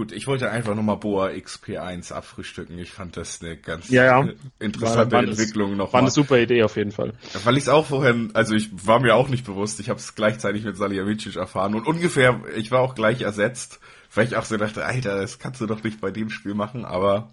Gut, 0.00 0.12
ich 0.12 0.26
wollte 0.26 0.50
einfach 0.50 0.74
nochmal 0.74 0.96
Boa 0.96 1.26
XP1 1.26 2.10
abfrühstücken. 2.10 2.78
Ich 2.78 2.90
fand 2.90 3.18
das 3.18 3.42
eine 3.42 3.58
ganz 3.58 3.90
ja, 3.90 4.04
ja. 4.04 4.32
interessante 4.58 5.12
war, 5.12 5.24
Entwicklung 5.24 5.76
noch. 5.76 5.92
War 5.92 6.00
eine 6.00 6.10
super 6.10 6.38
Idee 6.38 6.62
auf 6.62 6.76
jeden 6.76 6.90
Fall. 6.90 7.12
Weil 7.44 7.58
ich 7.58 7.64
es 7.64 7.68
auch 7.68 7.84
vorher, 7.84 8.16
also 8.32 8.54
ich 8.54 8.70
war 8.86 8.98
mir 8.98 9.14
auch 9.14 9.28
nicht 9.28 9.44
bewusst, 9.44 9.78
ich 9.78 9.90
habe 9.90 10.00
es 10.00 10.14
gleichzeitig 10.14 10.64
mit 10.64 10.78
Salihamidzic 10.78 11.36
erfahren 11.36 11.74
und 11.74 11.86
ungefähr, 11.86 12.40
ich 12.56 12.70
war 12.70 12.80
auch 12.80 12.94
gleich 12.94 13.20
ersetzt, 13.20 13.78
weil 14.14 14.26
ich 14.26 14.36
auch 14.36 14.46
so 14.46 14.56
dachte, 14.56 14.86
Alter, 14.86 15.20
das 15.20 15.38
kannst 15.38 15.60
du 15.60 15.66
doch 15.66 15.82
nicht 15.82 16.00
bei 16.00 16.10
dem 16.10 16.30
Spiel 16.30 16.54
machen, 16.54 16.86
aber 16.86 17.28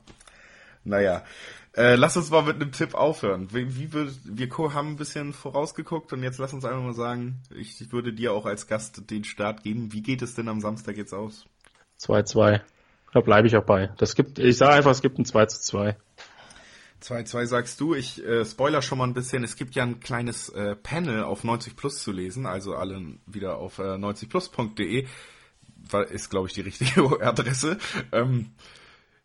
naja. 0.83 1.23
Äh, 1.73 1.95
lass 1.95 2.17
uns 2.17 2.31
mal 2.31 2.43
mit 2.43 2.57
einem 2.57 2.73
Tipp 2.73 2.95
aufhören. 2.95 3.47
Wie, 3.53 3.77
wie 3.77 3.93
wir, 3.93 4.11
wir 4.25 4.73
haben 4.73 4.89
ein 4.89 4.97
bisschen 4.97 5.31
vorausgeguckt 5.31 6.11
und 6.11 6.21
jetzt 6.21 6.37
lass 6.37 6.51
uns 6.51 6.65
einfach 6.65 6.83
mal 6.83 6.93
sagen, 6.93 7.39
ich, 7.55 7.79
ich 7.79 7.93
würde 7.93 8.11
dir 8.11 8.33
auch 8.33 8.45
als 8.45 8.67
Gast 8.67 9.09
den 9.09 9.23
Start 9.23 9.63
geben. 9.63 9.93
Wie 9.93 10.01
geht 10.01 10.21
es 10.21 10.35
denn 10.35 10.49
am 10.49 10.59
Samstag 10.59 10.97
jetzt 10.97 11.13
aus? 11.13 11.45
2-2. 11.99 12.61
Da 13.13 13.21
bleibe 13.21 13.47
ich 13.47 13.55
auch 13.55 13.65
bei. 13.65 13.89
Das 13.97 14.15
gibt, 14.15 14.39
ich 14.39 14.57
sage 14.57 14.73
einfach, 14.73 14.91
es 14.91 15.01
gibt 15.01 15.17
ein 15.17 15.25
2 15.25 15.45
zu 15.47 15.61
2. 15.61 15.95
2-2 17.01 17.45
sagst 17.45 17.79
du. 17.79 17.93
Ich 17.93 18.23
äh, 18.23 18.45
spoiler 18.45 18.81
schon 18.81 18.97
mal 18.97 19.05
ein 19.05 19.13
bisschen. 19.13 19.43
Es 19.43 19.55
gibt 19.55 19.75
ja 19.75 19.83
ein 19.83 19.99
kleines 19.99 20.49
äh, 20.49 20.75
Panel 20.75 21.23
auf 21.23 21.43
90 21.43 21.75
Plus 21.75 22.03
zu 22.03 22.11
lesen, 22.11 22.45
also 22.45 22.75
alle 22.75 23.01
wieder 23.25 23.57
auf 23.57 23.79
äh, 23.79 23.95
90plus.de. 23.97 25.07
Ist, 26.09 26.29
glaube 26.29 26.47
ich, 26.47 26.53
die 26.53 26.61
richtige 26.61 27.21
Adresse. 27.21 27.77
Ähm, 28.11 28.51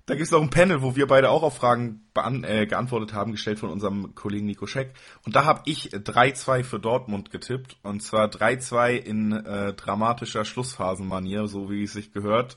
da 0.07 0.15
gibt 0.15 0.27
es 0.27 0.33
noch 0.33 0.43
ein 0.43 0.51
Panel, 0.51 0.83
wo 0.83 0.97
wir 0.97 1.07
beide 1.07 1.31
auch 1.31 1.43
auf 1.43 1.57
Fragen 1.57 2.03
äh, 2.15 2.67
geantwortet 2.67 3.13
haben, 3.13 3.33
gestellt 3.33 3.61
von 3.61 3.71
unserem 3.71 4.15
Kollegen 4.15 4.47
Nico 4.47 4.67
Scheck. 4.67 4.95
Und 5.25 5.37
da 5.37 5.45
habe 5.45 5.63
ich 5.67 5.91
3-2 5.91 6.65
für 6.65 6.81
Dortmund 6.81 7.31
getippt. 7.31 7.77
Und 7.83 8.03
zwar 8.03 8.27
3-2 8.27 8.97
in 8.97 9.33
äh, 9.33 9.75
dramatischer 9.75 10.45
Schlussphasenmanier, 10.45 11.47
so 11.47 11.71
wie 11.71 11.85
es 11.85 11.93
sich 11.93 12.13
gehört. 12.13 12.57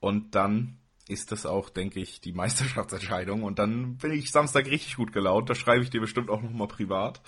Und 0.00 0.34
dann 0.34 0.78
ist 1.08 1.32
das 1.32 1.46
auch, 1.46 1.68
denke 1.68 2.00
ich, 2.00 2.20
die 2.20 2.32
Meisterschaftsentscheidung. 2.32 3.42
Und 3.42 3.58
dann 3.58 3.96
bin 3.96 4.12
ich 4.12 4.30
Samstag 4.30 4.66
richtig 4.66 4.96
gut 4.96 5.12
gelaunt. 5.12 5.50
Da 5.50 5.54
schreibe 5.54 5.82
ich 5.82 5.90
dir 5.90 6.00
bestimmt 6.00 6.30
auch 6.30 6.42
nochmal 6.42 6.68
privat. 6.68 7.20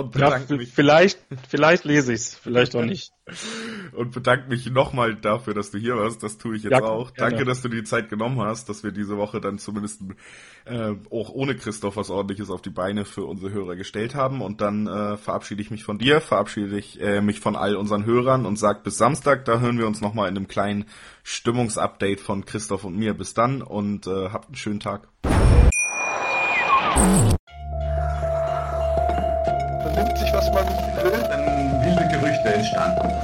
Und 0.00 0.12
bedanke 0.12 0.54
ja, 0.54 0.56
mich. 0.56 0.72
Vielleicht, 0.72 1.18
vielleicht 1.48 1.84
lese 1.84 2.12
ich 2.12 2.20
es, 2.20 2.34
vielleicht 2.34 2.74
auch 2.76 2.84
nicht. 2.84 3.12
Und 3.92 4.12
bedanke 4.12 4.48
mich 4.48 4.70
nochmal 4.70 5.16
dafür, 5.16 5.54
dass 5.54 5.70
du 5.70 5.78
hier 5.78 5.96
warst. 5.96 6.22
Das 6.22 6.38
tue 6.38 6.56
ich 6.56 6.62
jetzt 6.62 6.72
ja, 6.72 6.82
auch. 6.82 7.14
Gerne. 7.14 7.30
Danke, 7.30 7.44
dass 7.44 7.62
du 7.62 7.68
die 7.68 7.82
Zeit 7.82 8.08
genommen 8.08 8.40
hast, 8.40 8.68
dass 8.68 8.84
wir 8.84 8.92
diese 8.92 9.16
Woche 9.16 9.40
dann 9.40 9.58
zumindest 9.58 10.02
äh, 10.64 10.92
auch 11.10 11.30
ohne 11.30 11.56
Christoph 11.56 11.96
was 11.96 12.10
ordentliches 12.10 12.50
auf 12.50 12.62
die 12.62 12.70
Beine 12.70 13.04
für 13.04 13.24
unsere 13.24 13.52
Hörer 13.52 13.74
gestellt 13.74 14.14
haben. 14.14 14.42
Und 14.42 14.60
dann 14.60 14.86
äh, 14.86 15.16
verabschiede 15.16 15.62
ich 15.62 15.70
mich 15.70 15.82
von 15.82 15.98
dir, 15.98 16.20
verabschiede 16.20 16.76
ich 16.78 17.00
äh, 17.00 17.20
mich 17.20 17.40
von 17.40 17.56
all 17.56 17.76
unseren 17.76 18.04
Hörern 18.04 18.46
und 18.46 18.58
sag 18.58 18.84
bis 18.84 18.98
Samstag. 18.98 19.44
Da 19.44 19.60
hören 19.60 19.78
wir 19.78 19.86
uns 19.86 20.00
nochmal 20.00 20.28
in 20.28 20.36
einem 20.36 20.48
kleinen 20.48 20.84
Stimmungsupdate 21.22 22.20
von 22.20 22.44
Christoph 22.44 22.84
und 22.84 22.96
mir. 22.96 23.14
Bis 23.14 23.34
dann 23.34 23.62
und 23.62 24.06
äh, 24.06 24.28
habt 24.28 24.46
einen 24.46 24.56
schönen 24.56 24.80
Tag. 24.80 25.08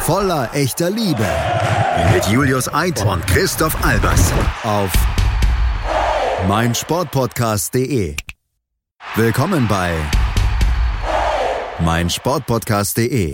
Voller 0.00 0.48
echter 0.54 0.90
Liebe. 0.90 1.26
Mit 2.14 2.26
Julius 2.26 2.72
Eid 2.72 3.04
und 3.04 3.26
Christoph 3.26 3.76
Albers. 3.84 4.32
Auf 4.62 4.90
meinsportpodcast.de. 6.46 8.16
Willkommen 9.16 9.68
bei 9.68 9.92
meinsportpodcast.de. 11.80 13.32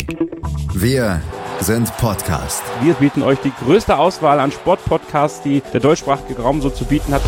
Wir 0.74 1.20
sind 1.60 1.96
Podcast. 1.98 2.62
Wir 2.82 2.94
bieten 2.94 3.22
euch 3.22 3.38
die 3.40 3.52
größte 3.64 3.96
Auswahl 3.96 4.40
an 4.40 4.50
Sportpodcasts, 4.50 5.42
die 5.42 5.62
der 5.72 5.80
deutschsprachige 5.80 6.42
Raum 6.42 6.60
so 6.60 6.70
zu 6.70 6.84
bieten 6.84 7.14
hat. 7.14 7.22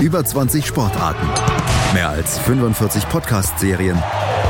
Über 0.00 0.24
20 0.24 0.66
Sportarten. 0.66 1.26
Mehr 1.94 2.08
als 2.08 2.38
45 2.40 3.08
Podcast-Serien 3.08 4.02